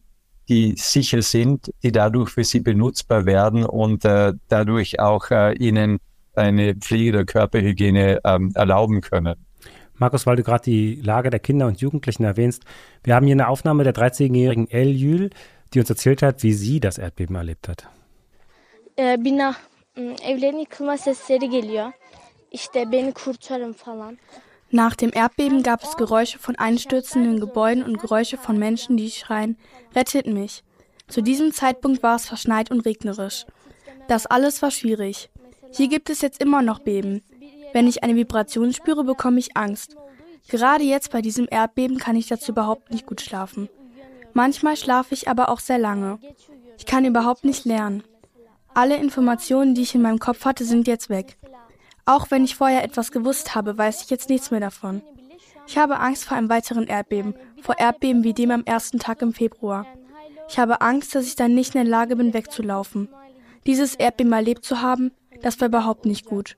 die 0.49 0.75
sicher 0.77 1.23
sind, 1.23 1.73
die 1.83 1.93
dadurch 1.93 2.31
für 2.31 2.45
sie 2.45 2.61
benutzbar 2.61 3.27
werden 3.27 3.65
und 3.65 4.05
äh, 4.05 4.33
dadurch 4.49 5.01
auch 5.01 5.31
äh, 5.31 5.55
ihnen 5.55 5.99
eine 6.35 6.75
Pflege 6.75 7.13
der 7.13 7.25
Körperhygiene 7.25 8.21
ähm, 8.25 8.53
erlauben 8.55 9.01
können. 9.01 9.35
Markus, 9.95 10.27
weil 10.27 10.37
du 10.37 10.43
gerade 10.43 10.65
die 10.65 10.97
Lage 10.97 11.31
der 11.31 11.41
Kinder 11.41 11.67
und 11.67 11.81
Jugendlichen 11.81 12.25
erwähnst, 12.25 12.65
wir 13.03 13.15
haben 13.15 13.27
hier 13.27 13.35
eine 13.35 13.49
Aufnahme 13.49 13.83
der 13.83 13.95
13-jährigen 13.95 14.71
El 14.71 14.95
Yül, 14.95 15.31
die 15.73 15.81
uns 15.81 15.91
erzählt 15.91 16.23
hat, 16.23 16.43
wie 16.43 16.53
sie 16.53 16.81
das 16.81 16.99
Erdbeben 16.99 17.37
erlebt 17.37 17.69
hat. 17.69 17.89
Äh, 18.97 19.19
bina, 19.19 19.55
evlerin 19.97 20.59
yıkılma 20.59 20.97
sesleri 20.99 21.51
geliyor. 21.51 21.93
İşte 22.53 22.93
beni 22.93 23.13
kurtarın 23.13 23.73
falan. 23.73 24.19
Nach 24.71 24.97
dem 24.97 25.13
Erdbeben 25.13 25.63
gab 25.63 25.83
es 25.85 25.97
Geräusche 25.97 26.39
von 26.39 26.57
einstürzenden 26.57 27.39
Gebäuden 27.41 27.85
und 27.85 27.99
Geräusche 27.99 28.37
von 28.37 28.59
Menschen, 28.59 28.97
die 28.97 29.11
schreien, 29.11 29.57
rettet 29.95 30.27
mich. 30.27 30.65
Zu 31.09 31.23
diesem 31.23 31.53
Zeitpunkt 31.53 32.03
war 32.03 32.17
es 32.17 32.27
verschneit 32.27 32.71
und 32.71 32.81
regnerisch. 32.81 33.47
Das 34.09 34.27
alles 34.27 34.63
war 34.63 34.71
schwierig. 34.71 35.31
Hier 35.73 35.89
gibt 35.89 36.11
es 36.11 36.21
jetzt 36.21 36.43
immer 36.43 36.63
noch 36.63 36.81
Beben. 36.81 37.23
Wenn 37.73 37.87
ich 37.87 38.03
eine 38.03 38.17
Vibration 38.17 38.73
spüre, 38.73 39.05
bekomme 39.05 39.39
ich 39.39 39.57
Angst. 39.57 39.97
Gerade 40.49 40.85
jetzt 40.85 41.11
bei 41.11 41.23
diesem 41.23 41.47
Erdbeben 41.51 41.99
kann 41.99 42.17
ich 42.17 42.27
dazu 42.27 42.53
überhaupt 42.53 42.91
nicht 42.91 43.07
gut 43.07 43.21
schlafen. 43.21 43.69
Manchmal 44.33 44.77
schlafe 44.77 45.15
ich 45.15 45.29
aber 45.29 45.49
auch 45.49 45.61
sehr 45.61 45.79
lange. 45.79 46.19
Ich 46.79 46.87
kann 46.87 47.05
überhaupt 47.05 47.45
nicht 47.45 47.65
lernen. 47.65 48.03
Alle 48.75 48.97
Informationen, 48.97 49.75
die 49.75 49.83
ich 49.83 49.95
in 49.95 50.03
meinem 50.03 50.19
Kopf 50.19 50.45
hatte, 50.45 50.65
sind 50.65 50.87
jetzt 50.87 51.09
weg. 51.09 51.37
Auch 52.07 52.31
wenn 52.31 52.45
ich 52.45 52.55
vorher 52.55 52.85
etwas 52.85 53.11
gewusst 53.11 53.57
habe, 53.57 53.77
weiß 53.77 54.03
ich 54.03 54.11
jetzt 54.11 54.31
nichts 54.31 54.51
mehr 54.53 54.61
davon. 54.61 55.03
Ich 55.67 55.77
habe 55.77 55.99
Angst 55.99 56.25
vor 56.25 56.37
einem 56.37 56.49
weiteren 56.49 56.87
Erdbeben, 56.87 57.35
vor 57.61 57.79
Erdbeben 57.79 58.23
wie 58.23 58.33
dem 58.33 58.53
am 58.53 58.63
ersten 58.65 59.01
Tag 59.01 59.23
im 59.23 59.33
Februar. 59.33 59.87
Ich 60.49 60.59
habe 60.61 60.81
Angst, 60.81 61.17
dass 61.17 61.27
ich 61.27 61.35
dann 61.35 61.55
nicht 61.55 61.75
in 61.75 61.83
der 61.83 61.91
Lage 61.91 62.15
bin, 62.15 62.33
wegzulaufen. 62.33 63.09
Dieses 63.67 63.97
Erdbeben 63.97 64.33
erlebt 64.33 64.65
zu 64.65 64.81
haben, 64.81 65.11
das 65.43 65.61
war 65.61 65.67
überhaupt 65.69 66.07
nicht 66.07 66.25
gut. 66.25 66.57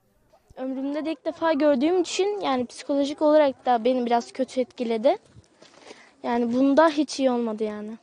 Ömrümde 0.58 1.04
de 1.04 1.10
ilk 1.12 1.24
defa 1.24 1.52
gördüğüm 1.52 2.00
için 2.00 2.40
yani 2.44 2.66
psikolojik 2.66 3.22
olarak 3.22 3.66
da 3.66 3.84
beni 3.84 4.06
biraz 4.06 4.32
kötü 4.32 4.60
etkiledi. 4.60 5.16
Yani 6.22 6.52
bunda 6.52 6.88
hiç 6.88 7.18
iyi 7.18 7.30
olmadı 7.30 7.64
yani. 7.64 7.98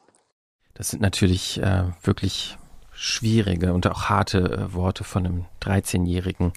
Das 0.77 0.89
sind 0.89 1.01
natürlich 1.01 1.57
äh, 1.57 1.85
wirklich 2.03 2.55
schwierige 2.93 3.73
und 3.73 3.87
auch 3.87 4.01
harte 4.09 4.37
äh, 4.37 4.73
Worte 4.73 5.03
von 5.03 5.25
einem 5.25 5.45
13-Jährigen. 5.61 6.51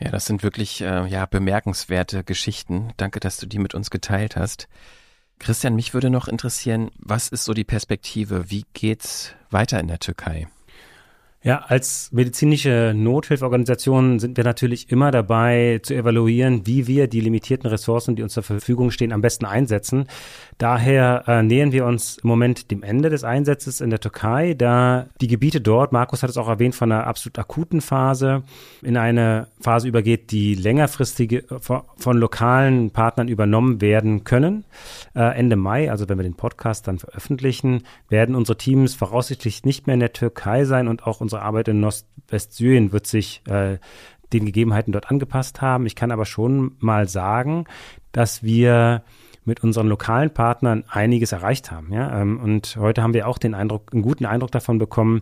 Ja, 0.00 0.10
das 0.10 0.26
sind 0.26 0.42
wirklich 0.42 0.80
äh, 0.80 1.06
ja 1.08 1.26
bemerkenswerte 1.26 2.22
Geschichten. 2.22 2.92
Danke, 2.96 3.20
dass 3.20 3.36
du 3.36 3.46
die 3.46 3.58
mit 3.58 3.74
uns 3.74 3.90
geteilt 3.90 4.36
hast. 4.36 4.68
Christian, 5.40 5.74
mich 5.74 5.92
würde 5.92 6.10
noch 6.10 6.28
interessieren, 6.28 6.90
was 6.98 7.28
ist 7.28 7.44
so 7.44 7.52
die 7.52 7.64
Perspektive? 7.64 8.50
Wie 8.50 8.64
geht's 8.72 9.34
weiter 9.50 9.78
in 9.80 9.88
der 9.88 9.98
Türkei? 9.98 10.48
Ja, 11.44 11.58
als 11.68 12.10
medizinische 12.10 12.92
Nothilfeorganisation 12.96 14.18
sind 14.18 14.36
wir 14.36 14.42
natürlich 14.42 14.90
immer 14.90 15.12
dabei 15.12 15.78
zu 15.84 15.94
evaluieren, 15.94 16.66
wie 16.66 16.88
wir 16.88 17.06
die 17.06 17.20
limitierten 17.20 17.70
Ressourcen, 17.70 18.16
die 18.16 18.24
uns 18.24 18.32
zur 18.32 18.42
Verfügung 18.42 18.90
stehen, 18.90 19.12
am 19.12 19.20
besten 19.20 19.44
einsetzen. 19.44 20.08
Daher 20.58 21.22
äh, 21.28 21.44
nähern 21.44 21.70
wir 21.70 21.86
uns 21.86 22.18
im 22.18 22.28
Moment 22.28 22.72
dem 22.72 22.82
Ende 22.82 23.08
des 23.08 23.22
Einsatzes 23.22 23.80
in 23.80 23.90
der 23.90 24.00
Türkei, 24.00 24.54
da 24.54 25.06
die 25.20 25.28
Gebiete 25.28 25.60
dort, 25.60 25.92
Markus 25.92 26.24
hat 26.24 26.30
es 26.30 26.36
auch 26.36 26.48
erwähnt, 26.48 26.74
von 26.74 26.90
einer 26.90 27.06
absolut 27.06 27.38
akuten 27.38 27.82
Phase 27.82 28.42
in 28.82 28.96
eine 28.96 29.46
Phase 29.60 29.86
übergeht, 29.86 30.32
die 30.32 30.56
längerfristige 30.56 31.44
von, 31.60 31.82
von 31.96 32.18
lokalen 32.18 32.90
Partnern 32.90 33.28
übernommen 33.28 33.80
werden 33.80 34.24
können. 34.24 34.64
Äh, 35.14 35.38
Ende 35.38 35.54
Mai, 35.54 35.88
also 35.88 36.08
wenn 36.08 36.18
wir 36.18 36.24
den 36.24 36.34
Podcast 36.34 36.88
dann 36.88 36.98
veröffentlichen, 36.98 37.84
werden 38.08 38.34
unsere 38.34 38.58
Teams 38.58 38.96
voraussichtlich 38.96 39.64
nicht 39.64 39.86
mehr 39.86 39.94
in 39.94 40.00
der 40.00 40.12
Türkei 40.12 40.64
sein 40.64 40.88
und 40.88 41.06
auch 41.06 41.27
unsere 41.28 41.42
Arbeit 41.42 41.68
in 41.68 41.80
Nordwestsyrien 41.80 42.90
wird 42.90 43.06
sich 43.06 43.42
äh, 43.46 43.76
den 44.32 44.46
Gegebenheiten 44.46 44.92
dort 44.92 45.10
angepasst 45.10 45.60
haben. 45.60 45.84
Ich 45.84 45.94
kann 45.94 46.10
aber 46.10 46.24
schon 46.24 46.76
mal 46.78 47.06
sagen, 47.06 47.64
dass 48.12 48.42
wir 48.42 49.02
mit 49.44 49.62
unseren 49.62 49.88
lokalen 49.88 50.30
Partnern 50.30 50.84
einiges 50.88 51.32
erreicht 51.32 51.70
haben. 51.70 51.92
Ja? 51.92 52.20
Ähm, 52.20 52.40
und 52.40 52.76
heute 52.78 53.02
haben 53.02 53.14
wir 53.14 53.28
auch 53.28 53.38
den 53.38 53.54
Eindruck, 53.54 53.90
einen 53.92 54.02
guten 54.02 54.24
Eindruck 54.24 54.52
davon 54.52 54.78
bekommen, 54.78 55.20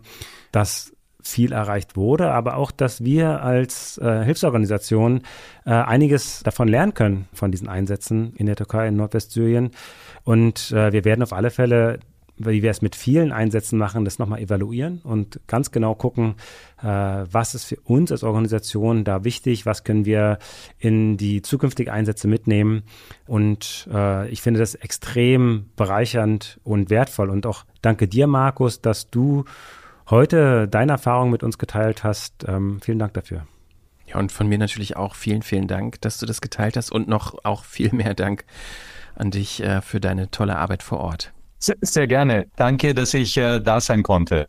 dass 0.51 0.93
viel 1.21 1.51
erreicht 1.51 1.97
wurde, 1.97 2.31
aber 2.31 2.55
auch, 2.55 2.71
dass 2.71 3.03
wir 3.03 3.43
als 3.43 3.97
äh, 3.97 4.23
Hilfsorganisation 4.23 5.23
äh, 5.65 5.71
einiges 5.71 6.41
davon 6.41 6.69
lernen 6.69 6.93
können 6.93 7.27
von 7.33 7.51
diesen 7.51 7.67
Einsätzen 7.67 8.33
in 8.35 8.45
der 8.45 8.55
Türkei, 8.55 8.87
in 8.87 8.95
Nordwestsyrien. 8.95 9.71
Und 10.23 10.71
äh, 10.71 10.93
wir 10.93 11.03
werden 11.03 11.23
auf 11.23 11.33
alle 11.33 11.49
Fälle 11.49 11.99
wie 12.37 12.61
wir 12.61 12.71
es 12.71 12.81
mit 12.81 12.95
vielen 12.95 13.31
Einsätzen 13.31 13.77
machen, 13.77 14.05
das 14.05 14.19
nochmal 14.19 14.39
evaluieren 14.39 15.01
und 15.03 15.39
ganz 15.47 15.71
genau 15.71 15.95
gucken, 15.95 16.35
äh, 16.81 16.85
was 16.85 17.55
ist 17.55 17.65
für 17.65 17.79
uns 17.81 18.11
als 18.11 18.23
Organisation 18.23 19.03
da 19.03 19.23
wichtig, 19.23 19.65
was 19.65 19.83
können 19.83 20.05
wir 20.05 20.37
in 20.77 21.17
die 21.17 21.41
zukünftigen 21.41 21.91
Einsätze 21.91 22.27
mitnehmen. 22.27 22.83
Und 23.25 23.87
äh, 23.91 24.29
ich 24.29 24.41
finde 24.41 24.59
das 24.59 24.75
extrem 24.75 25.69
bereichernd 25.75 26.59
und 26.63 26.89
wertvoll. 26.89 27.29
Und 27.29 27.45
auch 27.45 27.65
danke 27.81 28.07
dir, 28.07 28.27
Markus, 28.27 28.81
dass 28.81 29.09
du 29.09 29.45
heute 30.09 30.67
deine 30.67 30.93
Erfahrung 30.93 31.31
mit 31.31 31.43
uns 31.43 31.57
geteilt 31.57 32.03
hast. 32.03 32.45
Ähm, 32.47 32.79
vielen 32.81 32.99
Dank 32.99 33.13
dafür. 33.13 33.47
Ja, 34.07 34.17
und 34.19 34.31
von 34.31 34.47
mir 34.47 34.57
natürlich 34.57 34.95
auch 34.95 35.15
vielen, 35.15 35.41
vielen 35.41 35.67
Dank, 35.67 35.99
dass 36.01 36.17
du 36.17 36.25
das 36.25 36.39
geteilt 36.39 36.77
hast 36.77 36.91
und 36.91 37.07
noch 37.07 37.43
auch 37.43 37.65
viel 37.65 37.93
mehr 37.93 38.13
Dank 38.13 38.45
an 39.15 39.31
dich 39.31 39.61
äh, 39.61 39.81
für 39.81 39.99
deine 39.99 40.31
tolle 40.31 40.57
Arbeit 40.57 40.83
vor 40.83 40.99
Ort. 40.99 41.33
Sehr, 41.59 42.07
gerne. 42.07 42.47
Danke, 42.55 42.93
dass 42.93 43.13
ich 43.13 43.35
äh, 43.37 43.59
da 43.59 43.81
sein 43.81 44.03
konnte. 44.03 44.47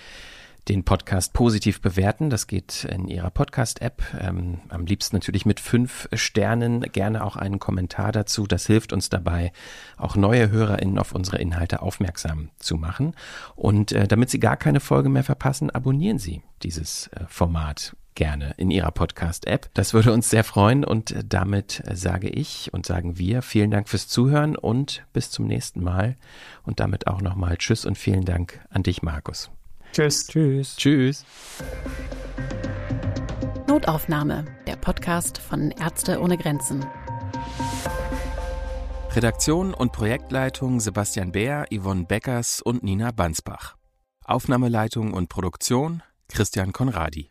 den 0.67 0.83
Podcast 0.83 1.33
positiv 1.33 1.81
bewerten. 1.81 2.29
Das 2.29 2.47
geht 2.47 2.85
in 2.85 3.07
Ihrer 3.07 3.31
Podcast-App. 3.31 4.03
Ähm, 4.19 4.59
am 4.69 4.85
liebsten 4.85 5.15
natürlich 5.15 5.45
mit 5.45 5.59
fünf 5.59 6.07
Sternen. 6.13 6.81
Gerne 6.81 7.23
auch 7.23 7.35
einen 7.35 7.59
Kommentar 7.59 8.11
dazu. 8.11 8.45
Das 8.47 8.67
hilft 8.67 8.93
uns 8.93 9.09
dabei, 9.09 9.51
auch 9.97 10.15
neue 10.15 10.51
HörerInnen 10.51 10.99
auf 10.99 11.13
unsere 11.13 11.39
Inhalte 11.39 11.81
aufmerksam 11.81 12.49
zu 12.59 12.77
machen. 12.77 13.15
Und 13.55 13.91
äh, 13.91 14.07
damit 14.07 14.29
Sie 14.29 14.39
gar 14.39 14.57
keine 14.57 14.79
Folge 14.79 15.09
mehr 15.09 15.23
verpassen, 15.23 15.69
abonnieren 15.69 16.19
Sie 16.19 16.41
dieses 16.61 17.07
äh, 17.07 17.25
Format 17.27 17.95
gerne 18.15 18.53
in 18.57 18.71
Ihrer 18.71 18.91
Podcast-App. 18.91 19.69
Das 19.73 19.93
würde 19.93 20.13
uns 20.13 20.29
sehr 20.29 20.43
freuen 20.43 20.83
und 20.83 21.11
äh, 21.11 21.23
damit 21.27 21.81
äh, 21.85 21.95
sage 21.95 22.29
ich 22.29 22.73
und 22.73 22.85
sagen 22.85 23.17
wir 23.17 23.41
vielen 23.41 23.71
Dank 23.71 23.89
fürs 23.89 24.07
Zuhören 24.07 24.55
und 24.55 25.05
bis 25.13 25.31
zum 25.31 25.47
nächsten 25.47 25.83
Mal 25.83 26.17
und 26.63 26.79
damit 26.79 27.07
auch 27.07 27.21
nochmal 27.21 27.57
Tschüss 27.57 27.85
und 27.85 27.97
vielen 27.97 28.25
Dank 28.25 28.59
an 28.69 28.83
dich, 28.83 29.01
Markus. 29.01 29.51
Tschüss. 29.91 30.27
Tschüss. 30.27 30.75
Tschüss. 30.77 31.25
Notaufnahme, 33.67 34.45
der 34.67 34.75
Podcast 34.77 35.37
von 35.37 35.71
Ärzte 35.71 36.19
ohne 36.19 36.37
Grenzen. 36.37 36.85
Redaktion 39.13 39.73
und 39.73 39.91
Projektleitung 39.91 40.79
Sebastian 40.79 41.33
Beer, 41.33 41.65
Yvonne 41.73 42.05
Beckers 42.05 42.61
und 42.61 42.83
Nina 42.83 43.11
Bansbach. 43.11 43.75
Aufnahmeleitung 44.23 45.13
und 45.13 45.27
Produktion 45.27 46.03
Christian 46.29 46.71
Konradi. 46.71 47.30